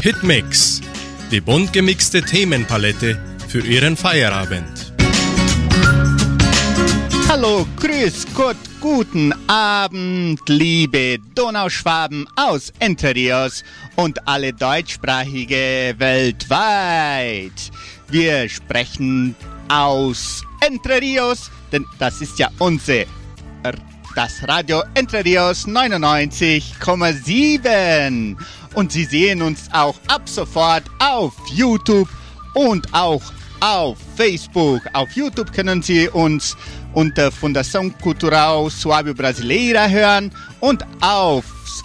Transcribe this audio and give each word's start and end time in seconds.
Hitmix, 0.00 0.80
die 1.32 1.40
bunt 1.40 1.72
gemixte 1.72 2.22
Themenpalette 2.22 3.18
für 3.48 3.66
Ihren 3.66 3.96
Feierabend. 3.96 4.92
Hallo, 7.28 7.66
grüß 7.76 8.26
Gott, 8.32 8.56
guten 8.80 9.34
Abend, 9.48 10.40
liebe 10.48 11.18
Donauschwaben 11.34 12.28
aus 12.36 12.72
Entre 12.78 13.12
Rios 13.12 13.64
und 13.96 14.26
alle 14.28 14.52
Deutschsprachige 14.52 15.96
weltweit. 15.98 17.70
Wir 18.08 18.48
sprechen 18.48 19.34
aus 19.68 20.42
Entre 20.60 21.00
Rios, 21.00 21.50
denn 21.72 21.84
das 21.98 22.20
ist 22.20 22.38
ja 22.38 22.48
unser 22.58 23.04
das 24.14 24.46
Radio 24.46 24.82
Entre 24.94 25.24
Rios 25.24 25.66
99,7. 25.66 28.36
Und 28.74 28.92
Sie 28.92 29.04
sehen 29.04 29.42
uns 29.42 29.68
auch 29.72 29.96
ab 30.08 30.28
sofort 30.28 30.84
auf 30.98 31.34
YouTube 31.52 32.08
und 32.54 32.86
auch 32.92 33.22
auf 33.60 33.98
Facebook. 34.16 34.82
Auf 34.92 35.10
YouTube 35.12 35.52
können 35.52 35.82
Sie 35.82 36.08
uns 36.08 36.56
unter 36.94 37.30
Fundação 37.30 37.92
Cultural 38.00 38.70
Suave 38.70 39.14
Brasileira 39.14 39.86
hören 39.88 40.30
und 40.60 40.84
auf 41.00 41.44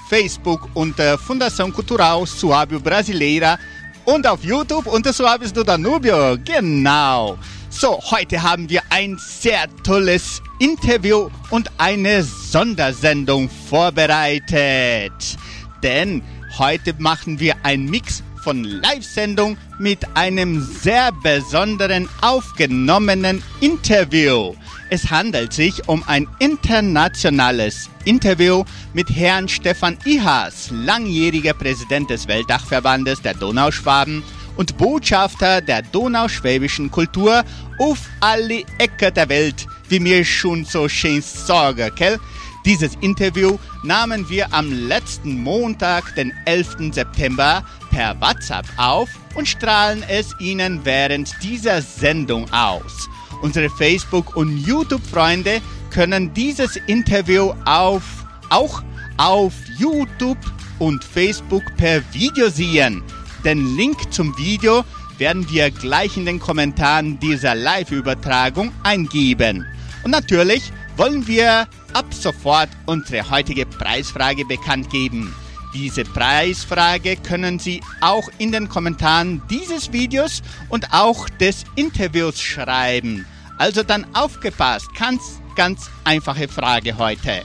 Facebook 0.09 0.69
unter 0.73 1.17
Fundação 1.17 1.71
Cultural 1.71 2.25
Suave 2.25 2.79
Brasileira 2.79 3.57
und 4.05 4.27
auf 4.27 4.43
YouTube 4.43 4.87
unter 4.87 5.13
Suaves 5.13 5.53
do 5.53 5.63
Danubio. 5.63 6.37
Genau. 6.43 7.37
So, 7.75 7.99
heute 8.11 8.43
haben 8.43 8.69
wir 8.69 8.81
ein 8.91 9.17
sehr 9.17 9.65
tolles 9.83 10.43
Interview 10.59 11.29
und 11.49 11.71
eine 11.79 12.23
Sondersendung 12.23 13.49
vorbereitet. 13.49 15.37
Denn 15.81 16.21
heute 16.59 16.93
machen 16.99 17.39
wir 17.39 17.55
einen 17.63 17.89
Mix 17.89 18.23
von 18.43 18.63
Live-Sendung 18.63 19.57
mit 19.79 19.99
einem 20.15 20.61
sehr 20.61 21.11
besonderen 21.23 22.07
aufgenommenen 22.21 23.41
Interview. 23.59 24.53
Es 24.91 25.09
handelt 25.09 25.51
sich 25.51 25.89
um 25.89 26.03
ein 26.07 26.27
internationales 26.37 27.89
Interview 28.05 28.63
mit 28.93 29.09
Herrn 29.09 29.49
Stefan 29.49 29.97
Ihas, 30.05 30.69
langjähriger 30.71 31.53
Präsident 31.53 32.11
des 32.11 32.27
Weltdachverbandes 32.27 33.21
der 33.23 33.33
Donauschwaben 33.33 34.23
und 34.55 34.77
Botschafter 34.77 35.61
der 35.61 35.81
donauschwäbischen 35.81 36.91
Kultur 36.91 37.43
auf 37.79 37.99
alle 38.19 38.63
Ecken 38.77 39.13
der 39.13 39.29
Welt, 39.29 39.67
wie 39.89 39.99
mir 39.99 40.23
schon 40.23 40.65
so 40.65 40.87
schön 40.87 41.21
sagen, 41.21 41.91
gell? 41.95 42.19
Dieses 42.65 42.95
Interview 43.01 43.57
nahmen 43.83 44.29
wir 44.29 44.53
am 44.53 44.71
letzten 44.71 45.43
Montag, 45.43 46.15
den 46.15 46.31
11. 46.45 46.93
September, 46.93 47.63
per 47.91 48.19
WhatsApp 48.21 48.65
auf 48.77 49.09
und 49.35 49.47
strahlen 49.47 50.03
es 50.07 50.33
Ihnen 50.39 50.79
während 50.83 51.31
dieser 51.43 51.81
Sendung 51.81 52.49
aus. 52.53 53.09
Unsere 53.41 53.69
Facebook- 53.69 54.37
und 54.37 54.57
YouTube-Freunde 54.65 55.61
können 55.89 56.33
dieses 56.33 56.77
Interview 56.87 57.53
auf, 57.65 58.03
auch 58.49 58.81
auf 59.17 59.53
YouTube 59.77 60.37
und 60.79 61.03
Facebook 61.03 61.63
per 61.75 62.01
Video 62.13 62.49
sehen. 62.49 63.03
Den 63.43 63.75
Link 63.75 64.13
zum 64.13 64.37
Video 64.37 64.85
werden 65.17 65.49
wir 65.49 65.69
gleich 65.69 66.15
in 66.15 66.25
den 66.25 66.39
Kommentaren 66.39 67.19
dieser 67.19 67.55
Live-Übertragung 67.55 68.71
eingeben. 68.83 69.65
Und 70.03 70.11
natürlich 70.11 70.71
wollen 70.95 71.27
wir 71.27 71.67
ab 71.93 72.05
sofort 72.13 72.69
unsere 72.85 73.29
heutige 73.29 73.65
Preisfrage 73.65 74.45
bekannt 74.45 74.89
geben. 74.89 75.35
Diese 75.73 76.03
Preisfrage 76.03 77.17
können 77.17 77.59
Sie 77.59 77.81
auch 77.99 78.29
in 78.37 78.51
den 78.51 78.69
Kommentaren 78.69 79.41
dieses 79.49 79.91
Videos 79.91 80.41
und 80.69 80.93
auch 80.93 81.27
des 81.29 81.63
Interviews 81.75 82.39
schreiben. 82.39 83.25
Also 83.57 83.83
dann 83.83 84.05
aufgepasst, 84.13 84.87
ganz, 84.97 85.41
ganz 85.55 85.89
einfache 86.03 86.47
Frage 86.47 86.97
heute. 86.97 87.41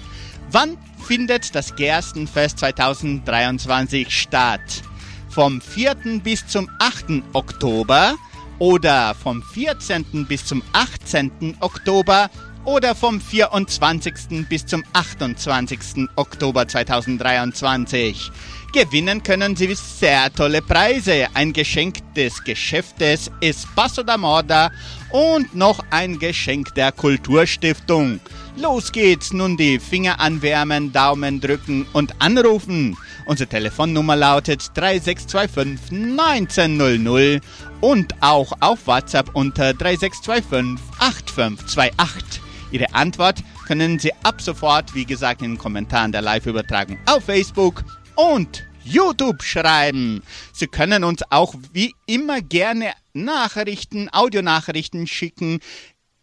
Wann 0.50 0.76
findet 1.06 1.54
das 1.54 1.74
Gerstenfest 1.74 2.58
2023 2.58 4.10
statt? 4.10 4.82
Vom 5.30 5.60
4. 5.60 6.20
bis 6.22 6.46
zum 6.46 6.68
8. 6.78 7.22
Oktober 7.32 8.14
oder 8.58 9.14
vom 9.14 9.42
14. 9.42 10.26
bis 10.26 10.44
zum 10.44 10.62
18. 10.72 11.56
Oktober 11.60 12.30
oder 12.64 12.94
vom 12.94 13.20
24. 13.20 14.46
bis 14.48 14.66
zum 14.66 14.84
28. 14.92 16.08
Oktober 16.16 16.66
2023. 16.66 18.30
Gewinnen 18.72 19.22
können 19.22 19.56
Sie 19.56 19.74
sehr 19.74 20.30
tolle 20.32 20.60
Preise, 20.60 21.28
ein 21.32 21.54
Geschenk 21.54 22.14
des 22.14 22.44
Geschäftes 22.44 23.30
Espacio 23.40 24.02
da 24.02 24.18
Moda 24.18 24.70
und 25.10 25.54
noch 25.54 25.82
ein 25.90 26.18
Geschenk 26.18 26.74
der 26.74 26.92
Kulturstiftung. 26.92 28.20
Los 28.56 28.92
geht's, 28.92 29.32
nun 29.32 29.56
die 29.56 29.78
Finger 29.78 30.20
anwärmen, 30.20 30.92
Daumen 30.92 31.40
drücken 31.40 31.86
und 31.94 32.14
anrufen. 32.18 32.98
Unsere 33.28 33.50
Telefonnummer 33.50 34.16
lautet 34.16 34.70
3625 34.72 35.92
1900 36.18 37.42
und 37.82 38.14
auch 38.22 38.54
auf 38.60 38.86
WhatsApp 38.86 39.34
unter 39.34 39.74
3625 39.74 40.82
8528. 40.98 42.40
Ihre 42.70 42.94
Antwort 42.94 43.44
können 43.66 43.98
Sie 43.98 44.14
ab 44.22 44.40
sofort, 44.40 44.94
wie 44.94 45.04
gesagt, 45.04 45.42
in 45.42 45.52
den 45.52 45.58
Kommentaren 45.58 46.10
der 46.10 46.22
Live-Übertragung 46.22 46.96
auf 47.04 47.24
Facebook 47.24 47.84
und 48.14 48.64
YouTube 48.82 49.42
schreiben. 49.42 50.22
Sie 50.54 50.66
können 50.66 51.04
uns 51.04 51.20
auch 51.28 51.54
wie 51.74 51.94
immer 52.06 52.40
gerne 52.40 52.92
Nachrichten, 53.12 54.08
Audionachrichten 54.10 55.06
schicken, 55.06 55.60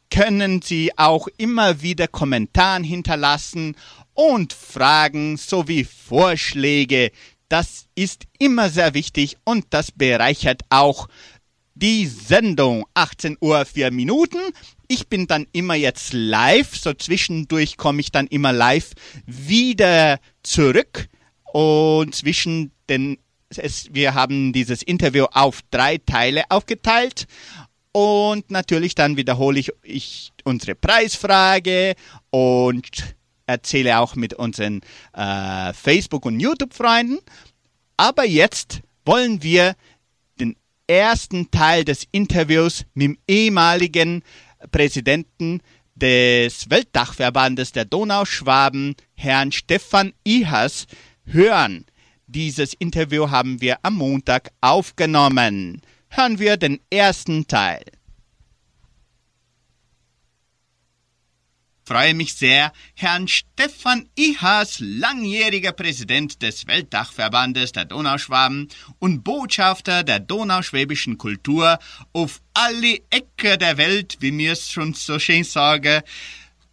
können 0.09 0.63
Sie 0.63 0.97
auch 0.97 1.27
immer 1.37 1.83
wieder 1.83 2.07
Kommentaren 2.07 2.83
hinterlassen 2.83 3.75
und 4.15 4.53
Fragen 4.53 5.37
sowie 5.37 5.83
Vorschläge. 5.83 7.11
Das 7.47 7.85
ist 7.93 8.23
immer 8.39 8.69
sehr 8.69 8.95
wichtig 8.95 9.37
und 9.43 9.67
das 9.69 9.91
bereichert 9.91 10.63
auch 10.69 11.07
die 11.75 12.07
Sendung. 12.07 12.85
18 12.95 13.37
Uhr 13.39 13.63
4 13.65 13.91
Minuten. 13.91 14.39
Ich 14.87 15.07
bin 15.07 15.27
dann 15.27 15.45
immer 15.51 15.75
jetzt 15.75 16.13
live, 16.13 16.75
so 16.75 16.93
zwischendurch 16.93 17.77
komme 17.77 18.01
ich 18.01 18.11
dann 18.11 18.27
immer 18.27 18.53
live 18.53 18.93
wieder 19.25 20.19
zurück 20.41 21.07
und 21.53 22.15
zwischen 22.15 22.71
den 22.89 23.17
es, 23.49 23.93
wir 23.93 24.15
haben 24.15 24.53
dieses 24.53 24.81
Interview 24.81 25.25
auf 25.31 25.61
drei 25.71 25.97
Teile 25.97 26.43
aufgeteilt 26.49 27.27
und 27.91 28.51
natürlich 28.51 28.95
dann 28.95 29.15
wiederhole 29.17 29.59
ich, 29.59 29.71
ich 29.83 30.31
unsere 30.43 30.75
Preisfrage 30.75 31.95
und 32.29 33.14
erzähle 33.47 33.99
auch 33.99 34.15
mit 34.15 34.33
unseren 34.33 34.81
äh, 35.13 35.73
Facebook- 35.73 36.25
und 36.25 36.39
YouTube-Freunden. 36.39 37.19
Aber 37.97 38.25
jetzt 38.25 38.81
wollen 39.05 39.43
wir 39.43 39.75
den 40.39 40.55
ersten 40.87 41.51
Teil 41.51 41.85
des 41.85 42.07
Interviews 42.11 42.85
mit 42.93 43.03
dem 43.05 43.17
ehemaligen 43.27 44.23
Präsidenten 44.71 45.61
des 45.95 46.69
Weltdachverbandes 46.69 47.71
der 47.71 47.85
Donauschwaben, 47.85 48.95
Herrn 49.13 49.51
Stefan 49.51 50.13
Ihas, 50.25 50.87
hören. 51.25 51.85
Dieses 52.27 52.73
Interview 52.73 53.29
haben 53.29 53.61
wir 53.61 53.77
am 53.83 53.95
Montag 53.95 54.51
aufgenommen. 54.59 55.81
Hören 56.09 56.39
wir 56.39 56.57
den 56.57 56.79
ersten 56.89 57.47
Teil. 57.47 57.83
Freue 61.85 62.13
mich 62.13 62.33
sehr, 62.33 62.71
Herrn 62.95 63.27
Stefan 63.27 64.09
Ihas, 64.15 64.77
langjähriger 64.79 65.71
Präsident 65.71 66.41
des 66.41 66.65
Weltdachverbandes 66.67 67.73
der 67.73 67.85
Donauschwaben 67.85 68.69
und 68.99 69.23
Botschafter 69.23 70.03
der 70.03 70.19
donauschwäbischen 70.19 71.17
Kultur 71.17 71.79
auf 72.13 72.41
alle 72.53 72.99
Ecken 73.11 73.59
der 73.59 73.77
Welt, 73.77 74.17
wie 74.19 74.31
mir 74.31 74.53
es 74.53 74.71
schon 74.71 74.93
so 74.93 75.19
schön 75.19 75.43
sage. 75.43 76.03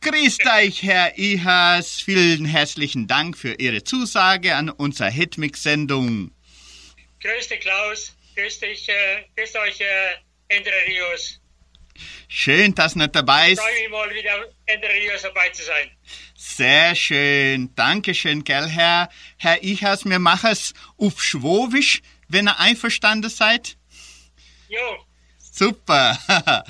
Grüßt 0.01 0.47
euch, 0.47 0.83
Herr 0.83 1.17
Ihas. 1.19 2.01
Vielen 2.01 2.45
herzlichen 2.45 3.07
Dank 3.07 3.37
für 3.37 3.55
Ihre 3.55 3.85
Zusage 3.85 4.57
an 4.57 4.71
unserer 4.71 5.11
Hitmix-Sendung. 5.11 6.33
Grüß 7.21 7.49
dich, 7.49 7.61
Klaus. 7.61 8.17
Grüß 8.35 8.59
dich, 8.61 8.89
äh, 8.89 9.25
grüß 9.37 9.55
euch, 9.57 9.81
äh, 9.81 10.15
Entre 10.49 10.73
Rios. 10.89 11.42
Schön, 12.29 12.75
dass 12.75 12.95
du 12.95 13.09
dabei 13.09 13.51
bist. 13.51 13.63
Ich 13.63 13.69
freue 13.69 13.83
mich 13.83 13.91
mal 13.91 14.15
wieder 14.15 14.49
Entre 14.67 14.91
Rios 14.91 15.23
dabei 15.23 15.49
zu 15.51 15.63
sein. 15.63 15.91
Sehr 16.35 16.95
schön. 16.95 17.75
Dankeschön, 17.75 18.45
gell, 18.45 18.69
Herr, 18.69 19.09
Herr 19.37 19.63
Ichas. 19.63 20.05
Wir 20.05 20.19
machen 20.19 20.51
es 20.51 20.75
auf 20.97 21.23
Schwowisch, 21.23 22.03
wenn 22.29 22.49
ihr 22.49 22.59
einverstanden 22.59 23.31
seid. 23.31 23.77
Jo. 24.69 25.05
Super. 25.39 26.19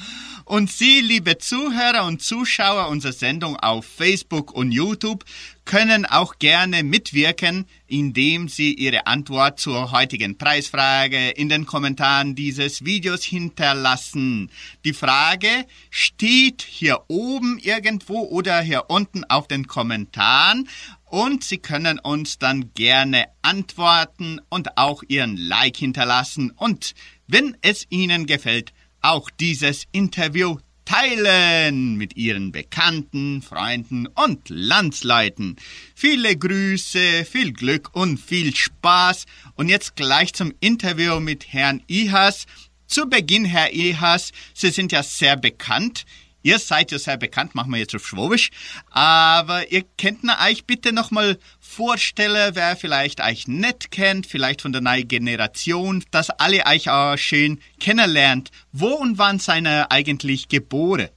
Und 0.44 0.70
Sie, 0.70 1.00
liebe 1.00 1.38
Zuhörer 1.38 2.05
und 2.05 2.20
Zuschauer 2.20 2.88
unserer 2.88 3.12
Sendung 3.12 3.56
auf 3.56 3.87
Facebook 3.87 4.52
und 4.52 4.73
YouTube, 4.73 5.25
können 5.64 6.06
auch 6.06 6.38
gerne 6.38 6.82
mitwirken, 6.82 7.67
indem 7.87 8.49
Sie 8.49 8.75
Ihre 8.75 9.06
Antwort 9.06 9.61
zur 9.61 9.93
heutigen 9.93 10.37
Preisfrage 10.37 11.31
in 11.31 11.49
den 11.49 11.67
Kommentaren 11.67 12.35
dieses 12.35 12.85
Videos 12.85 13.23
hinterlassen. 13.23 14.50
Die 14.85 14.93
Frage 14.93 15.67
steht 15.91 16.62
hier 16.62 17.03
oben 17.09 17.59
irgendwo 17.59 18.20
oder 18.23 18.61
hier 18.61 18.85
unten 18.88 19.25
auf 19.25 19.49
den 19.49 19.67
Kommentaren 19.67 20.69
und 21.05 21.44
Sie 21.44 21.59
können 21.59 21.99
uns 21.99 22.38
dann 22.38 22.73
gerne 22.75 23.26
antworten 23.43 24.41
und 24.49 24.79
auch 24.79 25.03
Ihren 25.06 25.37
Like 25.37 25.76
hinterlassen 25.76 26.50
und 26.56 26.94
wenn 27.26 27.56
es 27.62 27.87
Ihnen 27.88 28.26
gefällt, 28.26 28.73
auch 29.00 29.31
dieses 29.31 29.85
Interview 29.93 30.59
teilen 30.92 31.96
mit 31.96 32.18
Ihren 32.18 32.52
Bekannten, 32.52 33.40
Freunden 33.40 34.06
und 34.08 34.50
Landsleuten. 34.50 35.56
Viele 35.94 36.36
Grüße, 36.36 37.24
viel 37.24 37.54
Glück 37.54 37.88
und 37.94 38.20
viel 38.20 38.54
Spaß. 38.54 39.24
Und 39.54 39.70
jetzt 39.70 39.96
gleich 39.96 40.34
zum 40.34 40.52
Interview 40.60 41.18
mit 41.18 41.50
Herrn 41.50 41.82
Ihas. 41.86 42.44
Zu 42.86 43.08
Beginn, 43.08 43.46
Herr 43.46 43.72
Ihas, 43.72 44.32
Sie 44.52 44.68
sind 44.68 44.92
ja 44.92 45.02
sehr 45.02 45.36
bekannt. 45.36 46.04
Ihr 46.42 46.58
seid 46.58 46.90
ja 46.90 46.98
sehr 46.98 47.16
bekannt, 47.16 47.54
machen 47.54 47.70
wir 47.70 47.78
jetzt 47.78 47.94
auf 47.94 48.06
Schwabisch. 48.06 48.50
Aber 48.90 49.70
ihr 49.70 49.84
könnt 50.00 50.20
euch 50.44 50.64
bitte 50.64 50.92
nochmal 50.92 51.38
vorstellen, 51.60 52.54
wer 52.54 52.76
vielleicht 52.76 53.20
euch 53.20 53.46
nicht 53.46 53.90
kennt, 53.90 54.26
vielleicht 54.26 54.62
von 54.62 54.72
der 54.72 54.80
neuen 54.80 55.06
Generation, 55.06 56.04
dass 56.10 56.30
alle 56.30 56.66
euch 56.66 56.90
auch 56.90 57.16
schön 57.16 57.62
kennenlernt. 57.80 58.50
Wo 58.72 58.88
und 58.88 59.18
wann 59.18 59.38
seid 59.38 59.64
ihr 59.64 59.90
eigentlich 59.90 60.48
geboren? 60.48 61.08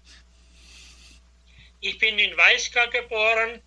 Ich 1.81 1.98
bin 1.98 2.18
in 2.18 2.36
Weiska 2.38 2.86
geboren. 2.88 3.62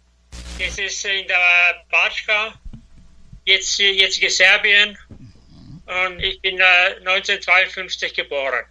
Das 0.58 0.76
ist 0.78 1.05
in 1.05 1.26
der 1.28 1.84
Batschka, 1.90 2.60
jetzt, 3.44 3.78
jetzige 3.78 4.28
Serbien. 4.28 4.99
Und 5.87 6.20
ich 6.20 6.40
bin 6.40 6.58
äh, 6.58 6.96
1952 6.99 8.12
geboren. 8.14 8.64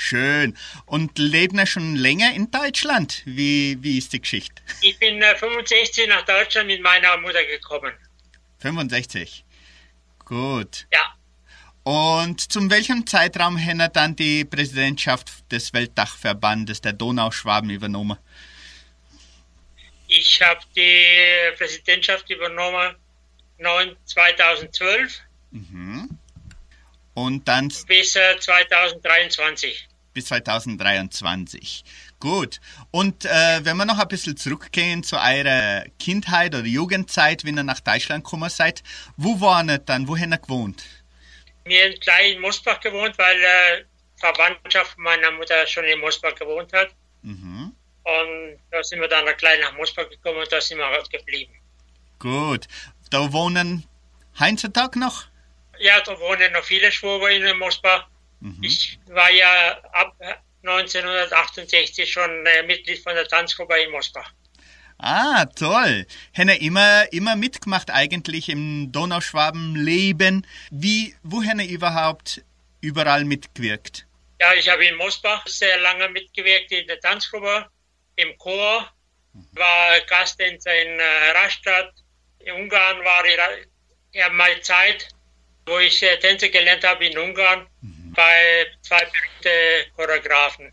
Schön. 0.00 0.56
Und 0.86 1.18
leben 1.18 1.66
schon 1.66 1.96
länger 1.96 2.32
in 2.32 2.52
Deutschland? 2.52 3.20
Wie, 3.24 3.76
wie 3.82 3.98
ist 3.98 4.12
die 4.12 4.20
Geschichte? 4.20 4.62
Ich 4.80 4.96
bin 5.00 5.20
äh, 5.20 5.34
65 5.34 6.06
nach 6.06 6.24
Deutschland 6.24 6.68
mit 6.68 6.80
meiner 6.80 7.16
Mutter 7.16 7.44
gekommen. 7.44 7.92
65. 8.60 9.44
Gut. 10.24 10.86
Ja. 10.92 11.16
Und 11.82 12.40
zum 12.40 12.70
welchem 12.70 13.08
Zeitraum 13.08 13.58
hat 13.58 13.96
dann 13.96 14.14
die 14.14 14.44
Präsidentschaft 14.44 15.32
des 15.50 15.72
Weltdachverbandes 15.72 16.80
der 16.80 16.92
Donauschwaben 16.92 17.68
übernommen? 17.68 18.18
Ich 20.06 20.40
habe 20.40 20.60
die 20.76 21.56
Präsidentschaft 21.56 22.30
übernommen 22.30 22.94
2012. 24.04 25.20
Mhm. 25.50 26.08
Und 27.14 27.48
dann 27.48 27.72
bis 27.88 28.14
äh, 28.14 28.38
2023. 28.38 29.87
Bis 30.18 30.24
2023. 30.26 31.84
Gut. 32.18 32.58
Und 32.90 33.24
äh, 33.24 33.64
wenn 33.64 33.76
wir 33.76 33.84
noch 33.84 34.00
ein 34.00 34.08
bisschen 34.08 34.36
zurückgehen 34.36 35.04
zu 35.04 35.14
eurer 35.14 35.84
Kindheit 36.00 36.56
oder 36.56 36.66
Jugendzeit, 36.66 37.44
wenn 37.44 37.56
ihr 37.56 37.62
nach 37.62 37.78
Deutschland 37.78 38.24
gekommen 38.24 38.50
seid, 38.50 38.82
wo 39.16 39.40
waren 39.40 39.70
ihr 39.70 39.78
dann? 39.78 40.08
Wo 40.08 40.18
habt 40.18 40.26
ihr 40.26 40.38
gewohnt? 40.38 40.82
Wir 41.66 41.84
haben 41.84 42.00
gleich 42.00 42.34
in 42.34 42.40
Mosbach 42.40 42.80
gewohnt, 42.80 43.16
weil 43.16 43.36
äh, 43.36 43.84
Verwandtschaft 44.16 44.98
meiner 44.98 45.30
Mutter 45.30 45.64
schon 45.68 45.84
in 45.84 46.00
Mosbach 46.00 46.34
gewohnt 46.34 46.72
hat. 46.72 46.88
Mhm. 47.22 47.72
Und 48.02 48.58
da 48.72 48.82
sind 48.82 49.00
wir 49.00 49.06
dann 49.06 49.24
gleich 49.36 49.60
nach 49.60 49.76
Mosbach 49.76 50.08
gekommen 50.10 50.38
und 50.38 50.50
da 50.50 50.60
sind 50.60 50.78
wir 50.78 51.02
geblieben. 51.12 51.52
Gut. 52.18 52.66
Da 53.10 53.32
wohnen 53.32 53.84
heutzutage 54.40 54.98
noch? 54.98 55.26
Ja, 55.78 56.00
da 56.00 56.18
wohnen 56.18 56.52
noch 56.54 56.64
viele 56.64 56.90
Schwaber 56.90 57.30
in 57.30 57.56
Mosbach. 57.56 58.08
Mhm. 58.40 58.58
Ich 58.62 58.98
war 59.06 59.30
ja 59.30 59.78
ab 59.92 60.16
1968 60.62 62.10
schon 62.10 62.46
äh, 62.46 62.62
Mitglied 62.64 63.02
von 63.02 63.14
der 63.14 63.26
Tanzgruppe 63.26 63.78
in 63.78 63.90
Mosbach. 63.90 64.32
Ah, 64.98 65.46
toll. 65.46 66.06
Hätte 66.32 66.54
immer, 66.54 67.12
immer 67.12 67.36
mitgemacht 67.36 67.90
eigentlich 67.90 68.48
im 68.48 68.90
Donauschwabenleben. 68.90 70.44
Wie, 70.70 71.14
wo 71.22 71.40
hätte 71.42 71.62
überhaupt 71.62 72.42
überall 72.80 73.24
mitgewirkt? 73.24 74.06
Ja, 74.40 74.54
ich 74.54 74.68
habe 74.68 74.84
in 74.84 74.96
Mosbach 74.96 75.46
sehr 75.46 75.78
lange 75.78 76.08
mitgewirkt 76.08 76.72
in 76.72 76.86
der 76.86 77.00
Tanzgruppe, 77.00 77.66
im 78.16 78.36
Chor, 78.38 78.88
war 79.52 80.00
Gastdänzer 80.08 80.74
in 80.74 80.98
äh, 80.98 81.30
Rastatt. 81.34 81.92
In 82.40 82.54
Ungarn 82.54 83.04
war 83.04 83.24
ich 83.24 83.36
ja 84.12 84.28
meine 84.30 84.60
Zeit, 84.62 85.08
wo 85.66 85.78
ich 85.78 86.02
äh, 86.02 86.18
Tänze 86.18 86.50
gelernt 86.50 86.84
habe 86.84 87.06
in 87.06 87.18
Ungarn, 87.18 87.66
bei 87.82 87.97
zwei 88.82 89.00
berühmten 89.00 89.94
Choreografen 89.96 90.72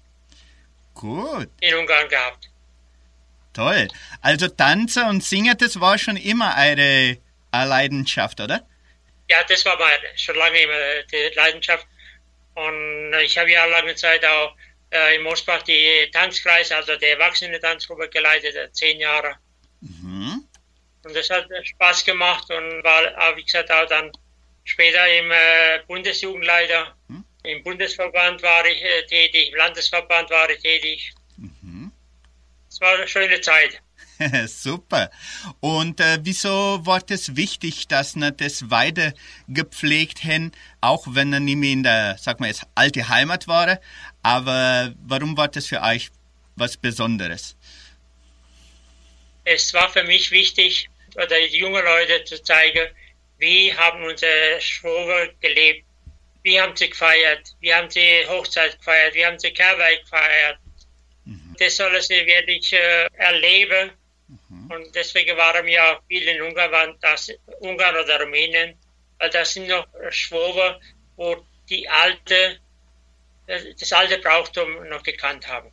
Gut, 0.94 1.50
in 1.60 1.76
Ungarn 1.76 2.08
gehabt. 2.10 2.50
toll. 3.54 3.88
Also 4.22 4.48
Tanzen 4.48 5.06
und 5.08 5.24
Singen, 5.24 5.58
das 5.58 5.80
war 5.80 5.98
schon 5.98 6.18
immer 6.18 6.56
eure 6.58 7.18
eine 7.52 7.70
Leidenschaft, 7.70 8.40
oder? 8.42 8.66
Ja, 9.30 9.44
das 9.44 9.66
war 9.66 9.78
meine, 9.78 10.18
schon 10.18 10.36
lange 10.36 10.60
immer 10.60 11.04
die 11.12 11.36
Leidenschaft. 11.36 11.88
Und 12.54 13.14
ich 13.24 13.38
habe 13.38 13.52
ja 13.52 13.66
lange 13.66 13.96
Zeit 13.96 14.24
auch 14.26 14.56
äh, 14.92 15.16
in 15.16 15.24
Mosbach 15.24 15.64
die 15.64 16.10
Tanzkreis, 16.12 16.72
also 16.72 16.96
die 16.96 17.06
Erwachsene-Tanzgruppe 17.06 18.10
geleitet, 18.10 18.56
äh, 18.56 18.72
zehn 18.72 19.00
Jahre. 19.00 19.36
Mhm. 19.82 20.48
Und 21.04 21.16
das 21.16 21.30
hat 21.30 21.48
Spaß 21.64 22.06
gemacht 22.06 22.50
und 22.50 22.84
war, 22.84 23.04
auch, 23.18 23.36
wie 23.38 23.44
gesagt, 23.44 23.72
auch 23.72 23.86
dann 23.88 24.12
später 24.64 25.08
im 25.08 25.32
äh, 25.32 25.80
Bundesjugendleiter. 25.88 26.96
Hm. 27.08 27.24
Im 27.46 27.64
Bundesverband 27.64 28.42
war 28.42 28.66
ich 28.66 28.82
äh, 28.84 29.06
tätig, 29.08 29.50
im 29.50 29.56
Landesverband 29.58 30.30
war 30.30 30.50
ich 30.50 30.60
tätig. 30.60 31.14
Mhm. 31.38 31.92
Es 32.70 32.82
war 32.82 32.96
eine 32.96 33.08
schöne 33.08 33.40
Zeit. 33.42 33.82
Super. 34.48 35.12
Und 35.60 36.00
äh, 36.00 36.20
wieso 36.22 36.86
war 36.86 37.02
es 37.10 37.36
wichtig, 37.36 37.88
dass 37.88 38.16
wir 38.16 38.32
das 38.32 38.70
weiter 38.70 39.14
gepflegt 39.48 40.24
haben, 40.24 40.52
auch 40.82 41.06
wenn 41.10 41.34
er 41.34 41.40
nicht 41.40 41.58
mehr 41.58 41.72
in 41.72 41.84
der, 41.84 42.18
sag 42.20 42.40
mal 42.40 42.48
jetzt, 42.48 42.64
alte 42.76 43.08
Heimat 43.10 43.48
war? 43.48 43.80
Aber 44.24 44.94
warum 45.06 45.38
war 45.38 45.48
das 45.48 45.68
für 45.68 45.82
euch 45.82 46.10
was 46.56 46.78
Besonderes? 46.78 47.56
Es 49.44 49.74
war 49.74 49.90
für 49.90 50.04
mich 50.04 50.32
wichtig, 50.32 50.90
oder 51.16 51.28
die 51.28 51.58
jungen 51.58 51.84
Leute 51.84 52.24
zu 52.24 52.42
zeigen, 52.42 52.88
wie 53.38 53.74
haben 53.74 54.04
unsere 54.04 54.60
Schwober 54.60 55.28
gelebt, 55.40 55.85
wie 56.46 56.62
haben 56.62 56.76
sie 56.76 56.90
gefeiert, 56.90 57.56
wie 57.60 57.74
haben 57.74 57.90
sie 57.90 58.24
Hochzeit 58.28 58.78
gefeiert, 58.78 59.16
wie 59.16 59.26
haben 59.26 59.40
sie 59.40 59.52
Karneval 59.52 59.98
gefeiert. 59.98 60.60
Das 61.58 61.76
sollen 61.76 62.02
sie 62.02 62.26
wirklich 62.26 62.72
äh, 62.72 63.08
erleben. 63.16 63.92
Und 64.70 64.94
deswegen 64.94 65.36
waren 65.38 65.66
wir 65.66 65.84
auch 65.84 66.02
viel 66.08 66.28
in 66.28 66.42
Ungarn, 66.44 66.96
das 67.02 67.32
Ungarn 67.62 67.96
oder 67.96 68.22
Rumänien, 68.22 68.76
weil 69.18 69.30
das 69.32 69.54
sind 69.54 69.68
noch 69.68 69.88
Schwober, 70.12 70.80
wo 71.16 71.36
die 71.68 71.90
alte, 71.90 72.60
das 73.48 73.92
alte 73.94 74.20
Brauchtum 74.20 74.88
noch 74.88 75.02
gekannt 75.02 75.48
haben. 75.48 75.72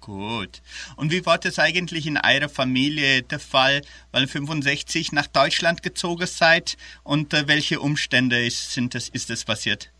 Gut. 0.00 0.62
Und 0.96 1.12
wie 1.12 1.24
war 1.26 1.38
das 1.38 1.58
eigentlich 1.58 2.06
in 2.06 2.18
eurer 2.18 2.48
Familie 2.48 3.22
der 3.22 3.40
Fall, 3.40 3.82
weil 4.10 4.26
65 4.26 5.12
nach 5.12 5.26
Deutschland 5.26 5.82
gezogen 5.82 6.26
seid? 6.26 6.76
Und 7.02 7.34
äh, 7.34 7.46
welche 7.46 7.80
Umstände 7.80 8.44
ist, 8.44 8.72
sind 8.72 8.94
das, 8.94 9.08
ist 9.08 9.28
das 9.28 9.44
passiert? 9.44 9.93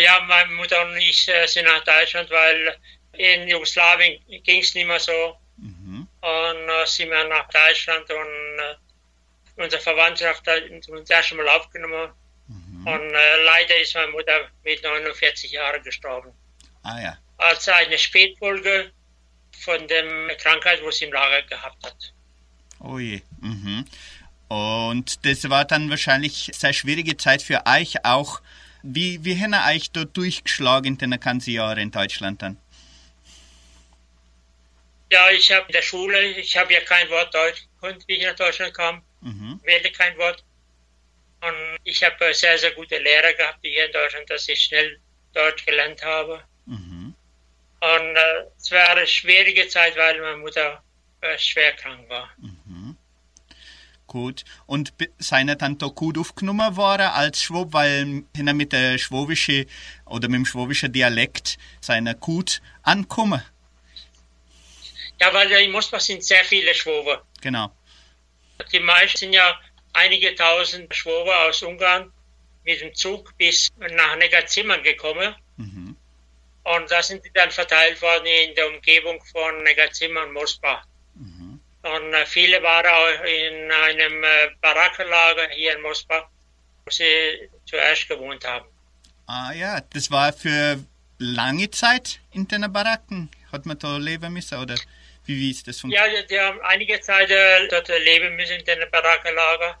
Ja, 0.00 0.20
meine 0.26 0.52
Mutter 0.52 0.82
und 0.86 0.96
ich 0.96 1.28
äh, 1.28 1.46
sind 1.46 1.66
nach 1.66 1.84
Deutschland, 1.84 2.30
weil 2.30 2.76
in 3.12 3.48
Jugoslawien 3.48 4.20
ging 4.42 4.60
es 4.60 4.74
nicht 4.74 4.86
mehr 4.86 4.98
so. 4.98 5.36
Mhm. 5.56 6.08
Und 6.20 6.68
äh, 6.68 6.86
sind 6.86 7.10
wir 7.10 7.24
nach 7.28 7.48
Deutschland 7.48 8.10
und 8.10 8.58
äh, 8.58 9.62
unsere 9.62 9.80
Verwandtschaft 9.80 10.46
hat 10.46 10.62
uns 10.88 11.10
erst 11.10 11.30
einmal 11.30 11.48
aufgenommen. 11.48 12.10
Mhm. 12.48 12.86
Und 12.86 13.14
äh, 13.14 13.44
leider 13.44 13.80
ist 13.80 13.94
meine 13.94 14.10
Mutter 14.10 14.48
mit 14.64 14.82
49 14.82 15.52
Jahren 15.52 15.82
gestorben. 15.82 16.32
Ah 16.82 17.00
ja. 17.00 17.18
Als 17.38 17.68
eine 17.68 17.98
Spätfolge 17.98 18.90
von 19.60 19.86
der 19.88 20.36
Krankheit, 20.36 20.82
wo 20.82 20.90
sie 20.90 21.04
im 21.06 21.12
Lager 21.12 21.42
gehabt 21.46 21.86
hat. 21.86 22.12
Oh 22.80 22.98
je. 22.98 23.22
Mhm. 23.40 23.86
Und 24.48 25.24
das 25.24 25.48
war 25.48 25.64
dann 25.64 25.88
wahrscheinlich 25.88 26.48
eine 26.48 26.54
sehr 26.54 26.72
schwierige 26.72 27.16
Zeit 27.16 27.42
für 27.42 27.62
euch 27.66 28.04
auch. 28.04 28.40
Wie, 28.86 29.24
wie 29.24 29.40
haben 29.40 29.54
euch 29.54 29.90
da 29.92 30.04
durchgeschlagen 30.04 30.98
in 30.98 31.10
den 31.10 31.18
ganzen 31.18 31.52
Jahren 31.52 31.78
in 31.78 31.90
Deutschland 31.90 32.42
dann? 32.42 32.58
Ja, 35.10 35.30
ich 35.30 35.50
habe 35.50 35.64
in 35.68 35.72
der 35.72 35.80
Schule, 35.80 36.22
ich 36.22 36.54
habe 36.54 36.70
ja 36.74 36.80
kein 36.80 37.08
Wort 37.08 37.34
Deutsch 37.34 37.62
gekonnt, 37.62 38.04
wie 38.06 38.16
ich 38.16 38.24
nach 38.24 38.34
Deutschland 38.36 38.74
kam, 38.74 39.00
Mhm. 39.22 39.58
wählte 39.64 39.90
kein 39.90 40.18
Wort. 40.18 40.44
Und 41.40 41.78
ich 41.84 42.04
habe 42.04 42.34
sehr, 42.34 42.58
sehr 42.58 42.72
gute 42.72 42.98
Lehrer 42.98 43.32
gehabt 43.32 43.60
hier 43.62 43.86
in 43.86 43.92
Deutschland, 43.92 44.28
dass 44.28 44.46
ich 44.48 44.60
schnell 44.60 45.00
Deutsch 45.32 45.64
gelernt 45.64 46.02
habe. 46.04 46.42
Mhm. 46.66 47.14
Und 47.80 48.16
äh, 48.16 48.44
es 48.58 48.70
war 48.70 48.90
eine 48.90 49.06
schwierige 49.06 49.66
Zeit, 49.68 49.96
weil 49.96 50.20
meine 50.20 50.36
Mutter 50.36 50.82
äh, 51.22 51.38
schwer 51.38 51.72
krank 51.72 52.06
war. 52.10 52.28
Gut. 54.14 54.44
Und 54.66 54.92
er 55.32 55.56
dann 55.56 55.76
da 55.76 55.88
gut 55.88 56.16
aufgenommen 56.16 56.76
worden 56.76 57.08
als 57.08 57.42
Schwab, 57.42 57.72
weil 57.72 58.22
er 58.32 58.54
mit 58.54 58.72
der 58.72 58.96
schwäbischen 58.96 59.66
oder 60.06 60.28
mit 60.28 60.36
dem 60.36 60.46
schwäbischen 60.46 60.92
Dialekt 60.92 61.58
seiner 61.80 62.14
gut 62.14 62.62
ankommen. 62.84 63.42
Ja, 65.20 65.34
weil 65.34 65.50
in 65.50 65.72
Moskau 65.72 65.98
sind 65.98 66.22
sehr 66.22 66.44
viele 66.44 66.72
Schwober. 66.76 67.26
Genau. 67.40 67.72
Die 68.70 68.78
meisten 68.78 69.18
sind 69.18 69.32
ja 69.32 69.58
einige 69.92 70.32
tausend 70.36 70.94
Schwober 70.94 71.48
aus 71.48 71.60
Ungarn 71.64 72.12
mit 72.62 72.82
dem 72.82 72.94
Zug 72.94 73.36
bis 73.36 73.68
nach 73.76 74.14
Neckarzimmern 74.14 74.84
gekommen. 74.84 75.34
Mhm. 75.56 75.96
Und 76.62 76.88
da 76.88 77.02
sind 77.02 77.24
die 77.24 77.32
dann 77.34 77.50
verteilt 77.50 78.00
worden 78.00 78.26
in 78.26 78.54
der 78.54 78.68
Umgebung 78.68 79.20
von 79.24 79.64
Neckarzimmern, 79.64 80.32
Moskau. 80.32 80.76
Und 81.84 82.14
äh, 82.14 82.24
viele 82.24 82.62
waren 82.62 82.86
auch 82.86 83.24
in 83.24 83.70
einem 83.70 84.24
äh, 84.24 84.50
Barackenlager 84.62 85.48
hier 85.50 85.76
in 85.76 85.82
Moskau, 85.82 86.22
wo 86.84 86.90
sie 86.90 87.50
zuerst 87.66 88.08
gewohnt 88.08 88.42
haben. 88.46 88.64
Ah 89.26 89.52
ja, 89.52 89.80
das 89.92 90.10
war 90.10 90.32
für 90.32 90.82
lange 91.18 91.70
Zeit 91.70 92.20
in 92.32 92.48
den 92.48 92.72
Baracken. 92.72 93.30
Hat 93.52 93.66
man 93.66 93.78
da 93.78 93.98
leben 93.98 94.32
müssen 94.32 94.58
oder 94.58 94.76
wie, 95.26 95.36
wie 95.36 95.50
ist 95.50 95.68
das 95.68 95.80
funktioniert? 95.80 96.14
Ja, 96.14 96.22
die, 96.22 96.26
die 96.28 96.40
haben 96.40 96.58
einige 96.62 97.00
Zeit 97.02 97.30
äh, 97.30 97.68
dort 97.68 97.88
leben 97.88 98.34
müssen 98.34 98.60
in 98.60 98.64
den 98.64 98.90
Barackenlager, 98.90 99.78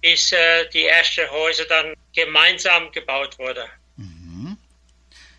bis 0.00 0.32
äh, 0.32 0.68
die 0.70 0.86
ersten 0.86 1.30
Häuser 1.30 1.66
dann 1.66 1.94
gemeinsam 2.14 2.90
gebaut 2.90 3.38
wurden. 3.38 3.68
Mhm. 3.96 4.56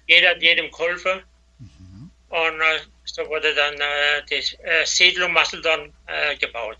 Jeder 0.07 0.29
hat 0.29 0.41
jedem 0.41 0.71
geholfen. 0.71 1.23
Und 2.29 2.61
äh, 2.61 2.79
so 3.13 3.27
wurde 3.27 3.53
dann 3.55 3.75
äh, 3.75 4.23
die 4.29 4.55
äh, 4.63 4.85
Siedlung 4.85 5.33
Masseldon 5.33 5.93
äh, 6.07 6.35
gebaut. 6.37 6.77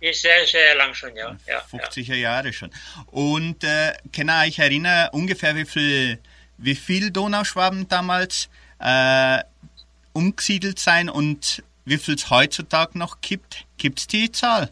Ist 0.00 0.22
sehr, 0.22 0.46
sehr 0.46 0.74
lang 0.76 0.94
schon, 0.94 1.14
ja. 1.14 1.36
ja, 1.46 1.62
ja. 1.72 1.78
50er 1.78 2.14
Jahre 2.14 2.52
schon. 2.52 2.70
Und 3.06 3.64
äh, 3.64 3.92
kann 4.12 4.30
ihr 4.30 4.46
euch 4.46 4.58
erinnern, 4.58 5.08
ungefähr 5.12 5.54
wie 5.56 5.66
viel, 5.66 6.18
wie 6.56 6.74
viel 6.74 7.10
Donauschwaben 7.10 7.86
damals 7.88 8.48
äh, 8.78 9.42
umgesiedelt 10.12 10.78
sein 10.78 11.10
und 11.10 11.62
wie 11.84 11.98
viel 11.98 12.14
es 12.14 12.30
heutzutage 12.30 12.98
noch 12.98 13.20
gibt? 13.20 13.64
Gibt 13.78 14.00
es 14.00 14.06
die 14.06 14.30
Zahl? 14.30 14.70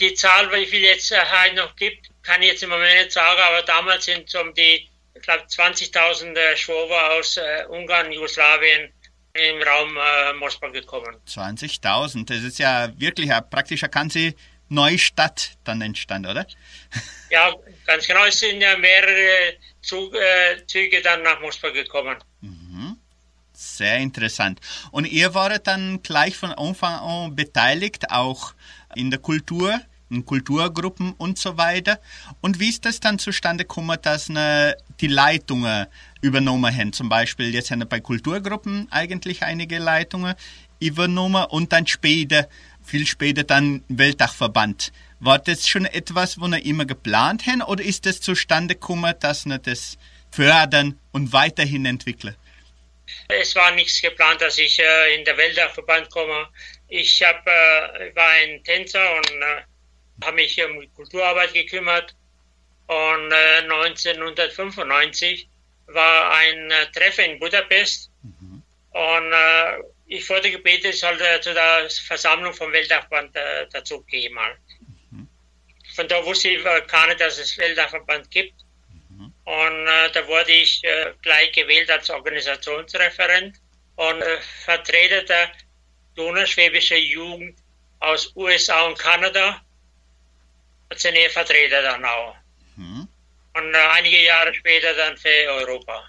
Die 0.00 0.14
Zahl, 0.14 0.50
wie 0.52 0.66
viel 0.66 0.80
jetzt 0.80 1.12
äh, 1.12 1.16
heute 1.16 1.56
noch 1.56 1.76
gibt, 1.76 2.08
kann 2.22 2.42
ich 2.42 2.48
jetzt 2.48 2.62
im 2.62 2.70
Moment 2.70 2.94
nicht 2.94 3.12
sagen, 3.12 3.40
aber 3.40 3.62
damals 3.62 4.06
sind 4.06 4.26
es 4.26 4.34
um 4.34 4.52
die, 4.54 4.88
ich 5.14 5.22
glaube, 5.22 5.44
20.000 5.44 6.34
äh, 6.34 6.56
Schwober 6.56 7.12
aus 7.12 7.36
äh, 7.36 7.64
Ungarn, 7.68 8.10
Jugoslawien 8.10 8.92
im 9.34 9.62
Raum 9.62 9.96
äh, 9.96 10.32
Moskau 10.34 10.70
gekommen. 10.70 11.16
20.000. 11.28 12.26
Das 12.26 12.38
ist 12.38 12.58
ja 12.58 12.88
wirklich 12.98 13.30
eine, 13.30 13.42
praktisch 13.42 13.82
eine 13.82 13.90
ganze 13.90 14.34
neue 14.68 14.98
Stadt 14.98 15.52
dann 15.64 15.80
entstanden, 15.82 16.30
oder? 16.30 16.46
Ja, 17.30 17.52
ganz 17.86 18.06
genau. 18.06 18.24
Es 18.24 18.40
sind 18.40 18.60
ja 18.60 18.76
mehrere 18.76 19.54
Zug, 19.82 20.14
äh, 20.14 20.64
Züge 20.66 21.02
dann 21.02 21.22
nach 21.22 21.40
Moskau 21.40 21.72
gekommen. 21.72 22.16
Sehr 23.56 23.98
interessant. 23.98 24.60
Und 24.90 25.06
ihr 25.06 25.32
wart 25.34 25.66
dann 25.68 26.02
gleich 26.02 26.36
von 26.36 26.50
Anfang 26.50 26.94
an 26.94 27.36
beteiligt, 27.36 28.10
auch 28.10 28.52
in 28.96 29.10
der 29.10 29.20
Kultur, 29.20 29.80
in 30.10 30.24
Kulturgruppen 30.24 31.12
und 31.12 31.38
so 31.38 31.56
weiter. 31.56 32.00
Und 32.40 32.58
wie 32.58 32.68
ist 32.68 32.84
das 32.84 32.98
dann 32.98 33.20
zustande 33.20 33.64
gekommen, 33.64 33.96
dass 34.02 34.28
ne, 34.28 34.76
die 35.00 35.06
Leitungen 35.06 35.86
übernommen 36.20 36.74
haben? 36.76 36.92
Zum 36.92 37.08
Beispiel, 37.08 37.54
jetzt 37.54 37.70
haben 37.70 37.78
wir 37.78 37.86
bei 37.86 38.00
Kulturgruppen 38.00 38.88
eigentlich 38.90 39.44
einige 39.44 39.78
Leitungen 39.78 40.34
übernommen 40.80 41.44
und 41.44 41.72
dann 41.72 41.86
später, 41.86 42.48
viel 42.82 43.06
später 43.06 43.44
dann 43.44 43.84
Weltdachverband. 43.88 44.92
War 45.20 45.38
das 45.38 45.68
schon 45.68 45.86
etwas, 45.86 46.40
wo 46.40 46.46
ihr 46.48 46.64
immer 46.64 46.84
geplant 46.86 47.46
haben 47.46 47.62
oder 47.62 47.84
ist 47.84 48.04
das 48.04 48.20
zustande 48.20 48.74
gekommen, 48.74 49.14
dass 49.20 49.46
ihr 49.46 49.58
das 49.58 49.96
fördern 50.30 50.98
und 51.12 51.32
weiterhin 51.32 51.86
entwickeln? 51.86 52.34
Es 53.28 53.54
war 53.54 53.70
nichts 53.72 54.00
geplant, 54.00 54.40
dass 54.40 54.58
ich 54.58 54.78
äh, 54.78 55.14
in 55.14 55.24
der 55.24 55.36
Weltdachverband 55.36 56.10
komme. 56.10 56.48
Ich 56.88 57.22
hab, 57.22 57.46
äh, 57.46 58.14
war 58.14 58.28
ein 58.28 58.62
Tänzer 58.64 59.16
und 59.16 59.30
äh, 59.30 59.62
habe 60.24 60.36
mich 60.36 60.62
um 60.62 60.94
Kulturarbeit 60.94 61.54
gekümmert. 61.54 62.14
Und 62.86 63.32
äh, 63.32 63.62
1995 63.62 65.48
war 65.86 66.30
ein 66.34 66.70
äh, 66.70 66.86
Treffen 66.92 67.24
in 67.24 67.38
Budapest. 67.38 68.10
Und 68.90 69.32
äh, 69.32 69.82
ich 70.06 70.28
wurde 70.28 70.50
gebeten, 70.50 70.88
ich 70.88 71.00
sollte 71.00 71.40
zu 71.40 71.54
der 71.54 71.88
Versammlung 71.90 72.52
vom 72.52 72.72
Weltdachverband 72.72 73.34
äh, 73.34 73.66
dazugehen 73.72 74.34
mal. 74.34 74.56
Von 75.94 76.08
da 76.08 76.24
wusste 76.24 76.48
ich 76.50 76.64
äh, 76.64 76.82
gar 76.86 77.06
nicht, 77.06 77.20
dass 77.20 77.38
es 77.38 77.56
Weltdachverband 77.58 78.30
gibt. 78.30 78.54
Und 79.44 79.86
äh, 79.86 80.10
da 80.12 80.26
wurde 80.26 80.52
ich 80.52 80.82
äh, 80.84 81.12
gleich 81.22 81.52
gewählt 81.52 81.90
als 81.90 82.08
Organisationsreferent 82.08 83.56
und 83.96 84.22
äh, 84.22 84.38
Vertreter 84.64 85.22
der 85.22 85.52
donauschwäbische 86.14 86.96
Jugend 86.96 87.58
aus 88.00 88.32
USA 88.36 88.86
und 88.86 88.98
Kanada. 88.98 89.60
Als 90.88 91.04
eine 91.04 91.28
Vertreter 91.30 91.82
dann 91.82 92.04
auch. 92.04 92.36
Mhm. 92.76 93.08
Und 93.54 93.74
äh, 93.74 93.78
einige 93.92 94.24
Jahre 94.24 94.54
später 94.54 94.94
dann 94.94 95.16
für 95.16 95.28
Europa. 95.28 96.02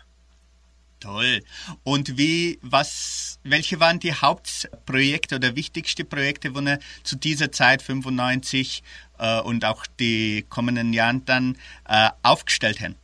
Toll. 1.00 1.44
Und 1.84 2.18
wie, 2.18 2.58
was, 2.62 3.40
welche 3.44 3.80
waren 3.80 4.00
die 4.00 4.14
Hauptprojekte 4.14 5.36
oder 5.36 5.56
wichtigste 5.56 6.04
Projekte, 6.04 6.56
wo 6.56 6.62
ihr 6.62 6.80
zu 7.04 7.16
dieser 7.16 7.52
Zeit 7.52 7.82
95 7.82 8.82
äh, 9.20 9.40
und 9.42 9.66
auch 9.66 9.86
die 10.00 10.46
kommenden 10.50 10.94
Jahren 10.94 11.24
dann 11.26 11.58
äh, 11.88 12.10
aufgestellt 12.24 12.80
haben? 12.80 12.96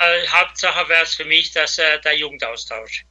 Äh, 0.00 0.26
Hauptsache 0.28 0.88
wäre 0.88 1.02
es 1.02 1.14
für 1.14 1.26
mich, 1.26 1.52
dass 1.52 1.78
äh, 1.78 2.00
der 2.00 2.16
Jugendaustausch. 2.16 3.04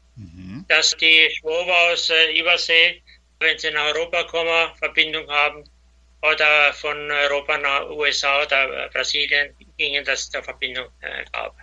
Dass 0.68 0.98
die 0.98 1.30
Schwober 1.40 1.92
aus 1.92 2.10
äh, 2.10 2.40
Übersee, 2.40 3.02
wenn 3.40 3.58
sie 3.58 3.72
nach 3.72 3.86
Europa 3.96 4.24
kommen, 4.24 4.76
Verbindung 4.78 5.30
haben 5.30 5.64
oder 6.22 6.74
von 6.74 6.98
Europa 7.10 7.58
nach 7.58 7.90
USA 7.90 8.42
oder 8.42 8.90
Brasilien 8.90 9.56
gingen, 9.78 10.04
dass 10.04 10.22
es 10.22 10.30
da 10.30 10.42
Verbindung 10.42 10.88
äh, 11.02 11.24
gab. 11.32 11.56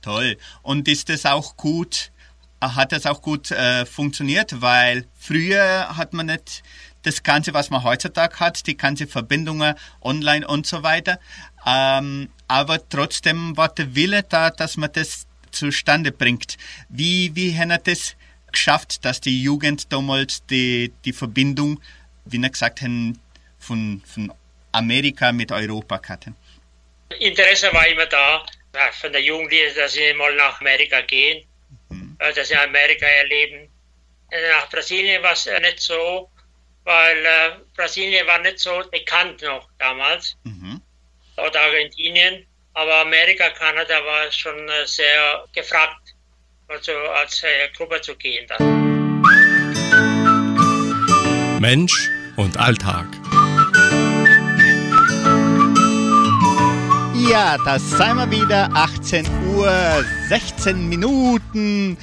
Toll. 0.00 0.38
Und 0.62 0.88
ist 0.88 1.08
das 1.08 1.26
auch 1.26 1.56
gut, 1.56 2.12
hat 2.60 2.92
das 2.92 3.04
auch 3.04 3.20
gut 3.20 3.50
äh, 3.50 3.84
funktioniert? 3.84 4.60
Weil 4.60 5.06
früher 5.18 5.96
hat 5.96 6.12
man 6.12 6.26
nicht 6.26 6.62
das 7.02 7.22
Ganze, 7.22 7.54
was 7.54 7.70
man 7.70 7.82
heutzutage 7.82 8.40
hat, 8.40 8.66
die 8.66 8.76
ganze 8.76 9.06
Verbindungen 9.06 9.74
online 10.00 10.46
und 10.46 10.66
so 10.66 10.82
weiter. 10.82 11.18
Ähm, 11.66 12.30
aber 12.48 12.88
trotzdem 12.88 13.56
war 13.56 13.68
der 13.68 13.94
Wille 13.94 14.22
da, 14.22 14.50
dass 14.50 14.76
man 14.76 14.92
das 14.92 15.26
zustande 15.50 16.12
bringt. 16.12 16.56
Wie, 16.88 17.34
wie 17.34 17.56
hat 17.56 17.86
das 17.86 18.16
geschafft, 18.50 19.04
dass 19.04 19.20
die 19.20 19.42
Jugend 19.42 19.92
damals 19.92 20.44
die, 20.46 20.92
die 21.04 21.12
Verbindung, 21.12 21.80
wie 22.24 22.40
wir 22.40 22.50
gesagt 22.50 22.82
haben, 22.82 23.18
von, 23.58 24.02
von 24.06 24.32
Amerika 24.72 25.32
mit 25.32 25.52
Europa 25.52 26.00
hatten? 26.08 26.36
Interesse 27.18 27.72
war 27.72 27.86
immer 27.86 28.06
da, 28.06 28.44
von 28.92 29.12
der 29.12 29.22
Jugendlichen, 29.22 29.76
dass 29.76 29.92
sie 29.92 30.14
mal 30.14 30.34
nach 30.34 30.60
Amerika 30.60 31.00
gehen, 31.02 31.44
mhm. 31.90 32.16
Äh, 32.18 32.32
dass 32.32 32.48
sie 32.48 32.56
Amerika 32.56 33.06
erleben. 33.06 33.68
Äh, 34.30 34.48
nach 34.50 34.68
Brasilien 34.70 35.22
war 35.22 35.32
es 35.32 35.46
nicht 35.46 35.80
so, 35.80 36.30
weil 36.84 37.16
äh, 37.18 37.50
Brasilien 37.76 38.26
war 38.26 38.38
nicht 38.38 38.58
so 38.58 38.82
bekannt 38.90 39.42
noch 39.42 39.68
damals. 39.78 40.36
Mhm. 40.44 40.80
Oder 41.36 41.60
Argentinien. 41.60 42.46
Aber 42.74 43.00
Amerika, 43.00 43.50
Kanada 43.50 43.94
war 44.04 44.32
schon 44.32 44.68
äh, 44.68 44.86
sehr 44.86 45.44
gefragt, 45.54 46.14
also 46.68 46.92
als 46.92 47.42
äh, 47.42 47.68
Gruppe 47.76 48.00
zu 48.00 48.16
gehen. 48.16 48.46
Dann. 48.48 49.20
Mensch 51.60 52.10
und 52.36 52.56
Alltag. 52.56 53.06
Ja, 57.28 57.56
das 57.64 57.88
seien 57.90 58.16
wir 58.16 58.30
wieder. 58.30 58.68
18 58.74 59.26
Uhr, 59.54 60.04
16 60.28 60.88
Minuten. 60.88 61.96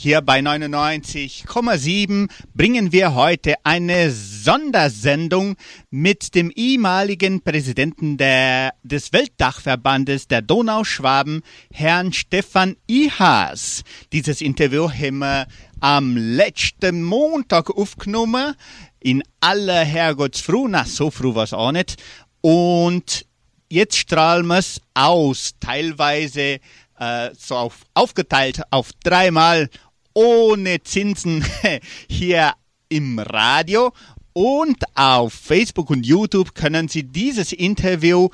Hier 0.00 0.20
bei 0.20 0.38
99,7 0.38 2.30
bringen 2.54 2.92
wir 2.92 3.16
heute 3.16 3.56
eine 3.64 4.12
Sondersendung 4.12 5.56
mit 5.90 6.36
dem 6.36 6.52
ehemaligen 6.52 7.42
Präsidenten 7.42 8.16
der, 8.16 8.74
des 8.84 9.12
Weltdachverbandes 9.12 10.28
der 10.28 10.40
Donauschwaben, 10.40 11.42
Herrn 11.72 12.12
Stefan 12.12 12.76
Ihas. 12.86 13.82
Dieses 14.12 14.40
Interview 14.40 14.88
haben 14.88 15.18
wir 15.18 15.48
am 15.80 16.16
letzten 16.16 17.02
Montag 17.02 17.68
aufgenommen, 17.68 18.54
in 19.00 19.24
aller 19.40 19.84
Herrgottsfruh, 19.84 20.68
na 20.68 20.84
so 20.84 21.10
früh 21.10 21.34
war 21.34 21.42
es 21.42 21.52
auch 21.52 21.72
nicht. 21.72 22.00
Und 22.40 23.26
jetzt 23.68 23.96
strahlen 23.96 24.46
wir 24.46 24.58
es 24.58 24.80
aus, 24.94 25.54
teilweise 25.58 26.60
äh, 27.00 27.30
so 27.36 27.56
auf, 27.56 27.84
aufgeteilt 27.94 28.62
auf 28.70 28.90
dreimal 29.02 29.68
ohne 30.18 30.82
Zinsen 30.82 31.44
hier 32.10 32.54
im 32.88 33.20
Radio 33.20 33.92
und 34.32 34.82
auf 34.96 35.32
Facebook 35.32 35.90
und 35.90 36.04
YouTube 36.04 36.56
können 36.56 36.88
Sie 36.88 37.04
dieses 37.04 37.52
Interview 37.52 38.28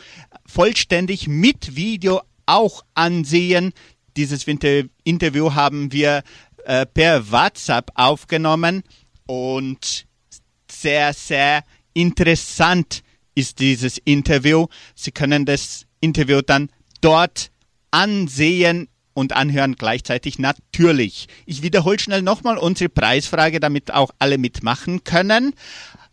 vollständig 0.47 1.29
mit 1.29 1.77
Video 1.77 2.23
auch 2.47 2.87
ansehen. 2.95 3.75
Dieses 4.17 4.47
Interview 4.47 5.53
haben 5.53 5.93
wir 5.93 6.23
äh, 6.65 6.87
per 6.87 7.31
WhatsApp 7.31 7.91
aufgenommen 7.97 8.83
und 9.27 10.07
sehr, 10.71 11.13
sehr 11.13 11.65
interessant 11.93 13.03
ist 13.35 13.59
dieses 13.59 13.99
Interview. 13.99 14.69
Sie 14.95 15.13
können 15.13 15.45
das 15.45 15.85
Interview 16.01 16.41
dann 16.41 16.71
dort 17.03 17.51
ansehen 17.91 18.89
und 19.15 19.35
anhören 19.35 19.77
gleichzeitig 19.77 20.39
natürlich. 20.39 21.29
Ich 21.47 21.63
wiederhole 21.63 21.99
schnell 21.99 22.23
nochmal 22.23 22.59
unsere 22.59 22.91
Preisfrage, 22.91 23.61
damit 23.61 23.93
auch 23.93 24.11
alle 24.19 24.39
mitmachen 24.39 25.05
können. 25.05 25.55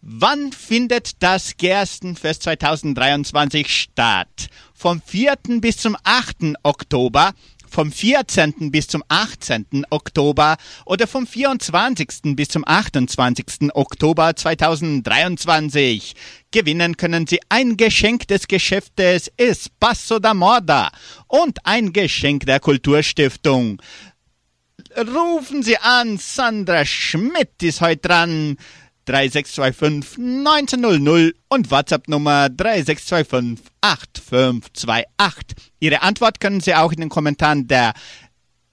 Wann 0.03 0.51
findet 0.51 1.21
das 1.21 1.58
Gerstenfest 1.58 2.43
2023 2.43 3.67
statt? 3.67 4.49
Vom 4.73 4.99
4. 4.99 5.36
bis 5.60 5.78
zum 5.78 5.95
8. 6.04 6.56
Oktober 6.63 7.34
vom 7.71 7.91
14. 7.91 8.69
bis 8.69 8.88
zum 8.88 9.01
18. 9.07 9.86
Oktober 9.89 10.57
oder 10.86 11.07
vom 11.07 11.25
24. 11.25 12.36
bis 12.36 12.49
zum 12.49 12.67
28. 12.67 13.73
Oktober 13.73 14.36
2023. 14.36 16.13
Gewinnen 16.51 16.97
können 16.97 17.25
Sie 17.27 17.39
ein 17.47 17.77
Geschenk 17.77 18.27
des 18.27 18.47
Geschäftes 18.47 19.31
Espasso 19.38 20.19
da 20.19 20.34
Moda 20.34 20.91
und 21.27 21.65
ein 21.65 21.93
Geschenk 21.93 22.45
der 22.45 22.60
Kulturstiftung. 22.60 23.81
Rufen 24.97 25.63
Sie 25.63 25.77
an, 25.77 26.17
Sandra 26.17 26.84
Schmidt 26.84 27.63
ist 27.63 27.79
heute 27.79 28.10
dran. 28.10 28.57
3625 29.12 30.17
1900 30.17 31.36
und 31.50 31.69
WhatsApp-Nummer 31.69 32.50
3625 32.50 33.65
8528. 33.82 35.58
Ihre 35.82 36.02
Antwort 36.02 36.39
können 36.39 36.62
Sie 36.62 36.74
auch 36.74 36.93
in 36.93 37.02
den 37.02 37.10
Kommentaren 37.10 37.67
der, 37.67 37.93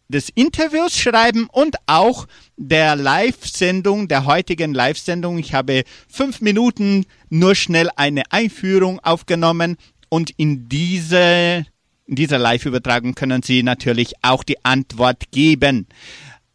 des 0.06 0.28
Interviews 0.28 0.96
schreiben 0.96 1.48
und 1.50 1.74
auch 1.86 2.28
der 2.56 2.94
Live-Sendung, 2.94 4.06
der 4.06 4.26
heutigen 4.26 4.74
Live-Sendung. 4.74 5.38
Ich 5.38 5.54
habe 5.54 5.82
fünf 6.08 6.40
Minuten 6.40 7.04
nur 7.30 7.56
schnell 7.56 7.90
eine 7.96 8.22
Einführung 8.30 9.00
aufgenommen 9.00 9.76
und 10.08 10.30
in 10.36 10.68
diese 10.68 11.66
in 12.06 12.14
dieser 12.14 12.38
Live-Übertragung 12.38 13.14
können 13.14 13.42
Sie 13.42 13.62
natürlich 13.62 14.14
auch 14.22 14.42
die 14.42 14.64
Antwort 14.64 15.30
geben. 15.30 15.88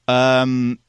Ähm, 0.08 0.80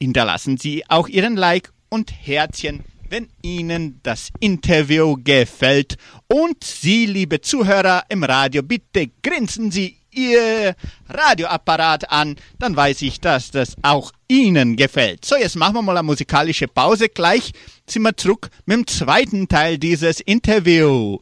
hinterlassen 0.00 0.56
Sie 0.56 0.88
auch 0.88 1.08
Ihren 1.08 1.36
Like 1.36 1.71
und 1.92 2.10
Herzchen, 2.10 2.84
wenn 3.10 3.28
Ihnen 3.42 4.00
das 4.02 4.30
Interview 4.40 5.18
gefällt. 5.22 5.98
Und 6.26 6.64
Sie, 6.64 7.04
liebe 7.04 7.42
Zuhörer 7.42 8.04
im 8.08 8.24
Radio, 8.24 8.62
bitte 8.62 9.10
grinsen 9.22 9.70
Sie 9.70 9.98
Ihr 10.10 10.74
Radioapparat 11.10 12.10
an, 12.10 12.36
dann 12.58 12.74
weiß 12.74 13.02
ich, 13.02 13.20
dass 13.20 13.50
das 13.50 13.76
auch 13.82 14.12
Ihnen 14.26 14.76
gefällt. 14.76 15.26
So, 15.26 15.36
jetzt 15.36 15.56
machen 15.56 15.74
wir 15.74 15.82
mal 15.82 15.96
eine 15.98 16.06
musikalische 16.06 16.66
Pause. 16.66 17.10
Gleich 17.10 17.52
sind 17.86 18.02
wir 18.02 18.16
zurück 18.16 18.48
mit 18.64 18.76
dem 18.78 18.86
zweiten 18.86 19.46
Teil 19.48 19.78
dieses 19.78 20.20
Interviews 20.20 21.20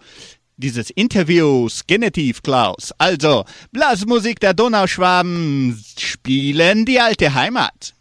dieses 0.56 0.90
Interviews 0.90 1.86
Genitiv 1.86 2.42
Klaus. 2.42 2.92
Also, 2.98 3.46
Blasmusik 3.72 4.40
der 4.40 4.52
Donauschwaben 4.52 5.82
spielen 5.96 6.84
die 6.84 7.00
alte 7.00 7.32
Heimat. 7.32 7.94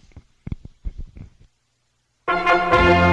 Die 2.30 2.36
alte 2.36 3.09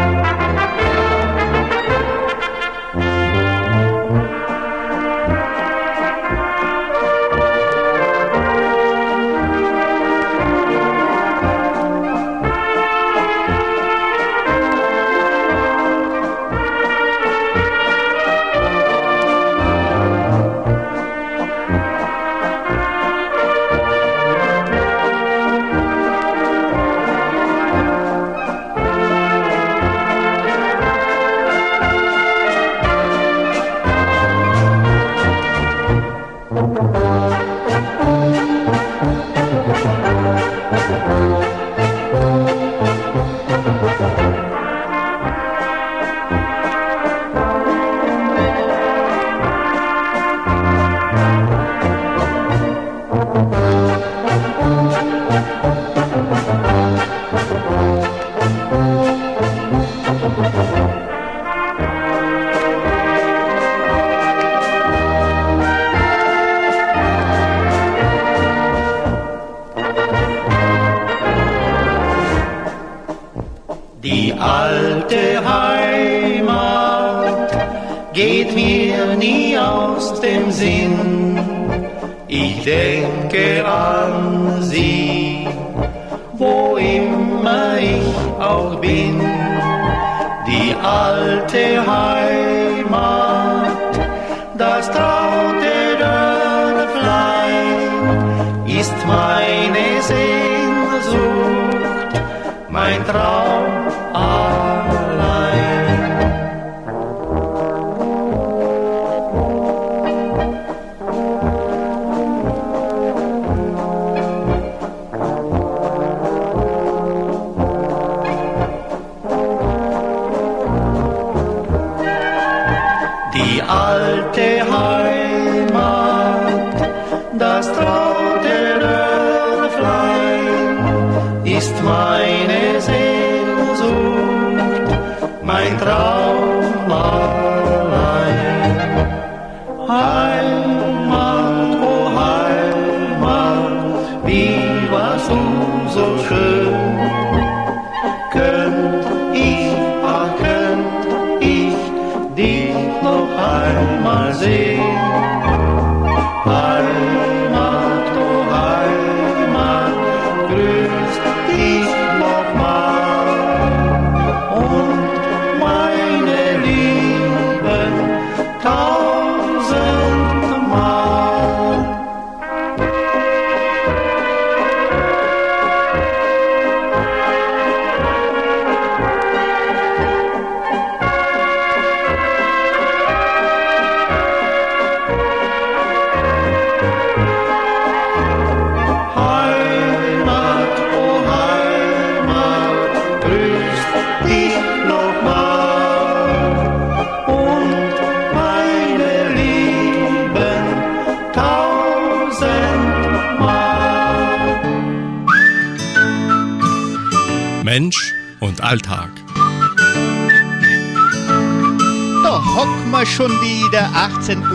Mensch 135.46 136.35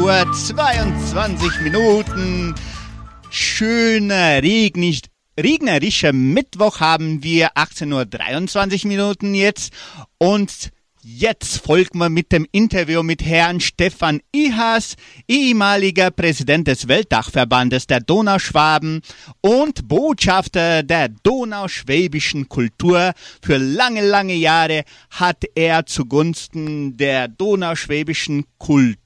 Uhr, 0.02 0.26
22 0.34 1.62
Minuten. 1.62 2.56
Schöner, 3.30 4.42
regnig, 4.42 5.04
regnerischer 5.40 6.12
Mittwoch 6.12 6.80
haben 6.80 7.24
wir, 7.24 7.52
18 7.54 7.94
Uhr, 7.94 8.06
23 8.06 8.86
Minuten 8.86 9.36
jetzt. 9.36 9.72
Und 10.18 10.72
Jetzt 11.04 11.66
folgt 11.66 11.96
man 11.96 12.14
mit 12.14 12.32
dem 12.32 12.46
Interview 12.52 13.02
mit 13.02 13.26
Herrn 13.26 13.60
Stefan 13.60 14.22
Ihas, 14.32 14.94
ehemaliger 15.28 16.12
Präsident 16.12 16.68
des 16.68 16.88
Weltdachverbandes 16.88 17.88
der 17.88 18.02
Donauschwaben 18.02 19.02
und 19.42 19.88
Botschafter 19.88 20.84
der 20.84 21.10
donauschwäbischen 21.10 22.48
Kultur. 22.50 23.14
Für 23.42 23.58
lange, 23.58 24.08
lange 24.08 24.36
Jahre 24.36 24.84
hat 25.10 25.44
er 25.56 25.88
zugunsten 25.88 26.98
der 26.98 27.28
donauschwäbischen 27.28 28.46
Kultur 28.60 29.01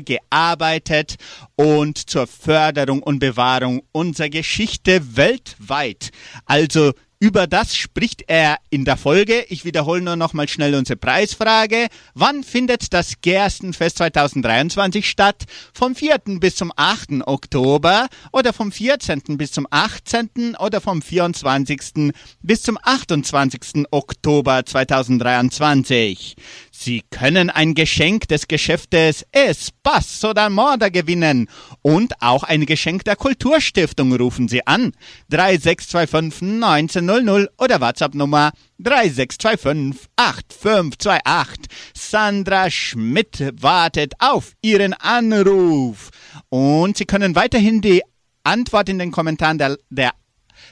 gearbeitet 0.00 1.16
und 1.56 2.10
zur 2.10 2.26
Förderung 2.26 3.02
und 3.02 3.18
Bewahrung 3.18 3.82
unserer 3.92 4.28
Geschichte 4.28 5.16
weltweit. 5.16 6.10
Also 6.46 6.92
über 7.20 7.48
das 7.48 7.74
spricht 7.74 8.22
er 8.28 8.58
in 8.70 8.84
der 8.84 8.96
Folge. 8.96 9.44
Ich 9.48 9.64
wiederhole 9.64 10.00
nur 10.00 10.14
noch 10.14 10.34
mal 10.34 10.46
schnell 10.46 10.76
unsere 10.76 10.96
Preisfrage. 10.96 11.88
Wann 12.14 12.44
findet 12.44 12.92
das 12.92 13.14
Gerstenfest 13.20 13.98
2023 13.98 15.08
statt? 15.08 15.42
Vom 15.74 15.96
4. 15.96 16.20
bis 16.38 16.54
zum 16.54 16.72
8. 16.76 17.26
Oktober 17.26 18.06
oder 18.30 18.52
vom 18.52 18.70
14. 18.70 19.36
bis 19.36 19.50
zum 19.50 19.66
18. 19.68 20.54
oder 20.60 20.80
vom 20.80 21.02
24. 21.02 22.12
bis 22.40 22.62
zum 22.62 22.78
28. 22.80 23.86
Oktober 23.90 24.64
2023. 24.64 26.36
Sie 26.80 27.02
können 27.10 27.50
ein 27.50 27.74
Geschenk 27.74 28.28
des 28.28 28.46
Geschäftes 28.46 29.26
Espace 29.32 30.24
oder 30.24 30.48
Morda 30.48 30.90
gewinnen 30.90 31.48
und 31.82 32.14
auch 32.22 32.44
ein 32.44 32.66
Geschenk 32.66 33.02
der 33.02 33.16
Kulturstiftung 33.16 34.14
rufen 34.14 34.46
Sie 34.46 34.64
an. 34.64 34.92
3625 35.30 36.62
1900 36.62 37.50
oder 37.58 37.80
WhatsApp 37.80 38.14
Nummer 38.14 38.52
3625 38.78 40.08
8528. 40.14 41.66
Sandra 41.94 42.70
Schmidt 42.70 43.54
wartet 43.60 44.12
auf 44.20 44.52
Ihren 44.62 44.94
Anruf. 44.94 46.10
Und 46.48 46.96
Sie 46.96 47.06
können 47.06 47.34
weiterhin 47.34 47.80
die 47.80 48.02
Antwort 48.44 48.88
in 48.88 49.00
den 49.00 49.10
Kommentaren 49.10 49.58
der, 49.58 49.78
der 49.90 50.12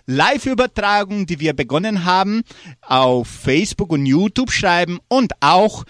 Live-Übertragung, 0.07 1.27
die 1.27 1.41
wir 1.41 1.53
begonnen 1.53 2.05
haben, 2.05 2.43
auf 2.81 3.29
Facebook 3.29 3.91
und 3.93 4.07
YouTube 4.07 4.53
schreiben 4.53 4.99
und 5.09 5.33
auch 5.41 5.85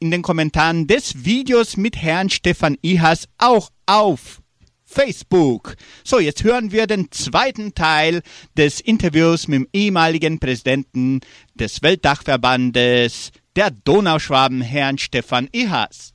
in 0.00 0.10
den 0.10 0.22
Kommentaren 0.22 0.86
des 0.86 1.24
Videos 1.24 1.76
mit 1.76 1.96
Herrn 1.96 2.28
Stefan 2.28 2.76
Ihas 2.82 3.28
auch 3.38 3.70
auf 3.86 4.42
Facebook. 4.84 5.76
So, 6.04 6.20
jetzt 6.20 6.44
hören 6.44 6.72
wir 6.72 6.86
den 6.86 7.10
zweiten 7.10 7.74
Teil 7.74 8.22
des 8.56 8.80
Interviews 8.80 9.48
mit 9.48 9.60
dem 9.60 9.68
ehemaligen 9.72 10.38
Präsidenten 10.38 11.20
des 11.54 11.82
Weltdachverbandes 11.82 13.32
der 13.56 13.70
Donauschwaben, 13.70 14.60
Herrn 14.60 14.98
Stefan 14.98 15.48
Ihas. 15.52 16.13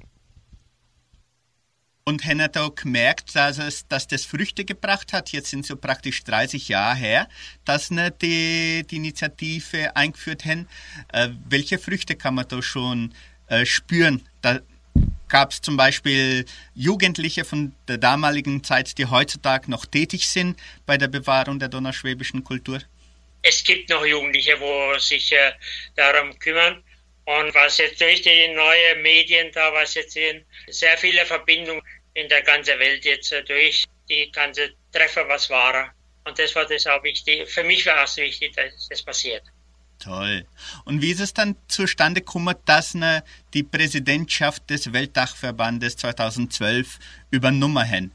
Und 2.09 2.25
hat 2.25 2.57
auch 2.57 2.73
gemerkt, 2.73 3.35
dass, 3.35 3.59
es, 3.59 3.87
dass 3.87 4.07
das 4.07 4.25
Früchte 4.25 4.65
gebracht 4.65 5.13
hat. 5.13 5.31
Jetzt 5.31 5.51
sind 5.51 5.63
so 5.63 5.75
praktisch 5.75 6.23
30 6.23 6.67
Jahre 6.67 6.95
her, 6.95 7.29
dass 7.65 7.91
ne 7.91 8.09
die, 8.09 8.83
die 8.89 8.95
Initiative 8.95 9.95
eingeführt 9.95 10.43
haben. 10.43 10.67
Äh, 11.13 11.29
welche 11.47 11.77
Früchte 11.77 12.15
kann 12.15 12.33
man 12.33 12.47
da 12.47 12.63
schon 12.63 13.13
äh, 13.47 13.63
spüren? 13.63 14.27
Da 14.41 14.59
gab 15.27 15.51
es 15.51 15.61
zum 15.61 15.77
Beispiel 15.77 16.45
Jugendliche 16.73 17.45
von 17.45 17.73
der 17.87 17.99
damaligen 17.99 18.63
Zeit, 18.63 18.97
die 18.97 19.05
heutzutage 19.05 19.69
noch 19.69 19.85
tätig 19.85 20.27
sind 20.27 20.59
bei 20.87 20.97
der 20.97 21.09
Bewahrung 21.09 21.59
der 21.59 21.69
donauschwäbischen 21.69 22.43
Kultur. 22.43 22.81
Es 23.43 23.63
gibt 23.63 23.87
noch 23.91 24.03
Jugendliche, 24.03 24.59
wo 24.59 24.97
sich 24.97 25.31
äh, 25.31 25.51
darum 25.95 26.39
kümmern. 26.39 26.83
Und 27.25 27.53
was 27.53 27.77
jetzt 27.77 28.01
durch 28.01 28.23
die 28.23 28.47
neuen 28.55 29.03
Medien 29.03 29.51
da, 29.53 29.71
was 29.71 29.93
jetzt 29.93 30.17
in 30.17 30.43
sehr 30.67 30.97
viele 30.97 31.23
Verbindungen 31.27 31.83
in 32.19 32.29
der 32.29 32.41
ganzen 32.41 32.77
Welt 32.79 33.05
jetzt 33.05 33.31
äh, 33.31 33.43
durch 33.43 33.85
die 34.09 34.31
ganze 34.31 34.71
Treffer, 34.91 35.27
was 35.27 35.49
war. 35.49 35.93
Und 36.25 36.37
das 36.37 36.53
war 36.55 36.65
das 36.65 36.85
auch 36.87 37.03
wichtig. 37.03 37.49
Für 37.49 37.63
mich 37.63 37.85
war 37.85 38.03
es 38.03 38.17
wichtig, 38.17 38.55
dass 38.55 38.87
das 38.89 39.01
passiert. 39.01 39.43
Toll. 39.99 40.45
Und 40.85 41.01
wie 41.01 41.11
ist 41.11 41.19
es 41.19 41.33
dann 41.33 41.55
zustande 41.67 42.21
gekommen, 42.21 42.55
dass 42.65 42.93
ne, 42.93 43.23
die 43.53 43.63
Präsidentschaft 43.63 44.69
des 44.69 44.93
Weltdachverbandes 44.93 45.97
2012 45.97 46.99
übernommen 47.31 47.89
haben? 47.89 48.11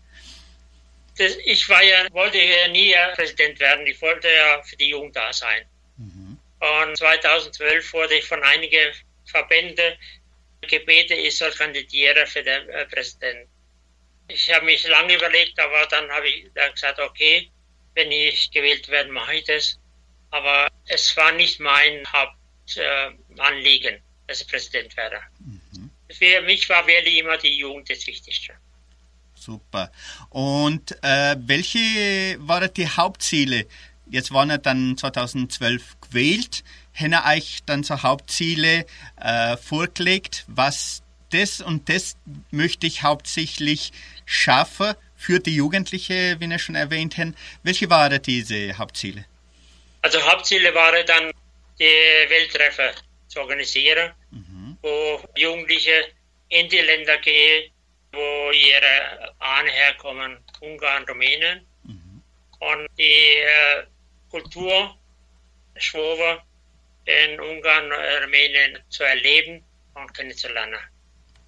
Das, 1.19 1.37
ich 1.45 1.69
war 1.69 1.83
ja, 1.83 2.07
wollte 2.13 2.39
ja 2.39 2.69
nie 2.69 2.95
Präsident 3.15 3.61
werden. 3.61 3.87
Ich 3.87 4.01
wollte 4.01 4.29
ja 4.29 4.63
für 4.63 4.77
die 4.77 4.89
Jugend 4.89 5.15
da 5.15 5.33
sein. 5.33 5.63
Mhm. 5.97 6.39
Und 6.59 6.97
2012 6.97 7.93
wurde 7.93 8.15
ich 8.15 8.25
von 8.25 8.43
einigen 8.43 8.93
Verbänden 9.27 9.95
gebeten, 10.63 11.19
ich 11.19 11.37
soll 11.37 11.51
kandidieren 11.53 12.27
für 12.27 12.43
den 12.43 12.69
äh, 12.71 12.87
Präsidenten. 12.87 13.49
Ich 14.29 14.53
habe 14.53 14.65
mich 14.65 14.87
lange 14.89 15.15
überlegt, 15.15 15.59
aber 15.59 15.87
dann 15.87 16.11
habe 16.11 16.29
ich 16.29 16.47
dann 16.55 16.73
gesagt, 16.73 16.99
okay, 16.99 17.51
wenn 17.95 18.11
ich 18.11 18.51
gewählt 18.51 18.89
werde, 18.89 19.13
mache 19.13 19.37
ich 19.37 19.45
das. 19.45 19.79
Aber 20.31 20.69
es 20.87 21.17
war 21.17 21.33
nicht 21.33 21.61
mein 21.61 22.03
Hauptanliegen, 22.13 24.01
dass 24.27 24.41
ich 24.41 24.49
Präsident 24.49 24.97
werde. 24.97 25.21
Mhm. 25.39 25.91
Für 26.11 26.43
mich 26.43 26.69
war 26.69 26.87
wirklich 26.87 27.19
immer 27.19 27.37
die 27.37 27.57
Jugend 27.59 27.89
das 27.89 28.07
Wichtigste. 28.07 28.55
Super. 29.35 29.93
Und 30.31 30.93
äh, 31.03 31.37
welche 31.39 32.37
waren 32.39 32.73
die 32.73 32.89
Hauptziele? 32.89 33.67
Jetzt 34.11 34.33
waren 34.33 34.51
er 34.51 34.59
dann 34.59 34.97
2012 34.97 36.01
gewählt. 36.01 36.65
Haben 36.95 37.15
euch 37.15 37.61
dann 37.67 37.83
so 37.83 38.03
Hauptziele 38.03 38.87
äh, 39.21 39.57
vorgelegt, 39.57 40.45
was 40.47 41.03
das 41.31 41.61
und 41.61 41.89
das 41.89 42.17
möchte 42.51 42.87
ich 42.87 43.03
hauptsächlich 43.03 43.93
schaffen 44.25 44.95
für 45.17 45.39
die 45.39 45.55
Jugendlichen, 45.57 46.41
wie 46.41 46.49
wir 46.49 46.59
schon 46.59 46.75
erwähnt 46.75 47.17
haben. 47.17 47.35
Welche 47.63 47.89
waren 47.91 48.21
diese 48.23 48.77
Hauptziele? 48.77 49.25
Also 50.03 50.21
Hauptziele 50.21 50.75
waren 50.75 51.07
dann 51.07 51.33
die 51.79 51.85
Welttreffer 51.85 52.93
zu 53.29 53.41
organisieren, 53.41 54.13
mhm. 54.31 54.77
wo 54.83 55.21
Jugendliche 55.37 56.09
in 56.49 56.69
die 56.69 56.79
Länder 56.79 57.17
gehen, 57.19 57.71
wo 58.13 58.51
ihre 58.53 59.35
Ahnen 59.39 59.69
herkommen, 59.69 60.39
Ungarn, 60.61 61.05
Rumänien. 61.05 61.67
Mhm. 61.85 62.23
Und 62.61 62.89
die 62.99 63.39
äh, 63.39 63.85
Kultur, 64.31 64.97
Schwober 65.77 66.45
in 67.07 67.41
Ungarn, 67.41 67.91
Rumänien 68.23 68.79
zu 68.89 69.05
erleben 69.05 69.65
und 69.95 70.13
kennenzulernen. 70.15 70.79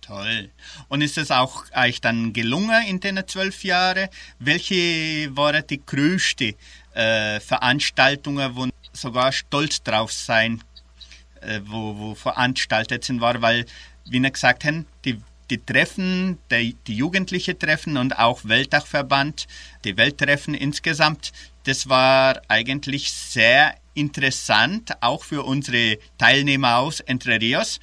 Toll. 0.00 0.50
Und 0.88 1.00
ist 1.00 1.18
es 1.18 1.30
auch 1.30 1.64
euch 1.74 2.00
dann 2.00 2.32
gelungen 2.32 2.86
in 2.86 3.00
den 3.00 3.20
zwölf 3.26 3.64
Jahren? 3.64 4.08
Welche 4.38 5.36
waren 5.36 5.66
die 5.68 5.84
größten 5.84 6.54
äh, 6.94 7.40
Veranstaltungen, 7.40 8.54
wo 8.54 8.68
sogar 8.92 9.32
stolz 9.32 9.82
drauf 9.82 10.12
sein, 10.12 10.62
äh, 11.40 11.60
wo, 11.64 11.96
wo 11.98 12.14
veranstaltet 12.14 13.04
sind, 13.04 13.20
war? 13.20 13.42
Weil, 13.42 13.66
wie 14.04 14.22
wir 14.22 14.30
gesagt 14.30 14.64
haben, 14.64 14.86
die, 15.04 15.20
die 15.50 15.58
Treffen, 15.58 16.38
die, 16.52 16.76
die 16.86 16.96
Jugendliche 16.96 17.58
Treffen 17.58 17.96
und 17.96 18.16
auch 18.16 18.44
Weltdachverband, 18.44 19.48
die 19.84 19.96
Welttreffen 19.96 20.54
insgesamt, 20.54 21.32
das 21.64 21.88
war 21.88 22.40
eigentlich 22.46 23.10
sehr 23.10 23.74
interessant, 23.94 24.92
auch 25.02 25.24
für 25.24 25.42
unsere 25.42 25.98
Teilnehmer 26.18 26.76
aus 26.76 27.00
Entre 27.00 27.40
Rios. 27.40 27.80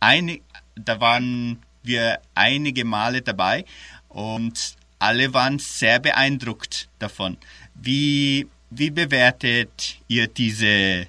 Ein, 0.00 0.40
da 0.84 1.00
waren 1.00 1.62
wir 1.82 2.20
einige 2.34 2.84
Male 2.84 3.22
dabei 3.22 3.64
und 4.08 4.76
alle 4.98 5.32
waren 5.32 5.58
sehr 5.58 5.98
beeindruckt 6.00 6.88
davon. 6.98 7.36
Wie, 7.74 8.46
wie 8.70 8.90
bewertet 8.90 9.96
ihr 10.08 10.26
diese, 10.26 11.06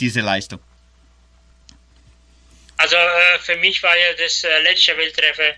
diese 0.00 0.20
Leistung? 0.20 0.60
Also 2.76 2.96
äh, 2.96 3.38
für 3.40 3.56
mich 3.56 3.82
war 3.82 3.96
ja 3.96 4.14
das 4.16 4.44
äh, 4.44 4.62
letzte 4.62 4.96
Welttreffen 4.96 5.54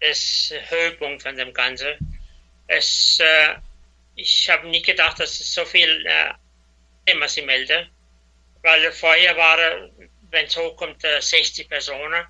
das 0.00 0.52
Höhepunkt 0.68 1.22
von 1.22 1.36
dem 1.36 1.52
Ganzen. 1.52 1.94
Es, 2.68 3.18
äh, 3.20 3.56
ich 4.14 4.48
habe 4.48 4.68
nie 4.68 4.80
gedacht, 4.80 5.18
dass 5.18 5.40
es 5.40 5.52
so 5.52 5.64
viel 5.66 6.06
immer 7.04 7.28
sie 7.28 7.42
melden, 7.42 7.90
weil 8.62 8.92
vorher 8.92 9.36
waren, 9.36 9.90
wenn 10.30 10.46
es 10.46 10.56
hochkommt, 10.56 11.02
60 11.02 11.68
Personen 11.68 12.24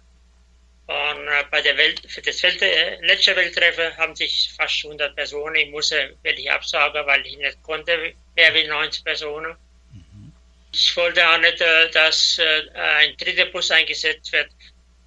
und 0.90 1.29
äh, 1.29 1.44
bei 1.53 1.62
der 1.62 1.76
Welt, 1.76 2.03
für 2.09 2.20
das 2.20 2.42
Welt, 2.42 2.61
äh, 2.62 2.96
letzte 3.03 3.37
Welttreffen 3.37 3.96
haben 3.96 4.16
sich 4.16 4.50
fast 4.57 4.85
100 4.85 5.14
Personen. 5.14 5.55
Ich 5.55 5.70
musste 5.70 6.16
wirklich 6.24 6.50
absagen, 6.50 7.07
weil 7.07 7.24
ich 7.24 7.37
nicht 7.37 7.62
konnte, 7.62 8.12
mehr 8.35 8.55
wie 8.55 8.66
90 8.66 9.05
Personen. 9.05 9.57
Mhm. 9.92 10.33
Ich 10.72 10.96
wollte 10.96 11.29
auch 11.29 11.38
nicht, 11.38 11.61
äh, 11.61 11.90
dass 11.90 12.40
äh, 12.40 12.70
ein 12.74 13.16
dritter 13.18 13.46
Bus 13.46 13.70
eingesetzt 13.70 14.33
wird, 14.33 14.50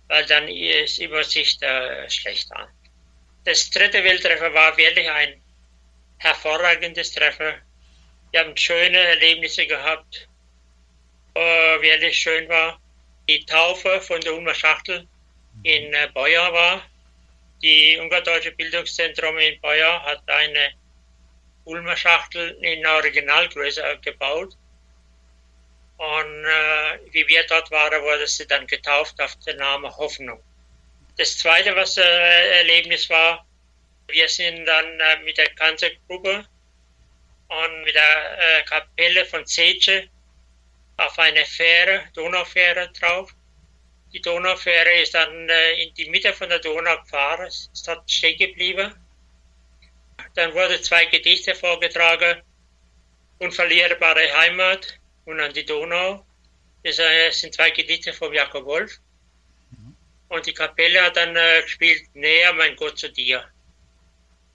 weil 0.08 0.26
dann 0.26 0.48
ist 0.48 1.00
die 1.00 1.04
Übersicht 1.04 1.62
äh, 1.64 2.10
schlecht 2.10 2.50
an. 2.54 2.70
Das 3.44 3.70
dritte 3.70 4.02
Welttreffen 4.06 4.54
war 4.54 4.78
wirklich 4.78 5.10
ein 5.10 5.42
hervorragendes 6.20 7.12
Treffen. 7.12 7.56
Wir 8.32 8.40
haben 8.40 8.56
schöne 8.56 9.00
Erlebnisse 9.00 9.68
gehabt, 9.68 10.30
äh, 11.34 11.82
wirklich 11.82 12.18
schön 12.18 12.48
war. 12.48 12.80
Die 13.28 13.46
Taufe 13.46 14.00
von 14.00 14.22
der 14.22 14.34
Ulmer 14.34 14.56
Schachtel 14.56 15.10
in 15.64 15.94
äh, 15.94 16.10
Beuer 16.14 16.52
war. 16.52 16.82
Die 17.62 17.98
Ungardeutsche 17.98 18.52
Bildungszentrum 18.52 19.38
in 19.38 19.60
Beuer 19.62 20.04
hat 20.04 20.22
eine 20.28 20.74
Ulmer 21.66 21.96
Schachtel 21.96 22.58
in 22.62 22.86
Originalgröße 22.86 24.00
gebaut. 24.02 24.58
Und 25.98 26.46
äh, 26.46 27.00
wie 27.12 27.28
wir 27.28 27.46
dort 27.48 27.72
waren, 27.72 28.02
wurde 28.04 28.28
sie 28.28 28.48
dann 28.48 28.68
getauft 28.68 29.22
auf 29.22 29.36
den 29.46 29.58
Namen 29.58 29.96
Hoffnung. 29.96 30.44
Das 31.18 31.38
zweite, 31.38 31.76
was 31.76 31.98
äh, 31.98 32.58
Erlebnis 32.58 33.10
war, 33.10 33.46
wir 34.08 34.28
sind 34.28 34.66
dann 34.66 35.00
äh, 35.00 35.24
mit 35.24 35.38
der 35.38 35.50
Kanzergruppe 35.56 36.46
und 37.48 37.84
mit 37.84 37.96
der 37.96 38.60
äh, 38.60 38.64
Kapelle 38.64 39.26
von 39.26 39.46
Zece 39.46 40.10
auf 40.98 41.18
eine 41.20 41.46
Fähre, 41.46 42.04
Donaufähre 42.14 42.92
drauf. 43.00 43.34
Die 44.14 44.22
Donaufähre 44.22 45.02
ist 45.02 45.16
dann 45.16 45.50
äh, 45.50 45.84
in 45.84 45.94
die 45.96 46.08
Mitte 46.08 46.34
von 46.34 46.48
der 46.48 46.60
Donau 46.60 47.02
gefahren, 47.02 47.48
ist 47.48 47.88
dort 47.88 48.10
stehen 48.10 48.38
geblieben. 48.38 48.94
Dann 50.36 50.54
wurden 50.54 50.82
zwei 50.84 51.06
Gedichte 51.08 51.56
vorgetragen. 51.56 52.42
Unverlierbare 53.40 54.32
Heimat 54.38 55.00
und 55.26 55.40
an 55.40 55.52
die 55.52 55.66
Donau. 55.66 56.24
Das 56.84 57.00
äh, 57.00 57.32
sind 57.32 57.56
zwei 57.56 57.72
Gedichte 57.72 58.14
von 58.14 58.32
Jakob 58.32 58.66
Wolf. 58.66 59.00
Und 60.30 60.46
die 60.46 60.54
Kapelle 60.54 61.02
hat 61.02 61.18
dann 61.18 61.36
äh, 61.36 61.62
gespielt, 61.64 62.04
Näher, 62.14 62.54
mein 62.54 62.76
Gott, 62.76 63.00
zu 63.00 63.12
dir. 63.12 63.44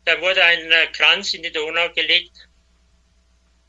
Da 0.05 0.21
wurde 0.21 0.43
ein 0.43 0.93
Kranz 0.93 1.35
in 1.35 1.43
die 1.43 1.53
Donau 1.53 1.91
gelegt. 1.93 2.49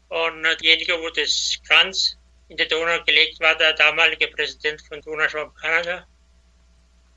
Und 0.09 0.43
derjenige, 0.43 1.01
wo 1.01 1.09
das 1.09 1.59
Kranz 1.67 2.18
in 2.49 2.57
die 2.57 2.67
Donau 2.67 3.01
gelegt 3.05 3.39
war 3.39 3.55
der 3.55 3.73
damalige 3.73 4.27
Präsident 4.27 4.81
von 4.81 5.01
Donauschwaben 5.01 5.53
Kanada. 5.55 6.05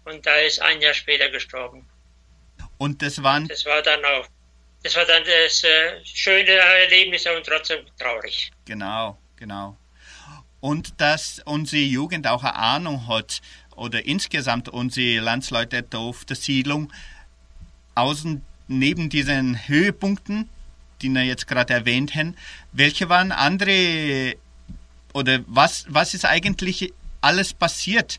Und 0.05 0.25
da 0.25 0.37
ist 0.37 0.61
ein 0.61 0.81
Jahr 0.81 0.95
später 0.95 1.29
gestorben. 1.31 1.89
Und 2.79 3.03
das 3.03 3.23
waren? 3.23 3.49
Das 3.49 3.65
war 3.65 3.83
dann 3.83 4.05
auch, 4.05 4.27
das 4.83 4.95
war 4.97 5.05
dann 5.07 5.23
das 5.25 5.65
äh, 5.65 6.05
schöne 6.05 6.51
Erlebnis 6.51 7.27
und 7.27 7.47
trotzdem 7.47 7.87
traurig. 7.99 8.51
Genau, 8.65 9.19
genau. 9.37 9.77
Und 10.61 11.01
dass 11.01 11.41
unsere 11.45 11.83
Jugend 11.83 12.27
auch 12.27 12.45
eine 12.45 12.55
Ahnung 12.55 13.09
hat, 13.09 13.41
oder 13.75 14.05
insgesamt 14.05 14.69
unsere 14.69 15.21
Landsleute 15.21 15.85
auf 15.95 16.25
der 16.25 16.37
Siedlung, 16.37 16.93
außen 17.95 18.45
neben 18.69 19.09
diesen 19.09 19.67
Höhepunkten, 19.67 20.49
die 21.01 21.09
wir 21.09 21.25
jetzt 21.25 21.47
gerade 21.47 21.75
erwähnt 21.75 22.15
haben, 22.15 22.37
welche 22.73 23.09
waren 23.09 23.33
andere 23.33 24.37
oder 25.13 25.41
was, 25.47 25.85
was 25.89 26.15
ist 26.15 26.25
eigentlich 26.25 26.93
alles 27.21 27.53
passiert? 27.53 28.19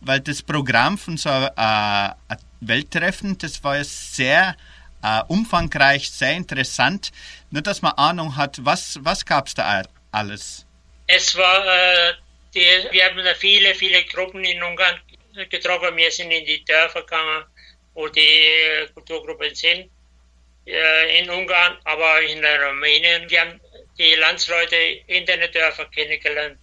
Weil 0.00 0.20
das 0.20 0.42
Programm 0.42 0.96
von 0.98 1.16
so 1.16 1.28
einem 1.28 2.14
äh, 2.28 2.36
Welttreffen, 2.60 3.36
das 3.38 3.62
war 3.62 3.82
sehr 3.84 4.56
äh, 5.02 5.22
umfangreich, 5.28 6.10
sehr 6.10 6.32
interessant. 6.32 7.10
Nur, 7.50 7.62
dass 7.62 7.82
man 7.82 7.92
Ahnung 7.92 8.36
hat, 8.36 8.64
was, 8.64 8.98
was 9.02 9.24
gab 9.24 9.46
es 9.46 9.54
da 9.54 9.82
alles? 10.12 10.66
Es 11.06 11.36
war, 11.36 11.66
äh, 11.66 12.12
die, 12.54 12.66
wir 12.90 13.04
haben 13.04 13.24
da 13.24 13.34
viele, 13.34 13.74
viele 13.74 14.04
Gruppen 14.04 14.44
in 14.44 14.62
Ungarn 14.62 15.00
getroffen. 15.48 15.96
Wir 15.96 16.10
sind 16.10 16.30
in 16.30 16.44
die 16.44 16.64
Dörfer 16.64 17.02
gegangen, 17.02 17.44
wo 17.94 18.08
die 18.08 18.20
äh, 18.20 18.86
Kulturgruppen 18.94 19.54
sind, 19.54 19.90
äh, 20.66 21.18
in 21.18 21.30
Ungarn, 21.30 21.78
aber 21.84 22.22
in 22.22 22.44
Rumänien. 22.44 23.28
Wir 23.28 23.40
haben 23.40 23.60
die 24.00 24.14
Landsleute 24.14 24.76
in 25.08 25.26
den 25.26 25.52
Dörfern 25.52 25.90
kennengelernt. 25.90 26.58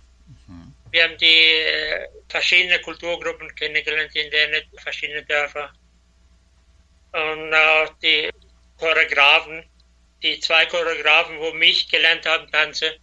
Mhm. 0.48 0.74
Wir 0.90 1.04
haben 1.04 1.18
die 1.20 1.26
äh, 1.26 2.08
verschiedenen 2.28 2.82
Kulturgruppen 2.82 3.54
kennengelernt 3.56 4.16
in 4.16 4.32
den 4.32 4.64
verschiedenen 4.82 5.26
Dörfern. 5.28 5.70
Und 7.12 7.54
auch 7.54 7.90
die 8.02 8.32
Choreografen, 8.80 9.64
die 10.24 10.40
zwei 10.40 10.66
Choreografen, 10.66 11.40
wo 11.40 11.52
mich 11.54 11.88
gelernt 11.90 12.26
haben 12.26 12.52
tanzen, 12.52 12.94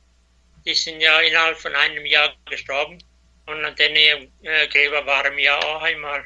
die 0.66 0.74
sind 0.74 1.00
ja 1.00 1.20
innerhalb 1.20 1.58
von 1.58 1.74
einem 1.74 2.04
Jahr 2.04 2.34
gestorben. 2.46 2.98
Und 3.46 3.64
an 3.64 3.76
den 3.76 3.94
äh, 3.94 4.66
Gräber 4.68 5.06
waren 5.06 5.36
wir 5.36 5.56
auch 5.58 5.82
einmal. 5.82 6.24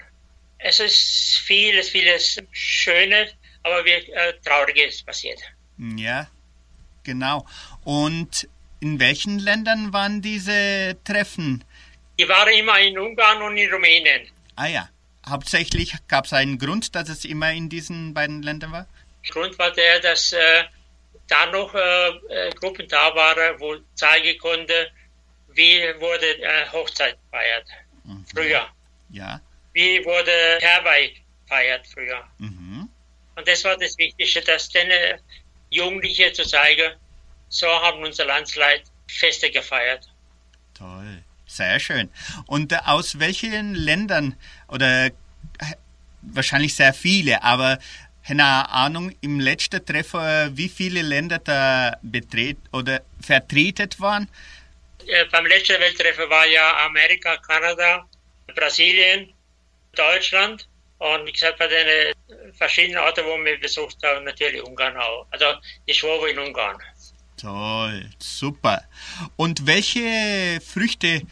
Es 0.58 0.80
ist 0.80 1.38
vieles, 1.44 1.90
vieles 1.90 2.40
Schönes, 2.52 3.34
aber 3.64 3.84
wie, 3.84 3.90
äh, 3.90 4.32
Trauriges 4.44 5.02
passiert. 5.02 5.40
Ja, 5.96 6.28
genau. 7.04 7.46
Und 7.88 8.46
in 8.80 9.00
welchen 9.00 9.38
Ländern 9.38 9.94
waren 9.94 10.20
diese 10.20 10.94
Treffen? 11.04 11.64
Die 12.18 12.28
waren 12.28 12.52
immer 12.52 12.78
in 12.80 12.98
Ungarn 12.98 13.40
und 13.40 13.56
in 13.56 13.72
Rumänien. 13.72 14.28
Ah 14.56 14.66
ja, 14.66 14.90
hauptsächlich 15.26 15.94
gab 16.06 16.26
es 16.26 16.34
einen 16.34 16.58
Grund, 16.58 16.94
dass 16.94 17.08
es 17.08 17.24
immer 17.24 17.50
in 17.50 17.70
diesen 17.70 18.12
beiden 18.12 18.42
Ländern 18.42 18.72
war? 18.72 18.86
Grund 19.30 19.58
war 19.58 19.70
der, 19.70 20.00
dass 20.00 20.32
äh, 20.34 20.64
da 21.28 21.46
noch 21.46 21.74
äh, 21.74 22.08
äh, 22.28 22.50
Gruppen 22.60 22.86
da 22.88 23.14
waren, 23.14 23.58
wo 23.58 23.76
zeigen 23.94 24.38
konnte, 24.38 24.90
wie 25.54 25.80
wurde 25.98 26.42
äh, 26.42 26.68
Hochzeit 26.70 27.16
gefeiert 27.24 27.66
Mhm. 28.04 28.24
früher. 28.34 28.68
Ja. 29.10 29.40
Wie 29.72 30.04
wurde 30.04 30.58
Herbei 30.60 31.14
gefeiert 31.46 31.86
früher. 31.86 32.22
Mhm. 32.36 32.88
Und 33.34 33.48
das 33.48 33.64
war 33.64 33.78
das 33.78 33.96
Wichtigste, 33.96 34.42
dass 34.42 34.68
den 34.68 34.90
äh, 34.90 35.18
Jugendliche 35.70 36.30
zu 36.34 36.44
zeigen, 36.46 36.92
so 37.48 37.66
haben 37.66 38.02
unser 38.02 38.24
Landsleute 38.24 38.84
Feste 39.08 39.50
gefeiert. 39.50 40.08
Toll. 40.74 41.22
Sehr 41.46 41.80
schön. 41.80 42.10
Und 42.46 42.72
äh, 42.72 42.78
aus 42.84 43.18
welchen 43.18 43.74
Ländern 43.74 44.36
oder 44.68 45.06
äh, 45.06 45.10
wahrscheinlich 46.20 46.74
sehr 46.74 46.92
viele, 46.92 47.42
aber 47.42 47.78
eine 48.24 48.68
Ahnung, 48.68 49.14
im 49.22 49.40
letzten 49.40 49.84
Treffer, 49.84 50.50
wie 50.54 50.68
viele 50.68 51.00
Länder 51.00 51.38
da 51.38 51.96
betret 52.02 52.58
oder 52.72 53.00
vertreten 53.20 53.88
waren? 53.98 54.28
Äh, 55.06 55.24
beim 55.32 55.46
letzten 55.46 55.80
Welttreffen 55.80 56.28
war 56.28 56.46
ja 56.46 56.84
Amerika, 56.84 57.38
Kanada, 57.38 58.06
Brasilien, 58.54 59.32
Deutschland 59.92 60.68
und 60.98 61.26
wie 61.26 61.32
gesagt, 61.32 61.58
bei 61.58 61.68
den 61.68 62.14
verschiedenen 62.54 62.98
Orten, 62.98 63.24
wo 63.24 63.42
wir 63.42 63.58
besucht 63.58 63.96
haben, 64.04 64.24
natürlich 64.24 64.62
Ungarn 64.62 64.96
auch. 64.96 65.26
Also 65.30 65.46
die 65.86 65.94
Schwobe 65.94 66.30
in 66.30 66.38
Ungarn. 66.38 66.76
Toll, 67.38 68.04
super. 68.18 68.82
Und 69.36 69.66
welche 69.66 70.60
Früchte 70.60 71.22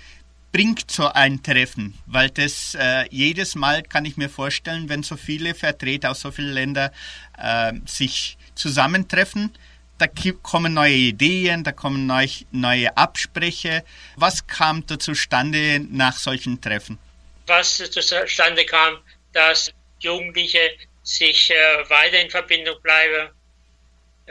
bringt 0.53 0.88
so 0.88 1.09
ein 1.09 1.42
Treffen? 1.42 1.99
Weil 2.07 2.31
das 2.31 2.77
äh, 2.79 3.07
jedes 3.11 3.57
Mal 3.57 3.83
kann 3.83 4.05
ich 4.05 4.16
mir 4.16 4.29
vorstellen, 4.29 4.88
wenn 4.88 5.03
so 5.03 5.16
viele 5.16 5.55
Vertreter 5.55 6.12
aus 6.12 6.21
so 6.21 6.31
vielen 6.31 6.53
Ländern 6.53 6.92
äh, 7.38 7.73
sich 7.87 8.38
zusammentreffen, 8.55 9.53
da 9.99 10.07
kommen 10.42 10.75
neue 10.75 10.95
Ideen, 10.95 11.64
da 11.64 11.73
kommen 11.73 12.07
neu, 12.07 12.29
neue 12.53 12.97
Abspreche. 12.97 13.83
Was 14.16 14.47
kam 14.47 14.87
da 14.87 14.99
zustande 14.99 15.81
nach 15.90 16.16
solchen 16.19 16.61
Treffen? 16.61 16.99
Was 17.47 17.79
zustande 17.79 18.64
kam, 18.64 18.99
dass 19.33 19.73
Jugendliche 19.99 20.71
sich 21.03 21.51
äh, 21.51 21.90
weiter 21.90 22.21
in 22.21 22.31
Verbindung 22.31 22.81
bleiben, 22.83 23.31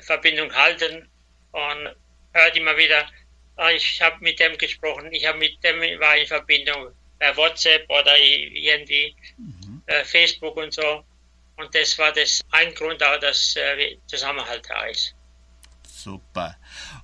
Verbindung 0.01 0.53
halten 0.53 1.09
und 1.55 1.95
hört 2.33 2.57
immer 2.57 2.75
wieder, 2.77 3.07
ah, 3.55 3.71
ich 3.71 4.01
habe 4.01 4.17
mit 4.19 4.39
dem 4.39 4.57
gesprochen, 4.57 5.11
ich 5.11 5.25
habe 5.25 5.37
mit 5.37 5.63
dem 5.63 5.79
war 5.99 6.17
in 6.17 6.27
Verbindung 6.27 6.91
per 7.17 7.35
WhatsApp 7.37 7.89
oder 7.89 8.17
irgendwie 8.19 9.15
äh, 9.85 10.03
Facebook 10.03 10.57
und 10.57 10.73
so. 10.73 11.03
Und 11.57 11.73
das 11.73 11.97
war 11.97 12.11
das 12.11 12.41
ein 12.51 12.73
Grund 12.73 13.01
auch, 13.01 13.19
dass 13.19 13.55
äh, 13.55 13.97
Zusammenhalt 14.07 14.63
da 14.67 14.85
ist. 14.85 15.15
Super. 15.87 16.57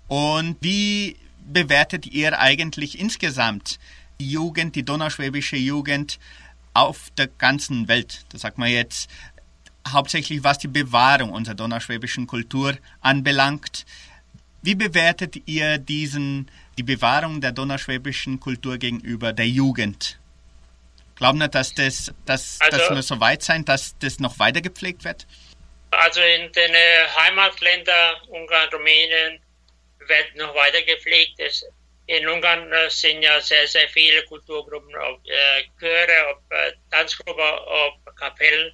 Und 0.07 0.57
wie 0.59 1.15
bewertet 1.39 2.05
ihr 2.05 2.37
eigentlich 2.37 2.99
insgesamt 2.99 3.79
die 4.19 4.29
Jugend, 4.29 4.75
die 4.75 4.83
donauschwäbische 4.83 5.55
Jugend 5.55 6.19
auf 6.73 7.09
der 7.17 7.27
ganzen 7.27 7.87
Welt? 7.87 8.25
Das 8.29 8.41
sagt 8.41 8.57
man 8.57 8.69
jetzt 8.69 9.09
hauptsächlich, 9.87 10.43
was 10.43 10.57
die 10.57 10.67
Bewahrung 10.67 11.31
unserer 11.31 11.55
donauschwäbischen 11.55 12.27
Kultur 12.27 12.77
anbelangt. 12.99 13.85
Wie 14.61 14.75
bewertet 14.75 15.35
ihr 15.47 15.77
diesen, 15.79 16.49
die 16.77 16.83
Bewahrung 16.83 17.41
der 17.41 17.51
donauschwäbischen 17.51 18.39
Kultur 18.39 18.77
gegenüber 18.77 19.33
der 19.33 19.47
Jugend? 19.47 20.19
Glauben 21.15 21.39
Sie, 21.39 21.49
dass 21.49 21.73
das, 21.73 22.13
dass, 22.25 22.59
Also- 22.61 22.77
dass 22.77 22.89
wir 22.89 23.01
so 23.03 23.19
weit 23.19 23.43
sein, 23.43 23.65
dass 23.65 23.97
das 23.99 24.19
noch 24.19 24.39
weiter 24.39 24.61
gepflegt 24.61 25.03
wird? 25.03 25.25
Also 25.91 26.21
in 26.21 26.51
den 26.53 26.73
äh, 26.73 27.07
Heimatländern 27.17 28.15
Ungarn, 28.29 28.69
Rumänien 28.71 29.39
wird 30.07 30.35
noch 30.35 30.55
weiter 30.55 30.81
gepflegt. 30.83 31.39
Es, 31.39 31.65
in 32.07 32.27
Ungarn 32.29 32.71
äh, 32.71 32.89
sind 32.89 33.21
ja 33.21 33.41
sehr, 33.41 33.67
sehr 33.67 33.89
viele 33.89 34.23
Kulturgruppen, 34.23 34.95
ob 34.95 35.19
äh, 35.25 35.63
Chöre, 35.79 36.27
ob 36.31 36.51
äh, 36.51 36.73
Tanzgruppen, 36.89 37.43
ob 37.43 38.15
Kapellen. 38.15 38.71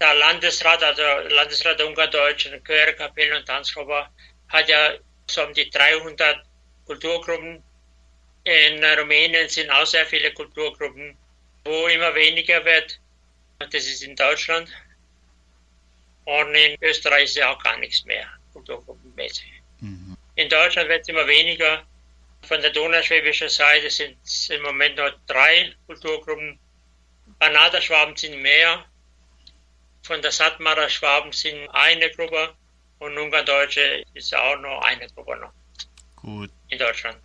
Der 0.00 0.14
Landesrat, 0.14 0.82
also 0.82 1.02
Landesrat 1.34 1.78
der 1.78 1.86
Ungardeutschen, 1.86 2.64
Chöre, 2.64 2.94
Kapellen 2.94 3.36
und 3.38 3.46
Tanzgruppen, 3.46 4.04
hat 4.48 4.68
ja 4.68 4.94
um 5.38 5.52
die 5.54 5.68
300 5.70 6.44
Kulturgruppen. 6.86 7.62
In 8.44 8.84
Rumänien 8.84 9.48
sind 9.48 9.70
auch 9.70 9.86
sehr 9.86 10.06
viele 10.06 10.32
Kulturgruppen, 10.32 11.16
wo 11.64 11.86
immer 11.88 12.14
weniger 12.14 12.64
wird. 12.64 12.98
Das 13.58 13.74
ist 13.74 14.02
in 14.02 14.16
Deutschland. 14.16 14.70
Und 16.24 16.54
in 16.54 16.76
Österreich 16.80 17.24
ist 17.24 17.36
ja 17.36 17.52
auch 17.52 17.62
gar 17.62 17.76
nichts 17.78 18.04
mehr, 18.04 18.26
kulturgruppenmäßig. 18.52 19.52
In 20.36 20.48
Deutschland 20.48 20.88
wird 20.88 21.02
es 21.02 21.08
immer 21.08 21.26
weniger. 21.26 21.82
Von 22.42 22.60
der 22.62 22.70
donauschwäbischen 22.70 23.48
Seite 23.48 23.90
sind 23.90 24.16
es 24.24 24.48
im 24.50 24.62
Moment 24.62 24.96
nur 24.96 25.14
drei 25.26 25.74
Kulturgruppen. 25.86 26.58
Banader 27.38 27.80
Schwaben 27.80 28.16
sind 28.16 28.40
mehr. 28.40 28.84
Von 30.02 30.22
der 30.22 30.32
Sattmarer 30.32 30.88
Schwaben 30.88 31.32
sind 31.32 31.68
eine 31.68 32.10
Gruppe. 32.10 32.54
Und 33.00 33.18
Ungarndeutsche 33.18 34.04
ist 34.14 34.34
auch 34.34 34.58
nur 34.60 34.84
eine 34.84 35.06
Gruppe 35.08 35.36
noch 35.36 35.52
Gut. 36.16 36.50
in 36.68 36.78
Deutschland. 36.78 37.16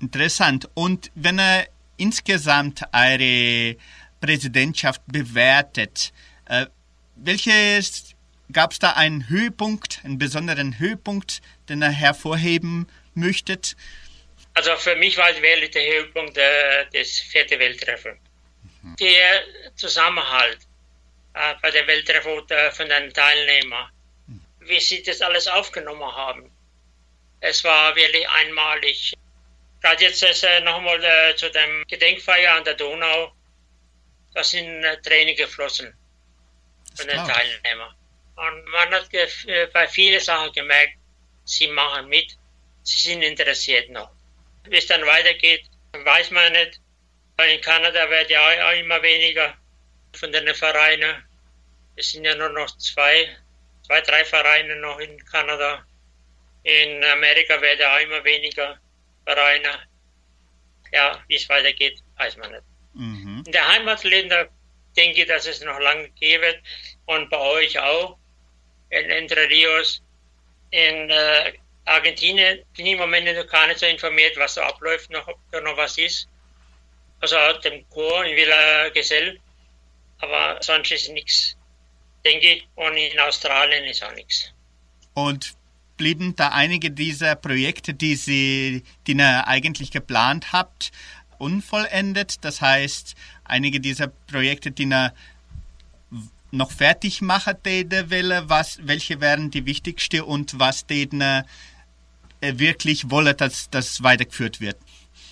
Interessant. 0.00 0.68
Und 0.74 1.10
wenn 1.14 1.38
er 1.38 1.68
insgesamt 1.96 2.82
eure 2.92 3.76
Präsidentschaft 4.20 5.00
bewertet, 5.06 6.12
äh, 6.46 6.66
welches 7.16 8.14
gab 8.52 8.72
es 8.72 8.80
da 8.80 8.90
einen 8.92 9.28
Höhepunkt, 9.28 10.00
einen 10.04 10.18
besonderen 10.18 10.78
Höhepunkt, 10.78 11.40
den 11.68 11.80
er 11.80 11.90
hervorheben 11.90 12.88
möchtet? 13.14 13.76
Also 14.54 14.76
für 14.76 14.96
mich 14.96 15.16
war 15.16 15.30
es 15.30 15.40
wirklich 15.40 15.70
der 15.70 15.86
Höhepunkt 15.86 16.36
äh, 16.36 16.86
des 16.92 17.20
vierten 17.20 17.58
Welttreffens. 17.58 18.18
Der 19.00 19.42
Zusammenhalt 19.76 20.58
äh, 21.34 21.54
bei 21.62 21.70
der 21.70 21.86
Welttreffen 21.86 22.48
äh, 22.48 22.70
von 22.70 22.88
den 22.88 23.12
Teilnehmern, 23.12 23.90
wie 24.66 24.80
sie 24.80 25.02
das 25.02 25.20
alles 25.20 25.46
aufgenommen 25.46 26.14
haben. 26.14 26.50
Es 27.40 27.62
war 27.64 27.94
wirklich 27.94 28.28
einmalig. 28.28 29.14
Gerade 29.80 30.04
jetzt 30.04 30.22
äh, 30.22 30.60
nochmal 30.60 31.02
äh, 31.04 31.36
zu 31.36 31.50
dem 31.50 31.84
Gedenkfeier 31.86 32.54
an 32.54 32.64
der 32.64 32.74
Donau, 32.74 33.32
da 34.32 34.42
sind 34.42 34.82
äh, 34.82 35.00
Tränen 35.02 35.36
geflossen 35.36 35.94
von 36.96 37.06
den. 37.06 37.16
Teilnehmern. 37.26 37.94
Und 38.36 38.64
man 38.66 38.92
hat 38.94 39.12
äh, 39.12 39.66
bei 39.72 39.86
vielen 39.86 40.20
Sachen 40.20 40.52
gemerkt, 40.52 40.94
sie 41.44 41.68
machen 41.68 42.08
mit, 42.08 42.36
sie 42.82 43.10
sind 43.10 43.22
interessiert 43.22 43.90
noch. 43.90 44.10
Wie 44.64 44.78
es 44.78 44.86
dann 44.86 45.04
weitergeht, 45.04 45.66
weiß 45.92 46.30
man 46.30 46.52
nicht. 46.52 46.80
In 47.38 47.60
Kanada 47.60 48.08
wird 48.10 48.30
ja 48.30 48.40
auch 48.40 48.72
immer 48.72 49.02
weniger 49.02 49.56
von 50.14 50.32
den 50.32 50.54
Vereinen. 50.54 51.24
Es 51.96 52.12
sind 52.12 52.24
ja 52.24 52.34
nur 52.34 52.48
noch 52.50 52.76
zwei, 52.78 53.36
zwei, 53.86 54.00
drei 54.00 54.24
Vereine 54.24 54.76
noch 54.76 54.98
in 54.98 55.22
Kanada. 55.24 55.84
In 56.62 57.04
Amerika 57.04 57.60
werden 57.60 57.86
auch 57.86 58.00
immer 58.00 58.24
weniger 58.24 58.78
Vereine. 59.24 59.70
Ja, 60.92 61.22
wie 61.28 61.36
es 61.36 61.48
weitergeht, 61.48 62.02
weiß 62.16 62.36
man 62.36 62.52
nicht. 62.52 62.62
Mhm. 62.94 63.42
In 63.46 63.52
der 63.52 63.68
Heimatländer 63.68 64.48
denke 64.96 65.22
ich, 65.22 65.28
dass 65.28 65.46
es 65.46 65.60
noch 65.62 65.78
lange 65.80 66.08
gehen 66.10 66.40
wird. 66.40 66.60
Und 67.06 67.30
bei 67.30 67.38
euch 67.38 67.78
auch. 67.78 68.16
In 68.90 69.10
Entre 69.10 69.48
Rios. 69.48 70.02
In 70.70 71.10
äh, 71.10 71.52
Argentinien 71.84 72.64
bin 72.76 72.86
ich 72.86 72.92
im 72.92 72.98
Moment 72.98 73.26
noch 73.36 73.46
gar 73.48 73.66
nicht 73.66 73.80
so 73.80 73.86
informiert, 73.86 74.36
was 74.36 74.54
da 74.54 74.66
abläuft, 74.66 75.10
noch, 75.10 75.26
ob 75.28 75.38
da 75.52 75.60
noch 75.60 75.76
was 75.76 75.98
ist. 75.98 76.28
Also 77.20 77.36
dem 77.64 77.88
Chor 77.90 78.24
in 78.24 78.36
Villa 78.36 78.88
Gesell. 78.90 79.40
Aber 80.18 80.62
sonst 80.62 80.90
ist 80.92 81.08
nichts, 81.10 81.56
denke 82.24 82.54
ich. 82.54 82.68
Und 82.74 82.96
in 82.96 83.18
Australien 83.20 83.84
ist 83.84 84.02
auch 84.02 84.14
nichts. 84.14 84.52
Und 85.14 85.54
blieben 85.96 86.34
da 86.36 86.48
einige 86.48 86.90
dieser 86.90 87.36
Projekte, 87.36 87.94
die 87.94 88.16
Sie, 88.16 88.82
die 89.06 89.12
ihr 89.12 89.46
eigentlich 89.46 89.90
geplant 89.90 90.52
habt, 90.52 90.90
unvollendet? 91.38 92.44
Das 92.44 92.60
heißt, 92.60 93.14
einige 93.44 93.80
dieser 93.80 94.08
Projekte, 94.08 94.70
die 94.70 94.84
ihr 94.84 95.14
noch 96.50 96.70
fertig 96.70 97.20
machen 97.20 97.56
will, 97.64 98.42
was, 98.46 98.78
welche 98.82 99.20
wären 99.20 99.50
die 99.50 99.66
wichtigste 99.66 100.24
und 100.24 100.58
was 100.58 100.84
ihr 100.88 101.44
äh, 102.40 102.52
wirklich 102.58 103.10
wolle, 103.10 103.34
dass 103.34 103.68
das 103.70 104.02
weitergeführt 104.02 104.60
wird? 104.60 104.76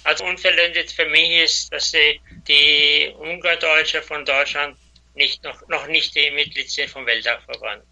Also 0.05 0.24
unvollendet 0.24 0.90
für 0.90 1.07
mich 1.07 1.30
ist, 1.45 1.72
dass 1.72 1.93
die, 1.93 2.20
die 2.49 3.12
Ungardeutsche 3.18 4.03
von 4.03 4.24
Deutschland 4.24 4.76
nicht 5.14 5.42
noch, 5.44 5.66
noch 5.68 5.86
nicht 5.86 6.14
die 6.14 6.30
Mitglied 6.30 6.70
sind 6.70 6.90
vom 6.90 7.06
Weltdachverband. 7.06 7.82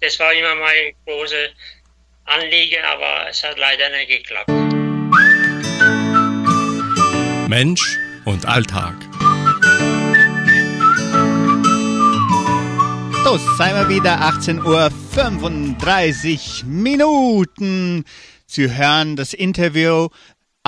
Das 0.00 0.18
war 0.18 0.32
immer 0.32 0.54
mein 0.54 0.94
großes 1.06 1.50
Anliegen, 2.24 2.84
aber 2.84 3.28
es 3.28 3.42
hat 3.42 3.58
leider 3.58 3.88
nicht 3.90 4.08
geklappt. 4.08 4.50
Mensch 7.48 7.98
und 8.24 8.46
Alltag. 8.46 8.94
So, 13.24 13.36
seien 13.56 13.74
wir 13.74 13.88
wieder 13.88 14.20
18 14.20 14.62
Uhr 14.64 14.90
35 15.14 16.64
Minuten. 16.66 18.04
Sie 18.46 18.74
hören 18.74 19.16
das 19.16 19.34
Interview 19.34 20.08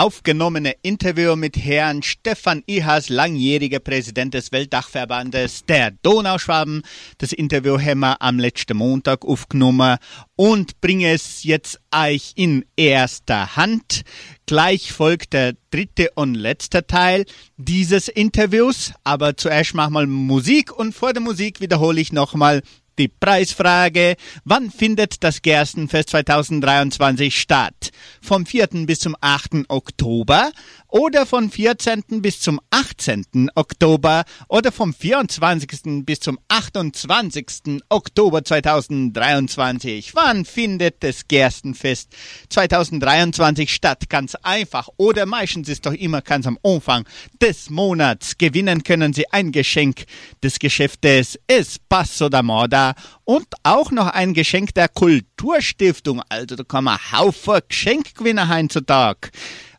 aufgenommene 0.00 0.76
Interview 0.80 1.36
mit 1.36 1.58
Herrn 1.58 2.02
Stefan 2.02 2.62
Ihas, 2.66 3.10
langjähriger 3.10 3.80
Präsident 3.80 4.32
des 4.32 4.50
Weltdachverbandes 4.50 5.66
der 5.66 5.90
Donauschwaben. 5.90 6.80
Das 7.18 7.34
Interview 7.34 7.78
haben 7.78 8.00
wir 8.00 8.22
am 8.22 8.38
letzten 8.38 8.78
Montag 8.78 9.26
aufgenommen 9.26 9.98
und 10.36 10.80
bringe 10.80 11.12
es 11.12 11.44
jetzt 11.44 11.80
euch 11.94 12.32
in 12.34 12.64
erster 12.76 13.56
Hand. 13.56 14.04
Gleich 14.46 14.90
folgt 14.90 15.34
der 15.34 15.54
dritte 15.70 16.10
und 16.14 16.34
letzte 16.34 16.86
Teil 16.86 17.26
dieses 17.58 18.08
Interviews. 18.08 18.94
Aber 19.04 19.36
zuerst 19.36 19.74
machen 19.74 19.92
wir 19.92 20.06
Musik 20.06 20.72
und 20.72 20.94
vor 20.94 21.12
der 21.12 21.20
Musik 21.22 21.60
wiederhole 21.60 22.00
ich 22.00 22.10
nochmal 22.10 22.62
die 23.00 23.08
Preisfrage, 23.08 24.16
wann 24.44 24.70
findet 24.70 25.24
das 25.24 25.40
Gerstenfest 25.40 26.10
2023 26.10 27.40
statt? 27.40 27.90
Vom 28.20 28.44
4. 28.44 28.68
bis 28.86 29.00
zum 29.00 29.16
8. 29.20 29.64
Oktober 29.68 30.52
oder 30.90 31.26
vom 31.26 31.50
14. 31.50 32.02
bis 32.20 32.40
zum 32.40 32.60
18. 32.70 33.50
Oktober 33.54 34.24
oder 34.48 34.72
vom 34.72 34.92
24. 34.92 36.04
bis 36.04 36.20
zum 36.20 36.38
28. 36.48 37.80
Oktober 37.88 38.44
2023. 38.44 40.14
Wann 40.14 40.44
findet 40.44 41.02
das 41.02 41.28
Gerstenfest 41.28 42.10
2023 42.48 43.72
statt? 43.72 44.08
Ganz 44.08 44.34
einfach. 44.36 44.88
Oder 44.96 45.26
meistens 45.26 45.68
ist 45.68 45.86
doch 45.86 45.94
immer 45.94 46.22
ganz 46.22 46.46
am 46.46 46.58
Anfang 46.62 47.04
des 47.40 47.70
Monats. 47.70 48.36
Gewinnen 48.38 48.82
können 48.82 49.12
Sie 49.12 49.30
ein 49.30 49.52
Geschenk 49.52 50.04
des 50.42 50.58
Geschäftes 50.58 51.38
Espasso 51.46 52.28
da 52.28 52.42
Moda 52.42 52.94
und 53.24 53.46
auch 53.62 53.90
noch 53.92 54.08
ein 54.08 54.34
Geschenk 54.34 54.74
der 54.74 54.88
Kulturstiftung. 54.88 56.22
Also 56.28 56.56
da 56.56 56.64
kann 56.64 56.84
man 56.84 56.98
Haufen 57.12 57.60
Geschenkgewinner 57.68 58.48
heutzutage. 58.48 59.30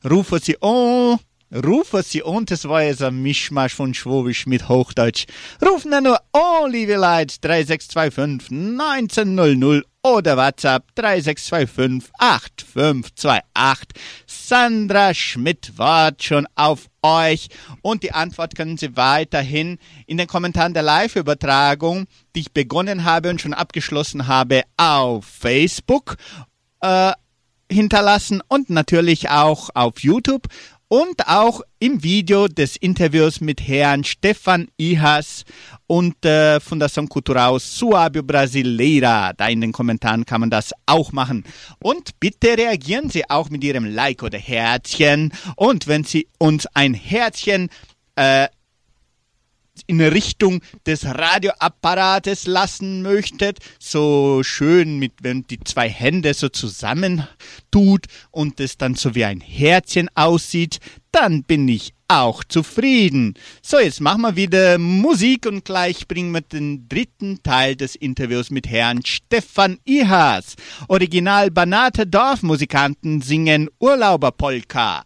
Rufen 0.10 0.40
Sie 0.40 0.60
an, 0.64 1.20
rufen 1.54 2.02
Sie 2.02 2.24
an, 2.24 2.46
das 2.48 2.68
war 2.68 2.82
jetzt 2.82 3.04
ein 3.04 3.22
Mischmasch 3.22 3.76
von 3.76 3.94
Schwabisch 3.94 4.48
mit 4.48 4.68
Hochdeutsch. 4.68 5.28
Rufen 5.64 5.92
nur 6.04 6.20
an, 6.32 6.72
liebe 6.72 6.96
Leute, 6.96 7.40
3625 7.40 8.52
1900 8.52 9.86
oder 10.02 10.38
WhatsApp 10.38 10.86
3625 10.96 12.12
8528. 12.18 13.90
Sandra 14.26 15.14
Schmidt 15.14 15.78
wartet 15.78 16.24
schon 16.24 16.48
auf 16.56 16.90
euch 17.04 17.50
und 17.84 18.02
die 18.02 18.12
Antwort 18.12 18.56
können 18.56 18.78
Sie 18.78 18.98
weiterhin 18.98 19.78
in 20.08 20.18
den 20.18 20.26
Kommentaren 20.26 20.74
der 20.74 20.82
Live-Übertragung, 20.82 22.08
die 22.36 22.40
ich 22.40 22.52
begonnen 22.52 23.04
habe 23.04 23.30
und 23.30 23.40
schon 23.40 23.54
abgeschlossen 23.54 24.26
habe, 24.28 24.64
auf 24.78 25.26
Facebook 25.26 26.18
äh, 26.82 27.12
hinterlassen 27.72 28.42
und 28.48 28.70
natürlich 28.70 29.30
auch 29.30 29.70
auf 29.74 30.00
YouTube 30.00 30.48
und 30.92 31.26
auch 31.28 31.62
im 31.80 32.04
Video 32.04 32.50
des 32.50 32.76
Interviews 32.76 33.40
mit 33.40 33.66
Herrn 33.66 34.04
Stefan 34.04 34.68
Ihas 34.78 35.46
und 35.88 36.26
äh, 36.26 36.60
Fundação 36.60 37.08
Cultural 37.08 37.56
Suábio 37.56 38.24
Brasileira. 38.24 39.32
Da 39.32 39.48
in 39.48 39.62
den 39.62 39.72
Kommentaren 39.72 40.26
kann 40.26 40.42
man 40.42 40.50
das 40.50 40.74
auch 40.86 41.14
machen. 41.14 41.46
Und 41.82 42.20
bitte 42.20 42.58
reagieren 42.58 43.10
Sie 43.10 43.30
auch 43.30 43.50
mit 43.50 43.64
Ihrem 43.64 43.86
Like 43.86 44.22
oder 44.22 44.38
Herzchen. 44.38 45.32
Und 45.56 45.88
wenn 45.88 46.04
Sie 46.04 46.28
uns 46.40 46.68
ein 46.74 46.94
Herzchen 46.94 47.70
äh, 48.18 48.48
in 49.88 50.02
Richtung 50.02 50.62
des 50.86 51.06
Radioapparates 51.06 52.48
lassen 52.48 53.02
möchtet, 53.02 53.60
so 53.80 54.44
schön 54.44 55.00
mit, 55.00 55.14
wenn 55.22 55.44
die 55.44 55.60
zwei 55.60 55.90
Hände 55.90 56.34
so 56.34 56.50
zusammen 56.50 57.28
tut 57.72 58.06
und 58.32 58.60
es 58.60 58.78
dann 58.78 58.96
so 58.96 59.16
wie 59.16 59.26
ein 59.26 59.42
Herzchen 59.42 60.10
aussieht, 60.16 60.80
dann 61.12 61.44
bin 61.44 61.68
ich 61.68 61.94
auch 62.08 62.44
zufrieden. 62.44 63.36
So, 63.62 63.80
jetzt 63.80 64.02
machen 64.02 64.22
wir 64.22 64.36
wieder 64.36 64.78
Musik 64.78 65.46
und 65.46 65.64
gleich 65.64 66.08
bringen 66.08 66.32
wir 66.34 66.42
den 66.42 66.90
dritten 66.90 67.42
Teil 67.42 67.76
des 67.76 67.96
Interviews 67.96 68.50
mit 68.50 68.68
Herrn 68.68 69.06
Stefan 69.06 69.78
Ihas. 69.86 70.56
Original 70.90 71.52
Banate 71.52 72.06
Dorfmusikanten 72.06 73.22
singen 73.22 73.70
Urlauberpolka. 73.80 75.04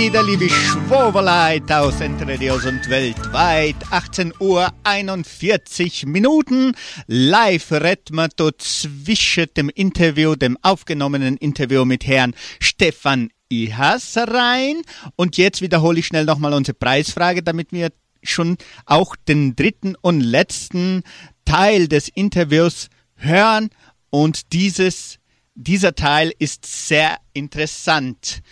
Wieder, 0.00 0.22
liebe 0.22 0.48
Schwoberleit 0.48 1.70
aus 1.72 2.00
Entre 2.00 2.38
Rios 2.38 2.64
und 2.64 2.88
weltweit. 2.88 3.74
18 3.90 4.32
Uhr 4.38 4.72
41 4.84 6.06
Minuten. 6.06 6.72
Live 7.08 7.72
dort 8.36 8.62
zwischen 8.62 9.46
dem 9.56 9.68
Interview, 9.68 10.36
dem 10.36 10.56
aufgenommenen 10.62 11.36
Interview 11.36 11.84
mit 11.84 12.06
Herrn 12.06 12.34
Stefan 12.60 13.30
Ihas 13.48 14.16
rein. 14.16 14.82
Und 15.16 15.36
jetzt 15.36 15.62
wiederhole 15.62 15.98
ich 15.98 16.06
schnell 16.06 16.26
nochmal 16.26 16.52
unsere 16.52 16.78
Preisfrage, 16.78 17.42
damit 17.42 17.72
wir 17.72 17.90
schon 18.22 18.56
auch 18.86 19.16
den 19.16 19.56
dritten 19.56 19.96
und 20.00 20.20
letzten 20.20 21.02
Teil 21.44 21.88
des 21.88 22.08
Interviews 22.08 22.88
hören. 23.16 23.70
Und 24.10 24.52
dieses, 24.52 25.18
dieser 25.56 25.96
Teil 25.96 26.32
ist 26.38 26.86
sehr 26.86 27.16
interessant. 27.32 28.42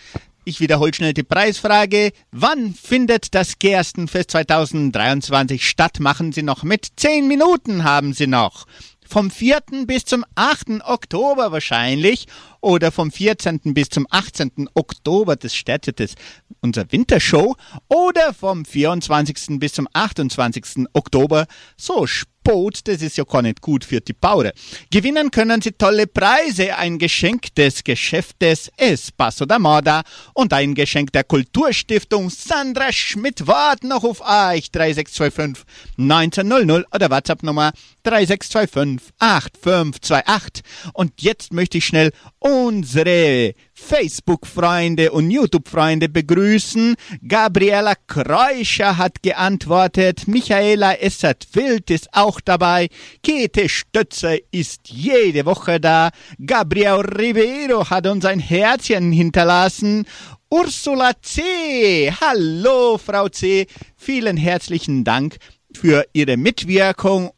Ich 0.47 0.61
wiederhole 0.61 0.93
schnell 0.93 1.13
die 1.13 1.23
Preisfrage. 1.23 2.13
Wann 2.31 2.73
findet 2.73 3.35
das 3.35 3.59
Gerstenfest 3.59 4.31
2023 4.31 5.67
statt? 5.67 5.99
Machen 5.99 6.31
Sie 6.31 6.41
noch 6.41 6.63
mit? 6.63 6.87
Zehn 6.95 7.27
Minuten 7.27 7.83
haben 7.83 8.13
Sie 8.13 8.27
noch. 8.27 8.65
Vom 9.05 9.29
4. 9.29 9.59
bis 9.85 10.05
zum 10.05 10.23
8. 10.35 10.85
Oktober 10.85 11.51
wahrscheinlich 11.51 12.27
oder 12.61 12.93
vom 12.93 13.11
14. 13.11 13.73
bis 13.73 13.89
zum 13.89 14.07
18. 14.09 14.69
Oktober, 14.73 15.35
das 15.35 15.53
startet 15.53 15.99
das, 15.99 16.15
unser 16.61 16.89
Wintershow, 16.93 17.57
oder 17.89 18.33
vom 18.33 18.63
24. 18.63 19.59
bis 19.59 19.73
zum 19.73 19.89
28. 19.91 20.87
Oktober, 20.93 21.45
so 21.75 22.07
Boot, 22.47 22.87
das 22.87 23.01
ist 23.01 23.17
ja 23.17 23.25
gar 23.25 23.41
nicht 23.41 23.59
gut 23.59 23.83
für 23.83 23.99
die 23.99 24.13
Bauern. 24.13 24.51
Gewinnen 24.89 25.31
können 25.31 25.61
Sie 25.61 25.73
tolle 25.73 26.07
Preise, 26.07 26.77
ein 26.77 26.97
Geschenk 26.97 27.53
des 27.55 27.83
Geschäftes 27.83 28.71
Espacio 28.77 29.45
da 29.45 29.59
Moda 29.59 30.01
und 30.33 30.53
ein 30.53 30.73
Geschenk 30.73 31.11
der 31.11 31.25
Kulturstiftung 31.25 32.29
Sandra 32.29 32.93
Schmidt 32.93 33.47
warten 33.47 33.89
noch 33.89 34.05
auf 34.05 34.21
euch 34.21 34.71
3625 34.71 35.65
1900 35.97 36.85
oder 36.95 37.11
WhatsApp 37.11 37.43
Nummer 37.43 37.73
3625 38.03 39.13
8528. 39.19 40.63
Und 40.93 41.21
jetzt 41.21 41.51
möchte 41.51 41.79
ich 41.79 41.85
schnell 41.85 42.13
unsere 42.39 43.55
Facebook-Freunde 43.77 45.11
und 45.11 45.29
YouTube-Freunde 45.29 46.09
begrüßen. 46.09 46.95
Gabriela 47.25 47.93
Kreuscher 48.07 48.97
hat 48.97 49.21
geantwortet. 49.21 50.27
Michaela 50.27 50.95
Essert-Wild 50.95 51.91
ist 51.91 52.09
auch 52.11 52.41
dabei. 52.41 52.89
Käthe 53.21 53.69
Stötzer 53.69 54.35
ist 54.51 54.89
jede 54.89 55.45
Woche 55.45 55.79
da. 55.79 56.09
Gabriel 56.43 57.01
Rivero 57.01 57.89
hat 57.89 58.07
uns 58.07 58.25
ein 58.25 58.39
Herzchen 58.39 59.11
hinterlassen. 59.11 60.05
Ursula 60.49 61.11
C. 61.21 62.11
Hallo, 62.19 62.97
Frau 62.97 63.29
C. 63.29 63.67
Vielen 63.95 64.37
herzlichen 64.37 65.03
Dank 65.03 65.37
für 65.71 66.05
Ihre 66.13 66.35
Mitwirkung 66.35 67.31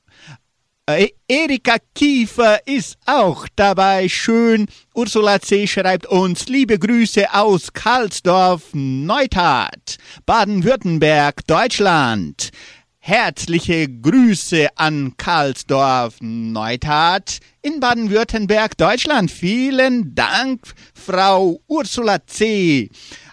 äh, 0.90 1.10
Erika 1.28 1.78
Kiefer 1.94 2.66
ist 2.66 2.98
auch 3.06 3.48
dabei. 3.56 4.10
Schön. 4.10 4.68
Ursula 4.96 5.40
C. 5.40 5.68
schreibt 5.68 6.08
uns 6.08 6.48
liebe 6.48 6.80
Grüße 6.80 7.34
aus 7.34 7.72
Karlsdorf, 7.74 8.64
Neutat, 8.74 9.98
Baden-Württemberg, 10.26 11.46
Deutschland. 11.46 12.50
Herzliche 12.98 13.88
Grüße 13.88 14.68
an 14.76 15.14
Karlsdorf, 15.18 16.16
Neutat 16.22 17.38
in 17.62 17.80
Baden-Württemberg, 17.80 18.78
Deutschland. 18.78 19.32
Vielen 19.32 20.16
Dank, 20.16 20.74
Frau 20.94 21.62
Ursula 21.68 22.26
C. 22.26 22.90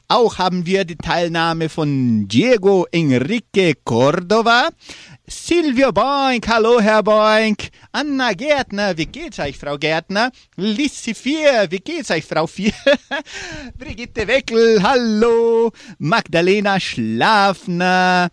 Auch 0.08 0.38
haben 0.38 0.66
wir 0.66 0.84
die 0.84 0.96
Teilnahme 0.96 1.68
von 1.68 2.28
Diego 2.28 2.86
Enrique 2.92 3.74
Cordova. 3.84 4.68
Silvio 5.28 5.90
Boink, 5.90 6.46
hallo 6.46 6.80
Herr 6.80 7.02
Boink. 7.02 7.70
Anna 7.90 8.32
Gärtner, 8.32 8.96
wie 8.96 9.06
geht's 9.06 9.40
euch, 9.40 9.58
Frau 9.58 9.76
Gärtner? 9.76 10.30
Lissi 10.54 11.14
Vier, 11.14 11.66
wie 11.68 11.80
geht's 11.80 12.12
euch, 12.12 12.24
Frau 12.24 12.46
Vier? 12.46 12.72
Brigitte 13.76 14.28
Weckel, 14.28 14.80
hallo. 14.80 15.72
Magdalena 15.98 16.78
Schlafner, 16.78 18.28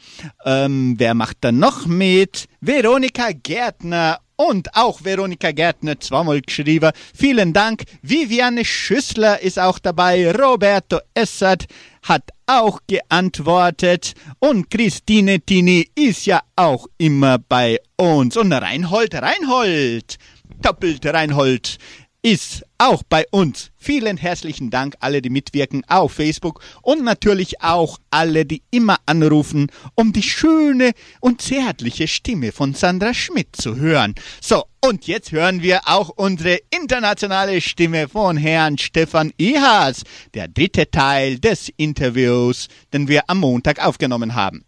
ähm, 0.45 0.93
wer 0.99 1.15
macht 1.15 1.37
da 1.41 1.51
noch 1.51 1.87
mit? 1.87 2.45
Veronika 2.61 3.31
Gärtner 3.31 4.19
und 4.35 4.75
auch 4.75 5.03
Veronika 5.03 5.51
Gärtner 5.51 5.99
zweimal 5.99 6.41
geschrieben. 6.41 6.91
Vielen 7.15 7.53
Dank. 7.53 7.85
Viviane 8.03 8.65
Schüssler 8.65 9.41
ist 9.41 9.57
auch 9.57 9.79
dabei. 9.79 10.31
Roberto 10.31 10.99
Essert 11.15 11.65
hat 12.03 12.29
auch 12.61 12.79
geantwortet. 12.87 14.13
Und 14.39 14.69
Christine 14.69 15.39
Tini 15.39 15.89
ist 15.95 16.25
ja 16.25 16.41
auch 16.55 16.87
immer 16.97 17.37
bei 17.37 17.79
uns. 17.97 18.37
Und 18.37 18.51
Reinhold, 18.51 19.15
Reinhold, 19.15 20.17
doppelt 20.61 21.05
Reinhold 21.05 21.77
ist 22.23 22.65
auch 22.77 23.03
bei 23.03 23.25
uns. 23.31 23.71
Vielen 23.77 24.15
herzlichen 24.15 24.69
Dank 24.69 24.95
alle, 25.01 25.21
die 25.21 25.29
mitwirken 25.29 25.83
auf 25.89 26.13
Facebook 26.13 26.63
und 26.81 27.03
natürlich 27.03 27.61
auch 27.61 27.99
alle, 28.09 28.45
die 28.45 28.63
immer 28.71 28.97
anrufen, 29.05 29.69
um 29.95 30.13
die 30.13 30.23
schöne 30.23 30.93
und 31.19 31.41
zärtliche 31.41 32.07
Stimme 32.07 32.53
von 32.53 32.73
Sandra 32.73 33.13
Schmidt 33.13 33.55
zu 33.57 33.75
hören. 33.75 34.15
So, 34.41 34.63
und 34.79 35.05
jetzt 35.05 35.33
hören 35.33 35.61
wir 35.61 35.81
auch 35.85 36.09
unsere 36.09 36.61
internationale 36.69 37.59
Stimme 37.59 38.07
von 38.07 38.37
Herrn 38.37 38.77
Stefan 38.77 39.33
Ihas, 39.37 40.03
der 40.33 40.47
dritte 40.47 40.89
Teil 40.89 41.39
des 41.39 41.69
Interviews, 41.75 42.69
den 42.93 43.09
wir 43.09 43.29
am 43.29 43.39
Montag 43.41 43.85
aufgenommen 43.85 44.33
haben. 44.33 44.63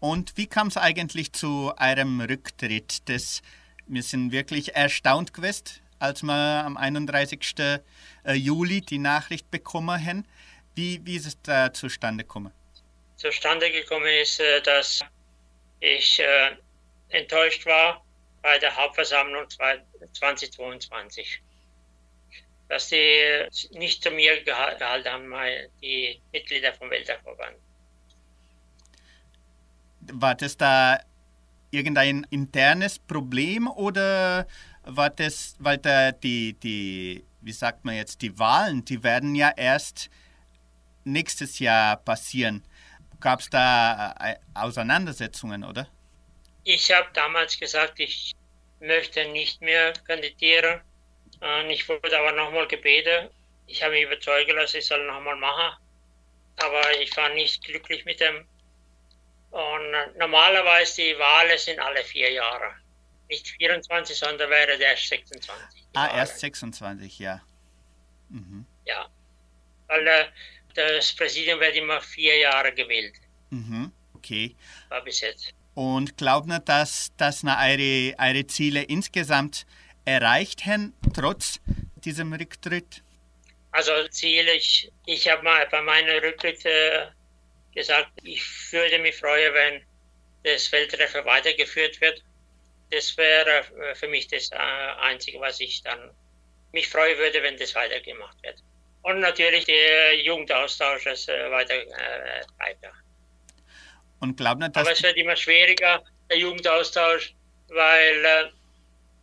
Und 0.00 0.36
wie 0.36 0.46
kam 0.46 0.68
es 0.68 0.76
eigentlich 0.78 1.32
zu 1.32 1.72
eurem 1.78 2.20
Rücktritt? 2.20 3.08
Das 3.08 3.42
wir 3.86 4.02
sind 4.02 4.32
wirklich 4.32 4.74
erstaunt 4.74 5.32
gewesen, 5.34 5.80
als 5.98 6.22
wir 6.22 6.32
am 6.32 6.76
31. 6.76 7.40
Äh, 7.58 7.80
Juli 8.32 8.80
die 8.80 8.98
Nachricht 8.98 9.50
bekommen 9.50 10.04
haben. 10.04 10.26
Wie, 10.74 11.00
wie 11.04 11.16
ist 11.16 11.26
es 11.26 11.40
da 11.42 11.72
zustande 11.72 12.24
gekommen? 12.24 12.52
Zustande 13.16 13.70
gekommen 13.70 14.06
ist, 14.06 14.40
äh, 14.40 14.60
dass 14.62 15.00
ich 15.80 16.20
äh, 16.20 16.56
enttäuscht 17.10 17.64
war 17.66 18.04
bei 18.42 18.58
der 18.58 18.76
Hauptversammlung 18.76 19.48
2022. 19.48 21.40
Dass 22.68 22.88
die 22.88 23.46
nicht 23.72 24.02
zu 24.02 24.10
mir 24.10 24.42
gehalten 24.42 24.84
haben, 24.84 25.34
die 25.80 26.20
Mitglieder 26.32 26.72
vom 26.74 26.90
Weltverband. 26.90 27.56
War 30.00 30.34
das 30.34 30.56
da 30.56 31.00
irgendein 31.74 32.26
internes 32.30 32.98
Problem 32.98 33.68
oder 33.68 34.46
war 34.82 35.10
das, 35.10 35.56
weil 35.58 35.78
da 35.78 36.12
die, 36.12 36.54
die, 36.54 37.24
wie 37.40 37.52
sagt 37.52 37.84
man 37.84 37.96
jetzt, 37.96 38.22
die 38.22 38.38
Wahlen, 38.38 38.84
die 38.84 39.02
werden 39.02 39.34
ja 39.34 39.52
erst 39.56 40.10
nächstes 41.04 41.58
Jahr 41.58 41.96
passieren. 41.96 42.64
Gab 43.20 43.40
es 43.40 43.50
da 43.50 44.14
äh, 44.20 44.36
Auseinandersetzungen, 44.54 45.64
oder? 45.64 45.88
Ich 46.64 46.90
habe 46.92 47.08
damals 47.12 47.58
gesagt, 47.58 48.00
ich 48.00 48.34
möchte 48.80 49.26
nicht 49.28 49.60
mehr 49.60 49.92
kandidieren. 50.06 50.80
Ich 51.68 51.88
wurde 51.88 52.18
aber 52.18 52.32
nochmal 52.32 52.66
gebeten. 52.66 53.28
Ich 53.66 53.82
habe 53.82 53.92
mich 53.92 54.04
überzeugt 54.04 54.50
lassen, 54.50 54.78
ich 54.78 54.86
soll 54.86 55.06
nochmal 55.06 55.36
machen. 55.36 55.76
Aber 56.56 56.82
ich 57.00 57.14
war 57.16 57.28
nicht 57.30 57.62
glücklich 57.64 58.04
mit 58.04 58.20
dem 58.20 58.46
und 59.54 60.18
normalerweise 60.18 61.02
die 61.02 61.16
Wahlen 61.16 61.56
sind 61.58 61.78
alle 61.78 62.02
vier 62.02 62.32
Jahre. 62.32 62.74
Nicht 63.28 63.46
24, 63.46 64.16
sondern 64.16 64.50
wäre 64.50 64.76
der 64.76 64.88
erst 64.90 65.08
26. 65.08 65.84
Ah, 65.94 66.06
Jahre. 66.06 66.18
erst 66.18 66.40
26, 66.40 67.18
ja. 67.20 67.40
Mhm. 68.30 68.66
Ja. 68.84 69.08
Weil 69.86 70.06
äh, 70.08 70.24
das 70.74 71.12
Präsidium 71.12 71.60
wird 71.60 71.76
immer 71.76 72.00
vier 72.00 72.36
Jahre 72.36 72.72
gewählt. 72.72 73.14
Mhm. 73.50 73.92
Okay. 74.14 74.56
War 74.88 75.04
bis 75.04 75.20
jetzt. 75.20 75.54
Und 75.74 76.16
glaubt 76.16 76.48
ihr, 76.48 76.58
dass, 76.58 77.12
dass 77.16 77.44
eure, 77.44 78.12
eure 78.18 78.46
Ziele 78.48 78.82
insgesamt 78.82 79.66
erreicht 80.04 80.66
haben, 80.66 80.94
trotz 81.14 81.60
diesem 82.04 82.32
Rücktritt? 82.32 83.04
Also 83.70 83.92
Ziele, 84.08 84.52
ich, 84.54 84.90
ich 85.06 85.28
habe 85.28 85.44
mal 85.44 85.64
bei 85.70 85.80
meiner 85.80 86.20
Rücktritt 86.22 86.64
äh, 86.64 87.06
gesagt, 87.74 88.10
ich 88.22 88.42
würde 88.72 88.98
mich 88.98 89.16
freuen, 89.16 89.52
wenn 89.54 89.82
das 90.44 90.66
Feldtreffer 90.66 91.24
weitergeführt 91.24 92.00
wird. 92.00 92.22
Das 92.90 93.16
wäre 93.16 93.64
äh, 93.80 93.94
für 93.94 94.08
mich 94.08 94.28
das 94.28 94.50
äh, 94.52 94.56
Einzige, 94.56 95.40
was 95.40 95.60
ich 95.60 95.82
dann 95.82 96.10
mich 96.72 96.88
freuen 96.88 97.18
würde, 97.18 97.42
wenn 97.42 97.56
das 97.56 97.74
weitergemacht 97.74 98.42
wird. 98.42 98.62
Und 99.02 99.20
natürlich 99.20 99.64
der 99.66 100.16
Jugendaustausch 100.20 101.06
ist 101.06 101.28
äh, 101.28 101.50
weiter 101.50 101.74
äh, 101.74 102.44
weiter. 102.58 102.92
Und 104.20 104.36
glaubt 104.36 104.60
nicht, 104.60 104.74
dass 104.74 104.82
Aber 104.82 104.92
es 104.92 105.02
wird 105.02 105.16
immer 105.16 105.36
schwieriger, 105.36 106.02
der 106.30 106.38
Jugendaustausch, 106.38 107.34
weil 107.68 108.24
äh, 108.24 108.50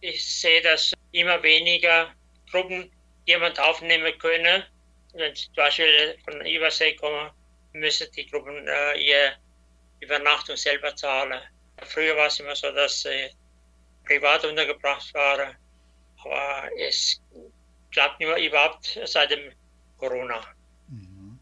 ich 0.02 0.24
sehe, 0.24 0.62
dass 0.62 0.94
immer 1.12 1.42
weniger 1.44 2.14
Gruppen 2.52 2.92
jemand 3.26 3.60
aufnehmen 3.60 4.18
können. 4.20 4.64
Wenn 5.14 5.36
zum 5.36 5.54
Beispiel 5.56 6.18
von 6.24 6.46
Übersee 6.46 6.96
kommen, 6.96 7.32
müssen 7.74 8.12
die 8.12 8.26
Gruppen 8.28 8.68
äh, 8.68 8.98
ihre 8.98 9.34
Übernachtung 10.00 10.58
selber 10.58 10.96
zahlen. 10.96 11.40
Früher 11.84 12.16
war 12.16 12.28
es 12.28 12.40
immer 12.40 12.56
so, 12.56 12.72
dass 12.72 13.02
sie 13.02 13.30
privat 14.06 14.44
untergebracht 14.46 15.14
waren, 15.14 15.56
aber 16.24 16.70
es 16.78 17.22
klappt 17.92 18.20
nicht 18.20 18.28
mehr 18.28 18.38
überhaupt 18.38 19.00
seit 19.06 19.32
dem 19.32 19.52
Corona. 19.98 20.44
Mhm. 20.88 21.40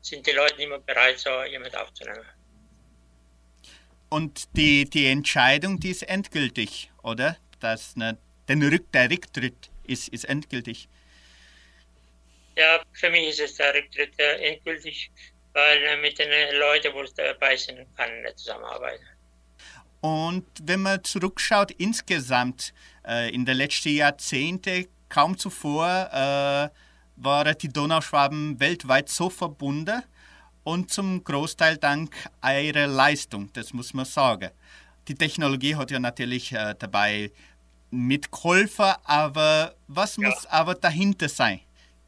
Sind 0.00 0.26
die 0.26 0.32
Leute 0.32 0.56
nicht 0.56 0.68
mehr 0.68 0.78
bereit, 0.78 1.18
so 1.18 1.42
jemand 1.44 1.76
aufzunehmen. 1.76 2.24
Und 4.10 4.56
die, 4.56 4.84
die 4.84 5.06
Entscheidung, 5.06 5.80
die 5.80 5.90
ist 5.90 6.02
endgültig, 6.02 6.90
oder? 7.02 7.36
Dass 7.60 7.96
ne, 7.96 8.16
den 8.48 8.62
Rück, 8.62 8.92
der 8.92 9.10
Rücktritt 9.10 9.70
ist, 9.86 10.08
ist 10.08 10.24
endgültig. 10.24 10.88
Ja, 12.56 12.80
für 12.92 13.10
mich 13.10 13.30
ist 13.30 13.40
es 13.40 13.56
der 13.56 13.74
Rücktritt 13.74 14.16
endgültig, 14.18 15.10
weil 15.54 15.96
mit 16.00 16.18
den 16.18 16.28
Leuten, 16.58 16.92
die 16.92 17.14
dabei 17.16 17.56
sind, 17.56 17.86
kann 17.96 18.10
ich 18.16 18.24
nicht 18.24 18.38
zusammenarbeiten. 18.38 19.04
Und 20.00 20.44
wenn 20.62 20.82
man 20.82 21.02
zurückschaut, 21.02 21.70
insgesamt 21.70 22.74
äh, 23.06 23.34
in 23.34 23.46
den 23.46 23.56
letzten 23.56 23.94
Jahrzehnten, 23.94 24.86
kaum 25.08 25.38
zuvor, 25.38 26.10
äh, 26.12 26.68
waren 27.16 27.58
die 27.58 27.68
Donauschwaben 27.68 28.58
weltweit 28.60 29.08
so 29.08 29.30
verbunden 29.30 30.02
und 30.64 30.92
zum 30.92 31.22
Großteil 31.22 31.76
dank 31.76 32.14
ihrer 32.42 32.86
Leistung, 32.86 33.50
das 33.52 33.72
muss 33.72 33.94
man 33.94 34.04
sagen. 34.04 34.50
Die 35.08 35.14
Technologie 35.14 35.76
hat 35.76 35.90
ja 35.90 36.00
natürlich 36.00 36.52
äh, 36.52 36.74
dabei 36.78 37.30
mitgeholfen, 37.90 38.92
aber 39.04 39.74
was 39.86 40.16
ja. 40.16 40.28
muss 40.28 40.46
aber 40.46 40.74
dahinter 40.74 41.28
sein, 41.28 41.60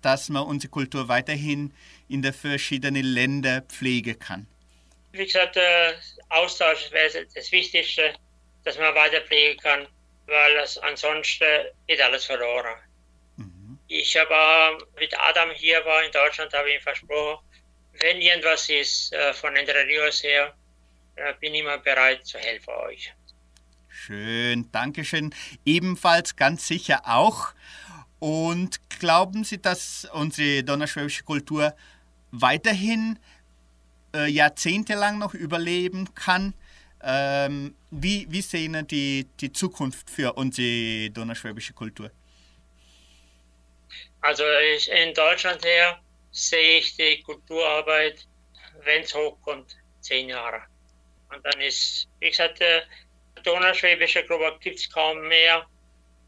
dass 0.02 0.28
man 0.28 0.42
unsere 0.42 0.70
Kultur 0.70 1.08
weiterhin 1.08 1.72
in 2.08 2.22
den 2.22 2.32
verschiedenen 2.32 3.04
Ländern 3.04 3.62
pflegen 3.68 4.18
kann? 4.18 4.46
Wie 5.12 5.24
gesagt, 5.24 5.56
äh, 5.56 5.94
Austausch 6.28 6.90
wäre 6.92 7.26
das 7.34 7.52
Wichtigste, 7.52 8.14
dass 8.64 8.78
man 8.78 8.94
weiter 8.94 9.20
pflegen 9.22 9.58
kann, 9.60 9.86
weil 10.26 10.54
das 10.54 10.76
ansonsten 10.78 11.44
geht 11.86 12.00
alles 12.00 12.24
verloren. 12.24 12.74
Mhm. 13.36 13.78
Ich 13.88 14.16
habe 14.16 14.84
mit 14.98 15.14
Adam 15.18 15.50
hier 15.52 15.84
war 15.84 16.04
in 16.04 16.12
Deutschland, 16.12 16.52
habe 16.52 16.68
ich 16.68 16.76
ihm 16.76 16.82
versprochen, 16.82 17.44
wenn 18.00 18.20
irgendwas 18.20 18.68
ist 18.68 19.12
äh, 19.12 19.32
von 19.32 19.56
Entre 19.56 19.86
Rios 19.86 20.22
her, 20.22 20.54
äh, 21.16 21.32
bin 21.40 21.54
ich 21.54 21.60
immer 21.60 21.78
bereit 21.78 22.26
zu 22.26 22.38
helfen 22.38 22.74
euch. 22.88 23.12
Schön, 23.88 24.70
Dankeschön. 24.70 25.34
Ebenfalls 25.64 26.36
ganz 26.36 26.66
sicher 26.66 27.02
auch. 27.06 27.54
Und 28.18 28.80
glauben 28.98 29.44
Sie, 29.44 29.60
dass 29.60 30.06
unsere 30.12 30.62
donnerschwäbische 30.62 31.24
Kultur 31.24 31.74
weiterhin 32.30 33.18
äh, 34.14 34.26
jahrzehntelang 34.26 35.18
noch 35.18 35.34
überleben 35.34 36.14
kann? 36.14 36.54
Ähm, 37.02 37.74
wie, 37.90 38.26
wie 38.30 38.40
sehen 38.40 38.86
die, 38.88 39.26
die 39.40 39.52
Zukunft 39.52 40.10
für 40.10 40.32
unsere 40.32 41.10
donnerschwäbische 41.10 41.72
Kultur? 41.72 42.10
Also 44.20 44.44
ich, 44.74 44.90
in 44.90 45.14
Deutschland 45.14 45.64
her 45.64 46.00
sehe 46.32 46.78
ich 46.78 46.96
die 46.96 47.22
Kulturarbeit, 47.22 48.26
wenn 48.82 49.02
es 49.02 49.14
hochkommt, 49.14 49.76
zehn 50.00 50.28
Jahre. 50.28 50.62
Und 51.32 51.44
dann 51.44 51.60
ist, 51.60 52.08
wie 52.20 52.30
gesagt, 52.30 52.60
Donauschwäbische 53.42 54.24
Gruppe 54.24 54.56
gibt 54.60 54.78
es 54.80 54.90
kaum 54.90 55.28
mehr. 55.28 55.66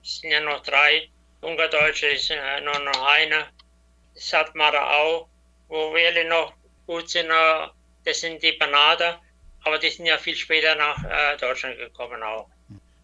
Es 0.03 0.20
sind 0.20 0.30
ja 0.30 0.40
noch 0.40 0.62
drei. 0.62 1.09
Ungerdeutsche 1.40 2.07
ist 2.07 2.30
äh, 2.30 2.61
nur 2.61 2.78
noch 2.78 3.07
eine. 3.07 3.46
Satmara 4.14 4.99
auch. 4.99 5.28
Wo 5.68 5.94
wir 5.94 6.28
noch 6.28 6.54
gut 6.86 7.08
sind, 7.10 7.26
äh, 7.26 7.68
das 8.04 8.20
sind 8.20 8.42
die 8.42 8.52
Banader. 8.52 9.20
Aber 9.64 9.78
die 9.78 9.90
sind 9.90 10.06
ja 10.06 10.16
viel 10.18 10.36
später 10.36 10.74
nach 10.74 11.02
äh, 11.04 11.36
Deutschland 11.36 11.76
gekommen 11.78 12.22
auch. 12.22 12.48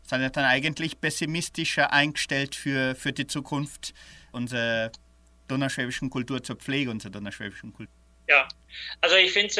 Sind 0.02 0.22
ja 0.22 0.28
dann 0.28 0.44
eigentlich 0.44 1.00
pessimistischer 1.00 1.92
eingestellt 1.92 2.54
für, 2.54 2.94
für 2.94 3.12
die 3.12 3.26
Zukunft 3.26 3.94
unserer 4.32 4.90
donauschwäbischen 5.48 6.10
Kultur 6.10 6.42
zur 6.42 6.56
Pflege 6.56 6.90
unserer 6.90 7.12
donauschwäbischen 7.12 7.72
Kultur? 7.72 7.94
Ja, 8.28 8.48
also 9.00 9.16
ich 9.16 9.32
finde 9.32 9.54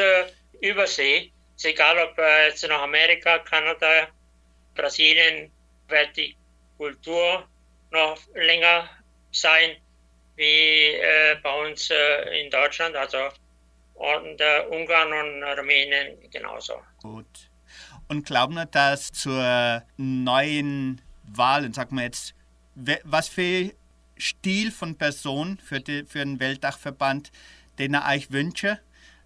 äh, 0.61 0.68
Übersee, 0.70 1.32
ist 1.57 1.64
egal 1.64 1.98
ob 1.98 2.18
äh, 2.18 2.48
jetzt 2.48 2.66
nach 2.66 2.82
Amerika, 2.82 3.38
Kanada, 3.38 4.09
Brasilien, 4.74 5.50
wird 5.88 6.16
die 6.16 6.36
Kultur 6.76 7.46
noch 7.90 8.18
länger 8.34 8.88
sein 9.30 9.76
wie 10.37 10.95
äh, 10.95 11.37
bei 11.43 11.68
uns 11.68 11.91
äh, 11.91 12.45
in 12.45 12.51
Deutschland, 12.51 12.97
also 12.97 13.18
und 13.95 14.41
äh, 14.41 14.66
Ungarn 14.70 15.12
und 15.12 15.43
Rumänien 15.59 16.18
genauso. 16.30 16.74
Gut. 17.03 17.51
Und 18.09 18.26
glauben 18.26 18.55
wir, 18.55 18.66
dass 18.66 19.12
zur 19.12 19.82
neuen 19.97 21.01
Wahl, 21.22 21.72
sagen 21.72 21.97
wir 21.97 22.05
jetzt, 22.05 22.35
was 23.05 23.28
für 23.28 23.72
Stil 24.18 24.70
von 24.70 24.97
Person 24.97 25.59
für, 25.59 25.80
die, 25.80 26.05
für 26.05 26.18
den 26.18 26.39
Weltdachverband, 26.41 27.30
den 27.78 27.95
er 27.95 28.09
euch 28.09 28.30
wünsche? 28.30 28.80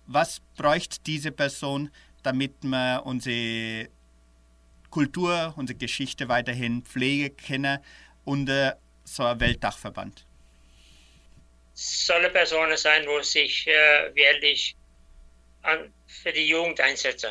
Was 0.07 0.41
bräuchte 0.57 0.99
diese 1.07 1.33
Person, 1.33 1.91
damit 2.23 2.55
wir 2.63 3.03
unsere 3.05 3.89
Kultur, 4.91 5.53
unsere 5.57 5.79
Geschichte 5.79 6.29
weiterhin 6.29 6.83
pflegen 6.83 7.37
können 7.37 7.79
unter 8.25 8.79
so 9.05 9.25
einem 9.25 9.41
Weltdachverband? 9.41 10.28
Soll 11.81 12.29
Personen 12.31 12.77
sein, 12.77 13.07
wo 13.07 13.21
sich 13.23 13.69
äh, 13.69 14.13
wirklich 14.13 14.75
an, 15.63 15.93
für 16.09 16.33
die 16.33 16.49
Jugend 16.49 16.81
einsetzen. 16.81 17.31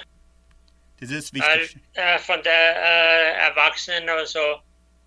Das 1.02 1.12
ist 1.12 1.34
wichtig. 1.34 1.78
Weil, 1.94 2.02
äh, 2.02 2.18
von 2.18 2.42
der 2.44 2.54
äh, 2.54 3.34
Erwachsenen 3.50 4.06
oder 4.06 4.26
so 4.26 4.62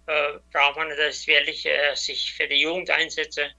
äh, 0.07 0.39
braucht 0.53 0.77
man 0.77 0.91
das 0.91 1.27
wirklich 1.27 1.65
äh, 1.65 1.95
sich 1.95 2.35
für 2.35 2.47
die 2.47 2.61
Jugend 2.61 2.91
einsetzen 2.91 3.51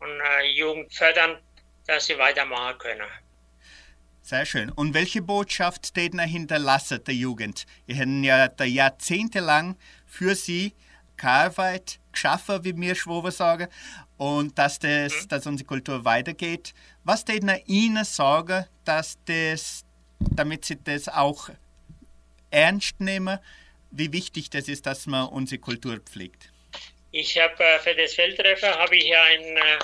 und 0.00 0.08
äh, 0.08 0.42
Jugend 0.56 0.92
fördern, 0.92 1.38
dass 1.86 2.06
sie 2.06 2.18
weitermachen 2.18 2.76
können. 2.78 3.06
Sehr 4.22 4.44
schön. 4.44 4.70
Und 4.70 4.92
welche 4.92 5.22
Botschaft 5.22 5.96
er 5.96 6.26
hinterlassen 6.26 7.02
der 7.04 7.14
Jugend? 7.14 7.64
Ihr 7.86 7.96
habt 8.42 8.58
ja 8.60 8.66
jahrzehntelang 8.66 9.76
für 10.04 10.34
sie 10.34 10.74
gearbeitet, 11.16 12.00
geschaffen, 12.10 12.64
wie 12.64 12.76
wir 12.76 12.96
Schwober 12.96 13.30
sagen, 13.30 13.68
und 14.18 14.58
dass, 14.58 14.78
das, 14.78 15.24
mhm. 15.24 15.28
dass 15.28 15.46
unsere 15.46 15.66
Kultur 15.66 16.04
weitergeht. 16.04 16.74
Was 17.04 17.24
täten 17.24 17.48
er 17.48 17.66
ihnen 17.66 18.04
sagen, 18.04 18.66
dass 18.84 19.18
das, 19.24 19.84
damit 20.18 20.64
sie 20.64 20.76
das 20.76 21.08
auch 21.08 21.48
ernst 22.50 23.00
nehmen, 23.00 23.38
wie 23.90 24.12
wichtig 24.12 24.50
das 24.50 24.68
ist, 24.68 24.86
dass 24.86 25.06
man 25.06 25.28
unsere 25.28 25.60
Kultur 25.60 25.98
pflegt. 25.98 26.50
Ich 27.10 27.38
habe 27.38 27.62
äh, 27.62 27.78
für 27.78 27.94
das 27.94 28.14
Feldtreffer 28.14 28.78
habe 28.78 28.96
ich 28.96 29.04
hier 29.04 29.22
ein 29.22 29.40
äh, 29.56 29.78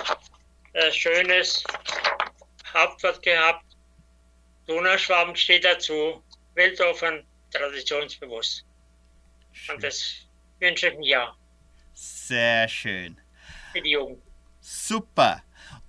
äh, 0.73 0.91
schönes 0.91 1.63
Hauptwort 2.73 3.21
gehabt. 3.23 3.65
Donauschwaben 4.67 5.35
steht 5.35 5.63
dazu, 5.63 6.21
weltoffen, 6.53 7.25
traditionsbewusst. 7.51 8.65
Schön. 9.53 9.75
Und 9.75 9.83
das 9.83 10.27
wünsche 10.59 10.89
ich 10.89 10.97
mir. 10.97 11.33
Sehr 11.93 12.67
schön. 12.67 13.19
Für 13.71 13.81
die 13.81 13.91
Jugend. 13.91 14.24
Super. 14.67 15.43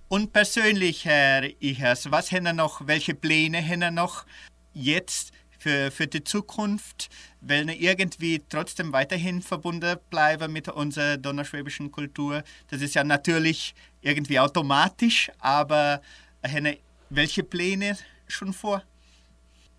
Und 0.09 0.35
persönlich, 0.35 1.07
Herr 1.07 1.45
Ichers, 1.62 2.11
was 2.11 2.31
haben 2.31 2.55
noch, 2.55 2.87
welche 2.87 3.14
Pläne 3.14 3.66
haben 3.66 3.95
noch 3.95 4.27
jetzt 4.74 5.33
für, 5.59 5.91
für 5.91 6.07
die 6.07 6.22
Zukunft? 6.22 7.09
Wollen 7.41 7.70
irgendwie 7.70 8.43
trotzdem 8.47 8.93
weiterhin 8.93 9.41
verbunden 9.41 9.99
bleiben 10.11 10.53
mit 10.53 10.68
unserer 10.68 11.16
donnerschwäbischen 11.16 11.91
Kultur? 11.91 12.45
Das 12.68 12.83
ist 12.83 12.95
ja 12.95 13.03
natürlich 13.03 13.74
irgendwie 14.03 14.39
automatisch, 14.39 15.31
aber 15.39 16.03
haben 16.47 16.77
welche 17.09 17.45
Pläne 17.45 17.97
schon 18.29 18.53
vor? 18.53 18.83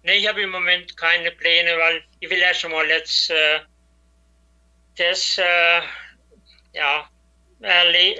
Nee, 0.01 0.17
ich 0.17 0.27
habe 0.27 0.41
im 0.41 0.49
Moment 0.49 0.97
keine 0.97 1.31
Pläne, 1.33 1.69
weil 1.77 2.03
ich 2.19 2.31
will 2.31 2.39
erst 2.39 2.67
mal 2.67 2.87
jetzt 2.87 3.29
äh, 3.29 3.59
das, 4.95 5.37
äh, 5.37 5.81
ja, 6.73 7.07
nicht, 7.59 8.19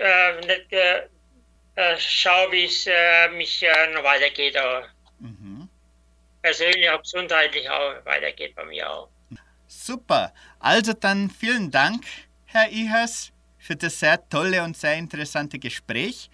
äh, 1.77 1.97
schauen, 1.99 2.51
wie 2.51 2.65
es 2.65 2.87
äh, 2.87 3.29
mich 3.29 3.61
äh, 3.63 3.93
noch 3.93 4.03
weitergeht. 4.03 4.57
Aber 4.57 4.87
mhm. 5.19 5.69
Persönlich, 6.41 6.89
auch 6.89 7.01
gesundheitlich 7.01 7.69
auch 7.69 8.05
weitergeht 8.05 8.55
bei 8.55 8.65
mir 8.65 8.89
auch. 8.89 9.09
Super. 9.67 10.33
Also 10.59 10.93
dann 10.93 11.29
vielen 11.29 11.69
Dank, 11.69 12.03
Herr 12.45 12.69
Ihers, 12.69 13.31
für 13.57 13.75
das 13.75 13.99
sehr 13.99 14.27
tolle 14.29 14.63
und 14.63 14.77
sehr 14.77 14.95
interessante 14.95 15.59
Gespräch. 15.59 16.29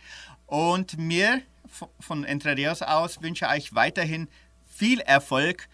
Und 0.46 0.98
mir 0.98 1.42
von 2.00 2.24
Entre 2.24 2.56
Rios 2.56 2.82
aus 2.82 3.22
wünsche 3.22 3.46
ich 3.46 3.52
euch 3.52 3.76
weiterhin 3.76 4.30
viel 4.66 5.00
Erfolg. 5.02 5.68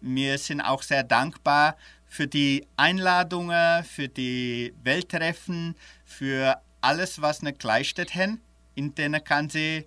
Wir 0.00 0.38
sind 0.38 0.60
auch 0.60 0.82
sehr 0.82 1.02
dankbar 1.02 1.76
für 2.06 2.26
die 2.26 2.66
Einladungen, 2.76 3.82
für 3.82 4.08
die 4.08 4.74
Welttreffen, 4.82 5.74
für 6.04 6.60
alles, 6.80 7.20
was 7.20 7.40
eine 7.40 7.52
Gleichstadt 7.52 8.14
haben, 8.14 8.40
in 8.74 8.94
den 8.94 9.12
ganzen 9.24 9.84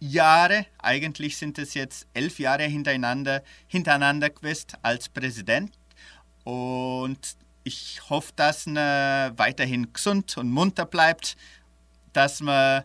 Jahre, 0.00 0.66
eigentlich 0.78 1.36
sind 1.36 1.58
es 1.58 1.74
jetzt 1.74 2.06
elf 2.14 2.38
Jahre 2.38 2.64
hintereinander, 2.64 3.42
hintereinander 3.66 4.30
gewesen 4.30 4.66
als 4.82 5.08
Präsident. 5.08 5.72
Und 6.44 7.36
ich 7.64 8.02
hoffe, 8.10 8.32
dass 8.36 8.66
man 8.66 9.36
weiterhin 9.38 9.92
gesund 9.92 10.36
und 10.36 10.50
munter 10.50 10.84
bleibt, 10.84 11.36
dass 12.12 12.40
man 12.40 12.84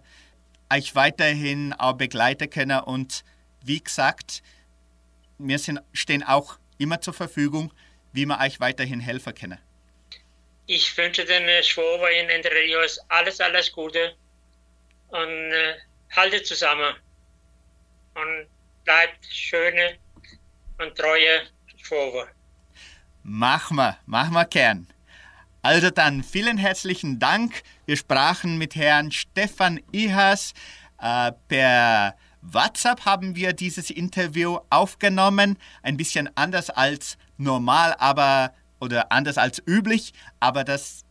euch 0.71 0.95
weiterhin 0.95 1.73
auch 1.73 1.93
begleiten 1.93 2.49
können. 2.49 2.79
Und 2.79 3.23
wie 3.61 3.79
gesagt, 3.79 4.41
wir 5.37 5.59
sind, 5.59 5.81
stehen 5.93 6.23
auch 6.23 6.57
immer 6.77 7.01
zur 7.01 7.13
Verfügung, 7.13 7.73
wie 8.13 8.25
wir 8.25 8.39
euch 8.39 8.59
weiterhin 8.59 8.99
helfen 8.99 9.33
können. 9.33 9.59
Ich 10.71 10.95
wünsche 10.95 11.25
den 11.25 11.63
Schwober 11.63 12.11
in 12.11 12.29
Entre 12.29 12.51
Rios 12.51 12.99
alles, 13.07 13.41
alles 13.41 13.71
Gute 13.71 14.15
und 15.07 15.51
äh, 15.51 15.73
haltet 16.15 16.45
zusammen 16.45 16.93
und 18.13 18.47
bleibt 18.83 19.25
schöne 19.25 19.97
und 20.77 20.95
treue 20.95 21.47
Schwober. 21.81 22.27
Mach 23.23 23.71
mal, 23.71 23.97
mach 24.05 24.29
mal 24.29 24.43
gern. 24.43 24.87
Also 25.63 25.89
dann 25.89 26.23
vielen 26.23 26.59
herzlichen 26.59 27.17
Dank. 27.17 27.63
Wir 27.87 27.97
sprachen 27.97 28.59
mit 28.59 28.75
Herrn 28.75 29.11
Stefan 29.11 29.81
Ihas. 29.91 30.53
Äh, 31.01 31.31
per 31.47 32.15
WhatsApp 32.43 33.05
haben 33.05 33.35
wir 33.35 33.53
dieses 33.53 33.89
Interview 33.89 34.59
aufgenommen. 34.69 35.57
Ein 35.81 35.97
bisschen 35.97 36.29
anders 36.35 36.69
als 36.69 37.17
normal, 37.37 37.95
aber 37.97 38.53
oder 38.79 39.11
anders 39.11 39.37
als 39.37 39.61
üblich, 39.65 40.13
aber 40.39 40.63
das 40.63 41.03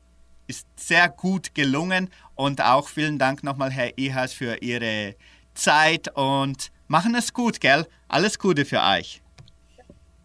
ist 0.46 0.66
sehr 0.76 1.08
gut 1.08 1.54
gelungen 1.54 2.10
und 2.34 2.62
auch 2.62 2.88
vielen 2.88 3.18
Dank 3.18 3.44
nochmal, 3.44 3.70
Herr 3.70 3.96
Ihas, 3.98 4.32
für 4.32 4.56
Ihre 4.62 5.14
Zeit 5.54 6.08
und 6.16 6.70
machen 6.86 7.14
es 7.14 7.32
gut, 7.32 7.60
gell? 7.60 7.86
Alles 8.08 8.38
Gute 8.38 8.64
für 8.64 8.80
euch. 8.80 9.20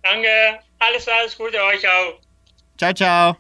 Danke, 0.02 0.60
alles, 0.80 1.08
alles 1.08 1.38
Gute 1.38 1.62
euch 1.62 1.88
auch. 1.88 2.20
Ciao, 2.78 2.94
ciao. 2.94 3.38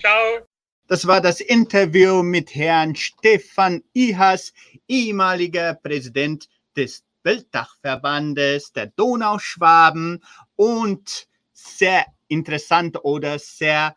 Ciao. 0.00 0.46
Das 0.88 1.06
war 1.06 1.20
das 1.20 1.40
Interview 1.40 2.22
mit 2.22 2.54
Herrn 2.54 2.96
Stefan 2.96 3.82
Ihas, 3.92 4.52
ehemaliger 4.88 5.74
Präsident 5.74 6.48
des 6.76 7.04
Weltdachverbandes 7.22 8.72
der 8.72 8.86
Donauschwaben 8.86 10.22
und 10.56 11.28
sehr 11.52 12.06
interessant 12.30 13.04
oder 13.04 13.38
sehr 13.38 13.96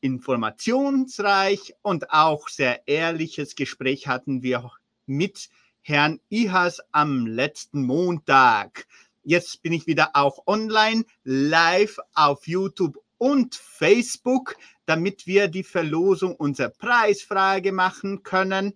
informationsreich 0.00 1.74
und 1.82 2.10
auch 2.10 2.48
sehr 2.48 2.86
ehrliches 2.86 3.56
Gespräch 3.56 4.06
hatten 4.06 4.42
wir 4.42 4.70
mit 5.06 5.48
Herrn 5.82 6.20
Ihas 6.28 6.80
am 6.92 7.26
letzten 7.26 7.84
Montag. 7.84 8.86
Jetzt 9.24 9.62
bin 9.62 9.72
ich 9.72 9.86
wieder 9.86 10.10
auch 10.14 10.46
online, 10.46 11.04
live 11.24 11.98
auf 12.14 12.46
YouTube 12.46 12.98
und 13.18 13.54
Facebook, 13.54 14.56
damit 14.84 15.26
wir 15.26 15.48
die 15.48 15.64
Verlosung 15.64 16.36
unserer 16.36 16.68
Preisfrage 16.68 17.72
machen 17.72 18.22
können. 18.22 18.74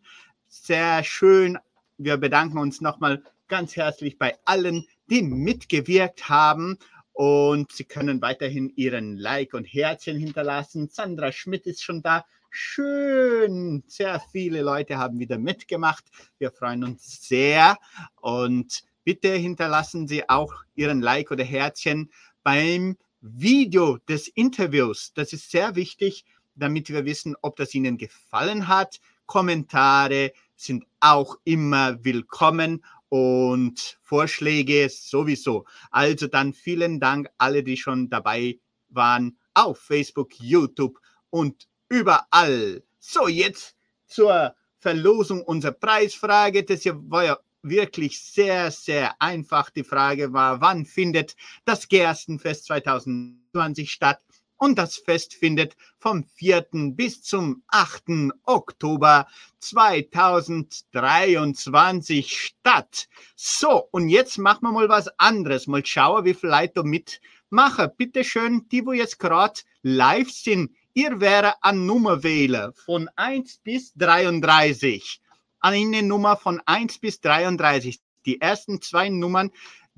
Sehr 0.49 1.05
schön. 1.05 1.59
Wir 1.99 2.17
bedanken 2.17 2.59
uns 2.59 2.81
nochmal 2.81 3.23
ganz 3.47 3.77
herzlich 3.77 4.19
bei 4.19 4.39
allen, 4.45 4.87
die 5.09 5.23
mitgewirkt 5.23 6.29
haben. 6.29 6.79
Und 7.21 7.71
Sie 7.71 7.85
können 7.85 8.23
weiterhin 8.23 8.73
Ihren 8.77 9.19
Like 9.19 9.53
und 9.53 9.67
Herzchen 9.67 10.17
hinterlassen. 10.17 10.89
Sandra 10.89 11.33
Schmidt 11.33 11.67
ist 11.67 11.83
schon 11.83 12.01
da. 12.01 12.25
Schön. 12.49 13.85
Sehr 13.87 14.23
viele 14.33 14.63
Leute 14.63 14.97
haben 14.97 15.19
wieder 15.19 15.37
mitgemacht. 15.37 16.03
Wir 16.39 16.51
freuen 16.51 16.83
uns 16.83 17.29
sehr. 17.29 17.77
Und 18.23 18.85
bitte 19.05 19.35
hinterlassen 19.35 20.09
Sie 20.09 20.27
auch 20.31 20.65
Ihren 20.77 21.03
Like 21.03 21.31
oder 21.31 21.45
Herzchen 21.45 22.11
beim 22.43 22.97
Video 23.21 23.99
des 24.09 24.29
Interviews. 24.29 25.13
Das 25.13 25.35
ist 25.35 25.51
sehr 25.51 25.75
wichtig, 25.77 26.25
damit 26.55 26.89
wir 26.89 27.05
wissen, 27.05 27.37
ob 27.43 27.57
das 27.57 27.75
Ihnen 27.75 27.99
gefallen 27.99 28.67
hat. 28.67 28.99
Kommentare 29.27 30.33
sind 30.57 30.87
auch 31.01 31.37
immer 31.45 32.03
willkommen 32.03 32.83
und 33.11 33.99
Vorschläge 34.01 34.89
sowieso. 34.89 35.67
Also 35.91 36.29
dann 36.29 36.55
vielen 36.55 37.01
Dank 37.01 37.29
alle, 37.37 37.63
die 37.63 37.77
schon 37.77 38.09
dabei 38.09 38.59
waren 38.89 39.37
auf 39.53 39.79
Facebook, 39.79 40.41
YouTube 40.41 40.99
und 41.29 41.69
überall. 41.89 42.83
So, 42.99 43.29
jetzt 43.29 43.77
zur 44.07 44.55
Verlosung 44.79 45.43
unserer 45.43 45.73
Preisfrage. 45.73 46.65
Das 46.65 46.87
war 46.87 47.25
ja 47.25 47.39
wirklich 47.63 48.21
sehr, 48.21 48.71
sehr 48.71 49.21
einfach. 49.21 49.71
Die 49.71 49.85
Frage 49.85 50.33
war, 50.33 50.61
wann 50.61 50.87
findet 50.87 51.35
das 51.65 51.89
Gerstenfest 51.89 52.67
2020 52.67 53.91
statt? 53.91 54.21
Und 54.61 54.79
das 54.79 54.97
Fest 54.97 55.35
findet 55.35 55.75
vom 55.99 56.23
4. 56.23 56.67
bis 56.93 57.23
zum 57.23 57.65
8. 57.69 58.31
Oktober 58.45 59.27
2023 59.59 62.31
statt. 62.31 63.09
So, 63.35 63.89
und 63.91 64.11
jetzt 64.11 64.39
machen 64.39 64.63
wir 64.63 64.73
mal 64.73 64.91
was 64.91 65.09
anderes. 65.19 65.67
Mal 65.67 65.85
schauen, 65.85 66.25
wie 66.27 66.35
viele 66.35 66.53
Leute 66.53 66.85
mitmachen. 66.85 67.91
Bitte 67.97 68.23
schön, 68.23 68.69
die, 68.69 68.85
wo 68.85 68.93
jetzt 68.93 69.19
gerade 69.19 69.63
live 69.83 70.31
sind, 70.31 70.71
ihr 70.95 71.21
wäre 71.21 71.55
an 71.63 71.87
Nummer 71.87 72.23
wählen 72.23 72.73
von 72.75 73.09
1 73.17 73.59
bis 73.65 73.95
33 73.95 75.21
eine 75.61 76.03
Nummer 76.03 76.37
von 76.37 76.61
1 76.65 76.99
bis 76.99 77.21
33. 77.21 78.01
Die 78.27 78.41
ersten 78.41 78.83
zwei 78.83 79.09
Nummern 79.09 79.51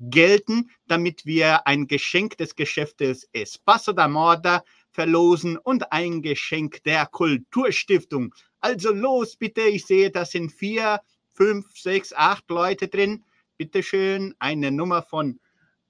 gelten, 0.09 0.69
damit 0.87 1.25
wir 1.25 1.67
ein 1.67 1.87
Geschenk 1.87 2.37
des 2.37 2.55
Geschäftes 2.55 3.27
Espacio 3.33 3.93
da 3.93 4.07
Moda 4.07 4.63
verlosen 4.91 5.57
und 5.57 5.91
ein 5.91 6.21
Geschenk 6.21 6.83
der 6.83 7.05
Kulturstiftung. 7.07 8.33
Also 8.59 8.93
los 8.93 9.35
bitte, 9.35 9.61
ich 9.61 9.85
sehe, 9.85 10.11
da 10.11 10.25
sind 10.25 10.51
vier, 10.51 11.01
fünf, 11.33 11.77
sechs, 11.77 12.13
acht 12.13 12.49
Leute 12.49 12.87
drin. 12.87 13.23
Bitte 13.57 13.83
schön, 13.83 14.35
eine 14.39 14.71
Nummer 14.71 15.01
von 15.01 15.39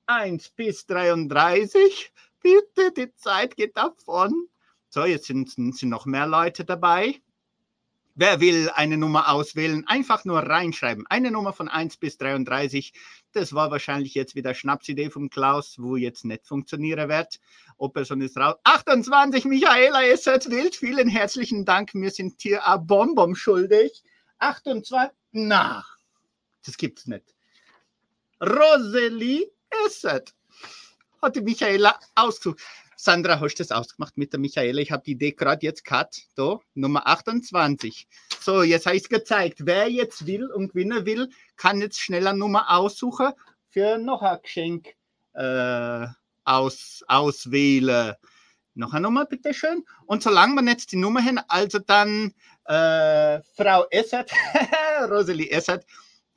1 0.05 0.49
bis 0.51 0.85
33. 0.85 2.11
Bitte, 2.41 2.91
die 2.91 3.13
Zeit 3.15 3.55
geht 3.55 3.77
davon. 3.77 4.47
So, 4.89 5.05
jetzt 5.05 5.25
sind, 5.25 5.49
sind 5.49 5.83
noch 5.83 6.05
mehr 6.05 6.27
Leute 6.27 6.65
dabei. 6.65 7.21
Wer 8.15 8.39
will 8.39 8.69
eine 8.69 8.97
Nummer 8.97 9.31
auswählen? 9.31 9.87
Einfach 9.87 10.23
nur 10.23 10.39
reinschreiben. 10.39 11.07
Eine 11.07 11.31
Nummer 11.31 11.51
von 11.51 11.67
1 11.67 11.97
bis 11.97 12.19
33. 12.19 12.93
Das 13.31 13.53
war 13.53 13.71
wahrscheinlich 13.71 14.13
jetzt 14.13 14.35
wieder 14.35 14.53
Schnapsidee 14.53 15.09
von 15.09 15.31
Klaus, 15.31 15.77
wo 15.79 15.95
jetzt 15.95 16.23
nicht 16.23 16.45
funktionieren 16.45 17.09
wird. 17.09 17.39
Operson 17.77 18.21
ist 18.21 18.37
raus. 18.37 18.55
28, 18.65 19.45
Michaela, 19.45 20.05
ihr 20.05 20.17
seid 20.17 20.47
wild. 20.51 20.75
Vielen 20.75 21.07
herzlichen 21.09 21.65
Dank. 21.65 21.95
Wir 21.95 22.11
sind 22.11 22.39
hier 22.39 22.67
a 22.67 22.77
Bonbon 22.77 23.35
schuldig. 23.35 24.03
28, 24.37 25.11
na, 25.31 25.83
das 26.63 26.77
gibt's 26.77 27.07
nicht. 27.07 27.33
Rosalie 28.39 29.49
Esset 29.85 30.35
hat 31.19 31.35
die 31.35 31.41
Michaela 31.41 31.99
ausgesucht. 32.13 32.61
Sandra, 33.03 33.41
hast 33.41 33.55
du 33.55 33.63
das 33.63 33.71
ausgemacht 33.71 34.17
mit 34.17 34.31
der 34.31 34.39
Michaela? 34.39 34.79
Ich 34.79 34.93
habe 34.93 35.03
die 35.03 35.11
Idee 35.11 35.33
gerade 35.33 35.65
jetzt 35.65 35.83
gehabt. 35.83 36.21
Da, 36.35 36.59
Nummer 36.73 37.05
28. 37.05 38.07
So, 38.39 38.63
jetzt 38.63 38.85
habe 38.85 38.95
ich 38.95 39.03
es 39.03 39.09
gezeigt. 39.09 39.65
Wer 39.65 39.89
jetzt 39.89 40.25
will 40.25 40.49
und 40.49 40.69
gewinnen 40.69 41.05
will, 41.05 41.29
kann 41.57 41.81
jetzt 41.81 41.99
schneller 41.99 42.31
Nummer 42.31 42.71
aussuchen 42.71 43.33
für 43.71 43.97
noch 43.97 44.21
ein 44.21 44.37
Geschenk 44.41 44.95
äh, 45.33 46.07
aus, 46.45 47.03
auswählen. 47.09 48.13
Noch 48.73 48.93
eine 48.93 49.01
Nummer, 49.01 49.25
bitte 49.25 49.53
schön. 49.53 49.83
Und 50.05 50.23
solange 50.23 50.61
wir 50.61 50.71
jetzt 50.71 50.93
die 50.93 50.95
Nummer 50.95 51.19
hin, 51.19 51.41
also 51.49 51.79
dann 51.79 52.33
äh, 52.67 53.41
Frau 53.57 53.85
Essert, 53.91 54.31
Rosalie 55.09 55.51
Essert, 55.51 55.85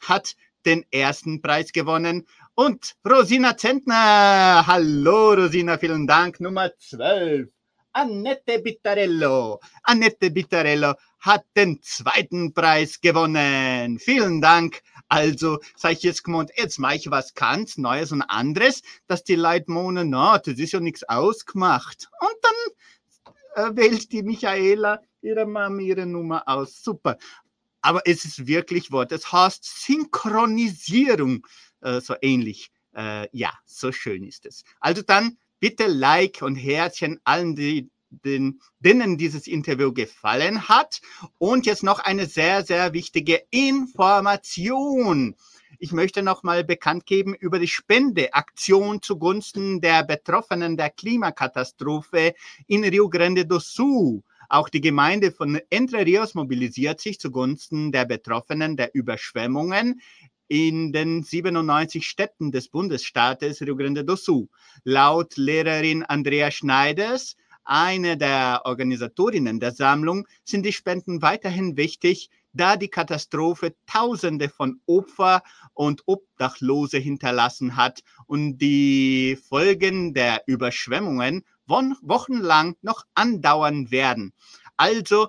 hat 0.00 0.34
den 0.66 0.84
ersten 0.90 1.40
Preis 1.40 1.72
gewonnen 1.72 2.26
und 2.54 2.96
Rosina 3.08 3.56
Zentner. 3.56 4.66
Hallo 4.66 5.32
Rosina, 5.34 5.78
vielen 5.78 6.06
Dank. 6.06 6.40
Nummer 6.40 6.70
12. 6.76 7.48
Annette 7.92 8.58
Bittarello. 8.58 9.60
Annette 9.84 10.30
Bittarello 10.30 10.94
hat 11.20 11.44
den 11.56 11.80
zweiten 11.80 12.52
Preis 12.52 13.00
gewonnen. 13.00 13.98
Vielen 13.98 14.42
Dank. 14.42 14.82
Also, 15.08 15.60
sag 15.76 15.92
ich 15.92 16.02
jetzt 16.02 16.24
gemeint, 16.24 16.50
jetzt 16.56 16.78
mache 16.78 16.96
ich 16.96 17.10
was 17.10 17.32
ganz 17.32 17.78
Neues 17.78 18.12
und 18.12 18.22
anderes, 18.22 18.82
dass 19.06 19.24
die 19.24 19.36
Leute 19.36 19.70
meinen, 19.70 20.10
na, 20.10 20.38
das 20.38 20.58
ist 20.58 20.72
ja 20.72 20.80
nichts 20.80 21.04
ausgemacht. 21.04 22.08
Und 22.20 22.36
dann 22.42 23.72
äh, 23.72 23.76
wählt 23.76 24.12
die 24.12 24.22
Michaela 24.22 25.00
ihre 25.22 25.46
Mama 25.46 25.80
ihre 25.80 26.06
Nummer 26.06 26.42
aus. 26.46 26.82
Super. 26.82 27.16
Aber 27.86 28.02
es 28.04 28.24
ist 28.24 28.48
wirklich 28.48 28.90
Wort. 28.90 29.12
Es 29.12 29.30
heißt 29.30 29.62
Synchronisierung. 29.62 31.46
Äh, 31.80 32.00
so 32.00 32.16
ähnlich. 32.20 32.72
Äh, 32.96 33.28
ja, 33.30 33.52
so 33.64 33.92
schön 33.92 34.24
ist 34.24 34.44
es. 34.44 34.64
Also 34.80 35.02
dann 35.02 35.38
bitte 35.60 35.86
Like 35.86 36.42
und 36.42 36.56
Herzchen 36.56 37.20
allen, 37.22 37.54
die, 37.54 37.88
den, 38.10 38.60
denen 38.80 39.18
dieses 39.18 39.46
Interview 39.46 39.92
gefallen 39.92 40.68
hat. 40.68 41.00
Und 41.38 41.64
jetzt 41.64 41.84
noch 41.84 42.00
eine 42.00 42.26
sehr, 42.26 42.64
sehr 42.64 42.92
wichtige 42.92 43.44
Information. 43.50 45.36
Ich 45.78 45.92
möchte 45.92 46.24
noch 46.24 46.42
mal 46.42 46.64
bekannt 46.64 47.06
geben 47.06 47.34
über 47.34 47.60
die 47.60 47.68
Spendeaktion 47.68 49.00
zugunsten 49.00 49.80
der 49.80 50.02
Betroffenen 50.02 50.76
der 50.76 50.90
Klimakatastrophe 50.90 52.34
in 52.66 52.82
Rio 52.82 53.08
Grande 53.08 53.46
do 53.46 53.60
Sul. 53.60 54.24
Auch 54.48 54.68
die 54.68 54.80
Gemeinde 54.80 55.32
von 55.32 55.60
Entre 55.70 56.04
Rios 56.04 56.34
mobilisiert 56.34 57.00
sich 57.00 57.18
zugunsten 57.18 57.92
der 57.92 58.04
Betroffenen 58.04 58.76
der 58.76 58.94
Überschwemmungen 58.94 60.00
in 60.48 60.92
den 60.92 61.22
97 61.22 62.06
Städten 62.06 62.52
des 62.52 62.68
Bundesstaates 62.68 63.60
Rio 63.62 63.76
Grande 63.76 64.04
do 64.04 64.16
Sul. 64.16 64.48
Laut 64.84 65.36
Lehrerin 65.36 66.04
Andrea 66.04 66.50
Schneiders, 66.50 67.36
eine 67.64 68.16
der 68.16 68.62
Organisatorinnen 68.64 69.58
der 69.58 69.72
Sammlung, 69.72 70.28
sind 70.44 70.64
die 70.64 70.72
Spenden 70.72 71.20
weiterhin 71.20 71.76
wichtig, 71.76 72.30
da 72.52 72.76
die 72.76 72.88
Katastrophe 72.88 73.74
Tausende 73.86 74.48
von 74.48 74.80
Opfer 74.86 75.42
und 75.74 76.02
Obdachlose 76.06 76.98
hinterlassen 76.98 77.76
hat 77.76 78.00
und 78.26 78.58
die 78.58 79.36
Folgen 79.48 80.14
der 80.14 80.42
Überschwemmungen 80.46 81.44
wochenlang 81.66 82.76
noch 82.82 83.04
andauern 83.14 83.90
werden. 83.90 84.32
Also, 84.76 85.28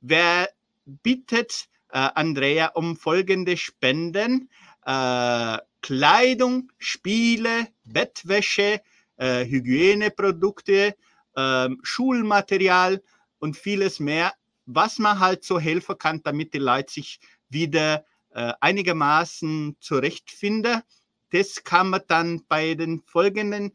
wer 0.00 0.48
bittet 0.84 1.68
äh, 1.90 2.08
Andrea 2.14 2.68
um 2.74 2.96
folgende 2.96 3.56
Spenden? 3.56 4.50
Äh, 4.84 5.58
Kleidung, 5.82 6.72
Spiele, 6.78 7.68
Bettwäsche, 7.84 8.80
äh, 9.16 9.44
Hygieneprodukte, 9.44 10.96
ähm, 11.36 11.80
Schulmaterial 11.82 13.02
und 13.38 13.56
vieles 13.56 14.00
mehr, 14.00 14.32
was 14.66 14.98
man 14.98 15.20
halt 15.20 15.44
so 15.44 15.60
helfen 15.60 15.96
kann, 15.98 16.22
damit 16.22 16.54
die 16.54 16.58
Leute 16.58 16.92
sich 16.94 17.20
wieder 17.48 18.04
äh, 18.30 18.52
einigermaßen 18.60 19.76
zurechtfinden. 19.80 20.82
Das 21.30 21.62
kann 21.62 21.90
man 21.90 22.02
dann 22.08 22.44
bei 22.48 22.74
den 22.74 23.02
folgenden 23.02 23.72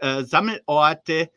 äh, 0.00 0.22
Sammelorten 0.22 1.28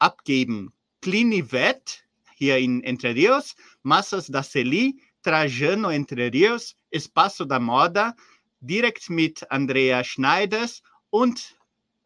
abgeben. 0.00 0.72
Clinivet 1.00 2.04
hier 2.34 2.58
in 2.58 2.82
Entre 2.82 3.14
Rios, 3.14 3.54
Massas 3.82 4.26
da 4.26 4.42
Celi, 4.42 5.00
Trajano 5.22 5.90
Entre 5.90 6.32
Rios, 6.32 6.74
Espaço 6.90 7.44
da 7.44 7.60
Moda, 7.60 8.16
direkt 8.60 9.10
mit 9.10 9.50
Andrea 9.50 10.02
Schneiders 10.02 10.82
und 11.10 11.56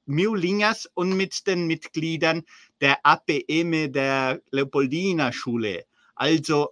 Miulingas 0.07 0.88
und 0.95 1.16
mit 1.16 1.47
den 1.47 1.66
Mitgliedern 1.66 2.42
der 2.80 2.99
APM 3.05 3.92
der 3.92 4.40
Leopoldina 4.51 5.32
Schule. 5.32 5.84
Also 6.14 6.70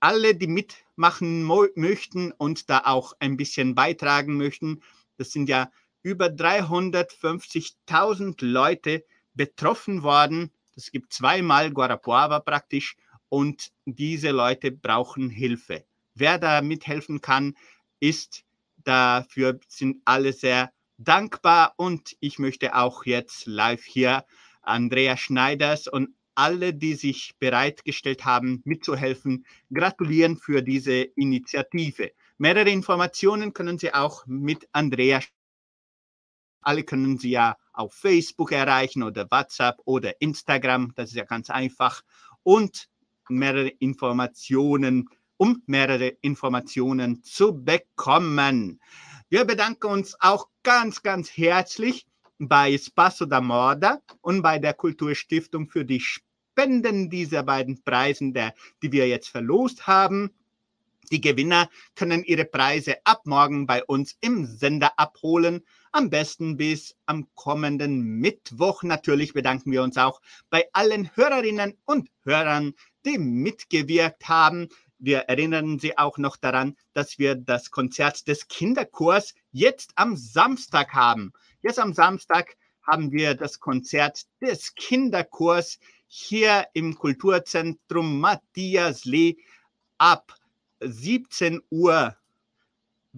alle, 0.00 0.34
die 0.34 0.46
mitmachen 0.46 1.42
möchten 1.74 2.32
und 2.32 2.68
da 2.68 2.82
auch 2.84 3.14
ein 3.20 3.36
bisschen 3.36 3.74
beitragen 3.74 4.36
möchten, 4.36 4.82
das 5.16 5.32
sind 5.32 5.48
ja 5.48 5.70
über 6.02 6.26
350.000 6.26 8.44
Leute 8.44 9.04
betroffen 9.36 10.02
worden. 10.02 10.50
Es 10.74 10.90
gibt 10.90 11.12
zweimal 11.12 11.70
Guarapuava 11.70 12.40
praktisch 12.40 12.96
und 13.28 13.70
diese 13.84 14.30
Leute 14.30 14.72
brauchen 14.72 15.30
Hilfe. 15.30 15.84
Wer 16.14 16.38
da 16.38 16.62
mithelfen 16.62 17.20
kann, 17.20 17.54
ist 18.00 18.44
dafür 18.84 19.58
sind 19.68 20.00
alle 20.04 20.32
sehr 20.32 20.72
dankbar 20.98 21.74
und 21.76 22.16
ich 22.20 22.38
möchte 22.38 22.74
auch 22.74 23.04
jetzt 23.04 23.46
live 23.46 23.84
hier 23.84 24.24
Andrea 24.62 25.16
Schneiders 25.16 25.88
und 25.88 26.10
alle, 26.34 26.74
die 26.74 26.94
sich 26.94 27.34
bereitgestellt 27.38 28.24
haben, 28.24 28.60
mitzuhelfen, 28.64 29.46
gratulieren 29.72 30.36
für 30.36 30.62
diese 30.62 30.92
Initiative. 30.94 32.12
Mehrere 32.38 32.70
Informationen 32.70 33.54
können 33.54 33.78
Sie 33.78 33.92
auch 33.94 34.26
mit 34.26 34.68
Andrea. 34.72 35.20
Alle 36.60 36.84
können 36.84 37.16
Sie 37.18 37.30
ja 37.30 37.56
auf 37.76 37.94
Facebook 37.94 38.52
erreichen 38.52 39.02
oder 39.02 39.30
WhatsApp 39.30 39.80
oder 39.84 40.20
Instagram. 40.20 40.92
Das 40.96 41.10
ist 41.10 41.16
ja 41.16 41.24
ganz 41.24 41.50
einfach. 41.50 42.02
Und 42.42 42.88
mehrere 43.28 43.68
Informationen, 43.68 45.08
um 45.36 45.62
mehrere 45.66 46.08
Informationen 46.20 47.22
zu 47.22 47.62
bekommen. 47.64 48.80
Wir 49.28 49.44
bedanken 49.44 49.86
uns 49.88 50.16
auch 50.20 50.48
ganz, 50.62 51.02
ganz 51.02 51.30
herzlich 51.36 52.06
bei 52.38 52.76
Spasso 52.78 53.26
da 53.26 53.40
Moda 53.40 54.00
und 54.20 54.42
bei 54.42 54.58
der 54.58 54.74
Kulturstiftung 54.74 55.68
für 55.68 55.84
die 55.84 56.00
Spenden 56.00 57.10
dieser 57.10 57.42
beiden 57.42 57.82
Preisen, 57.82 58.32
der, 58.32 58.54
die 58.82 58.92
wir 58.92 59.08
jetzt 59.08 59.28
verlost 59.28 59.86
haben. 59.86 60.30
Die 61.10 61.20
Gewinner 61.20 61.68
können 61.94 62.24
ihre 62.24 62.44
Preise 62.44 62.96
ab 63.04 63.22
morgen 63.26 63.66
bei 63.66 63.84
uns 63.84 64.16
im 64.20 64.44
Sender 64.44 64.98
abholen. 64.98 65.64
Am 65.96 66.10
besten 66.10 66.58
bis 66.58 66.94
am 67.06 67.26
kommenden 67.34 68.02
Mittwoch. 68.02 68.82
Natürlich 68.82 69.32
bedanken 69.32 69.72
wir 69.72 69.82
uns 69.82 69.96
auch 69.96 70.20
bei 70.50 70.66
allen 70.74 71.08
Hörerinnen 71.16 71.78
und 71.86 72.10
Hörern, 72.22 72.74
die 73.06 73.16
mitgewirkt 73.16 74.28
haben. 74.28 74.68
Wir 74.98 75.20
erinnern 75.20 75.78
Sie 75.78 75.96
auch 75.96 76.18
noch 76.18 76.36
daran, 76.36 76.76
dass 76.92 77.18
wir 77.18 77.34
das 77.34 77.70
Konzert 77.70 78.28
des 78.28 78.46
Kinderchors 78.48 79.32
jetzt 79.52 79.92
am 79.94 80.18
Samstag 80.18 80.92
haben. 80.92 81.32
Jetzt 81.62 81.78
am 81.78 81.94
Samstag 81.94 82.58
haben 82.82 83.10
wir 83.10 83.34
das 83.34 83.58
Konzert 83.58 84.26
des 84.42 84.74
Kinderchors 84.74 85.78
hier 86.08 86.66
im 86.74 86.94
Kulturzentrum 86.94 88.20
Matthias 88.20 89.06
Lee 89.06 89.38
ab 89.96 90.34
17 90.80 91.62
Uhr, 91.70 92.14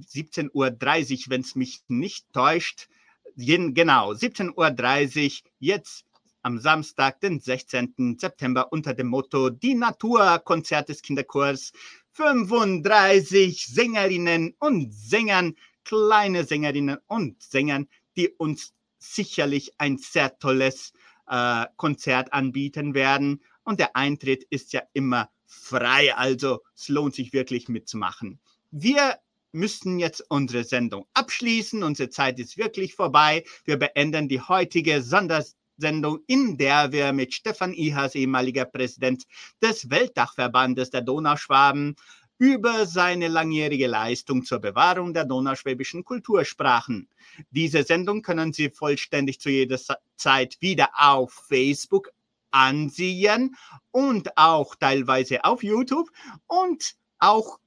17.30 0.01 0.51
Uhr, 0.55 1.31
wenn 1.31 1.41
es 1.41 1.55
mich 1.55 1.81
nicht 1.89 2.33
täuscht. 2.33 2.89
Genau, 3.37 4.13
17.30 4.13 5.43
Uhr 5.43 5.51
jetzt 5.59 6.05
am 6.43 6.59
Samstag, 6.59 7.21
den 7.21 7.41
16. 7.41 8.17
September 8.19 8.73
unter 8.73 8.95
dem 8.95 9.09
Motto 9.09 9.51
Die 9.51 9.75
Natur 9.75 10.39
Konzert 10.41 10.89
des 10.89 11.03
Kinderchors. 11.03 11.73
35 12.13 13.67
Sängerinnen 13.67 14.55
und 14.59 14.93
Sängern, 14.93 15.55
kleine 15.85 16.45
Sängerinnen 16.45 16.99
und 17.07 17.41
Sängern, 17.41 17.87
die 18.17 18.29
uns 18.31 18.75
sicherlich 18.99 19.73
ein 19.79 19.99
sehr 19.99 20.37
tolles 20.39 20.93
äh, 21.29 21.67
Konzert 21.77 22.33
anbieten 22.33 22.95
werden. 22.95 23.41
Und 23.63 23.79
der 23.79 23.95
Eintritt 23.95 24.45
ist 24.51 24.73
ja 24.73 24.83
immer 24.95 25.31
frei, 25.47 26.15
also 26.15 26.61
es 26.75 26.89
lohnt 26.89 27.15
sich 27.15 27.33
wirklich 27.33 27.69
mitzumachen. 27.69 28.41
Wir 28.71 29.19
müssen 29.53 29.99
jetzt 29.99 30.25
unsere 30.29 30.65
Sendung 30.65 31.07
abschließen. 31.15 31.83
Unsere 31.83 32.11
Zeit 32.11 32.39
ist 32.39 32.59
wirklich 32.59 32.95
vorbei. 32.95 33.45
Wir 33.65 33.79
beenden 33.79 34.29
die 34.29 34.41
heutige 34.41 35.03
Sondersendung, 35.03 36.21
in 36.27 36.57
der 36.59 36.93
wir 36.93 37.13
mit 37.13 37.35
Stefan 37.35 37.73
Ihas, 37.73 38.15
ehemaliger 38.15 38.65
Präsident 38.65 39.25
des 39.63 39.91
Weltdachverbandes 39.91 40.91
der 40.91 41.03
Donauschwaben, 41.03 41.97
über 42.39 42.87
seine 42.87 43.27
langjährige 43.29 43.89
Leistung 43.89 44.45
zur 44.45 44.61
Bewahrung 44.61 45.13
der 45.13 45.25
donauschwäbischen 45.25 46.05
Kultursprachen. 46.05 47.09
Diese 47.51 47.83
Sendung 47.83 48.23
können 48.23 48.53
Sie 48.53 48.71
vollständig 48.71 49.41
zu 49.41 49.51
jeder 49.51 49.79
Zeit 50.17 50.57
wieder 50.61 50.91
auf 50.97 51.33
Facebook 51.49 52.11
ansehen 52.51 53.57
und 53.91 54.37
auch 54.37 54.77
teilweise 54.77 55.45
auf 55.45 55.63
YouTube 55.63 56.09
und 56.47 56.95
auch 57.19 57.59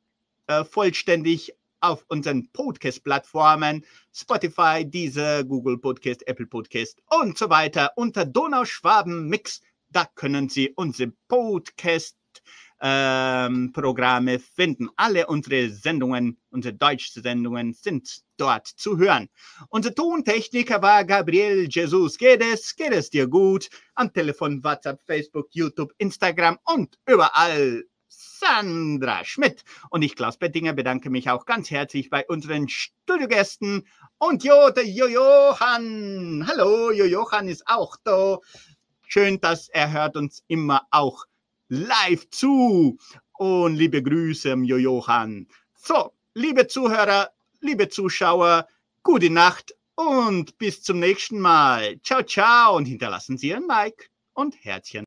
äh, 0.47 0.63
vollständig 0.63 1.53
auf 1.81 2.05
unseren 2.07 2.47
Podcast-Plattformen 2.51 3.85
Spotify, 4.13 4.85
Deezer, 4.85 5.43
Google 5.43 5.77
Podcast, 5.77 6.25
Apple 6.27 6.47
Podcast 6.47 6.99
und 7.09 7.37
so 7.37 7.49
weiter 7.49 7.91
unter 7.95 8.25
Donauschwaben 8.25 9.27
Mix. 9.27 9.61
Da 9.89 10.05
können 10.15 10.47
Sie 10.47 10.69
unsere 10.75 11.11
Podcast 11.27 12.15
ähm, 12.81 13.73
finden. 14.55 14.89
Alle 14.95 15.27
unsere 15.27 15.69
Sendungen, 15.69 16.37
unsere 16.49 16.73
deutschen 16.73 17.21
Sendungen 17.21 17.73
sind 17.73 18.21
dort 18.37 18.67
zu 18.67 18.97
hören. 18.97 19.29
Unser 19.69 19.93
Tontechniker 19.93 20.81
war 20.81 21.05
Gabriel 21.05 21.67
Jesus. 21.69 22.17
Geht 22.17 22.41
es? 22.41 22.75
Geht 22.75 22.91
es 22.91 23.09
dir 23.09 23.27
gut? 23.27 23.69
Am 23.95 24.11
Telefon, 24.11 24.63
WhatsApp, 24.63 25.01
Facebook, 25.05 25.47
YouTube, 25.51 25.93
Instagram 25.99 26.57
und 26.65 26.97
überall 27.05 27.83
Sandra 28.11 29.23
Schmidt. 29.23 29.63
Und 29.89 30.01
ich, 30.01 30.15
Klaus 30.15 30.37
Bettinger, 30.37 30.73
bedanke 30.73 31.09
mich 31.09 31.29
auch 31.29 31.45
ganz 31.45 31.71
herzlich 31.71 32.09
bei 32.09 32.25
unseren 32.27 32.67
Studiogästen 32.67 33.87
und 34.17 34.43
Jo, 34.43 34.69
der 34.69 34.85
Jojohan. 34.85 36.45
Hallo, 36.47 36.91
Jojohan 36.91 37.47
ist 37.47 37.67
auch 37.67 37.95
da. 38.03 38.39
Schön, 39.07 39.39
dass 39.39 39.69
er 39.69 39.91
hört 39.91 40.17
uns 40.17 40.43
immer 40.47 40.87
auch 40.91 41.25
live 41.69 42.29
zu. 42.29 42.97
Und 43.37 43.75
liebe 43.75 44.03
Grüße, 44.03 44.49
Jojohan. 44.53 45.47
So, 45.75 46.11
liebe 46.33 46.67
Zuhörer, 46.67 47.31
liebe 47.61 47.89
Zuschauer, 47.89 48.67
gute 49.03 49.29
Nacht 49.29 49.73
und 49.95 50.57
bis 50.57 50.83
zum 50.83 50.99
nächsten 50.99 51.39
Mal. 51.39 51.99
Ciao, 52.03 52.23
ciao 52.23 52.75
und 52.75 52.85
hinterlassen 52.85 53.37
Sie 53.37 53.49
Ihren 53.49 53.67
Like 53.67 54.11
und 54.33 54.55
Herzchen. 54.63 54.99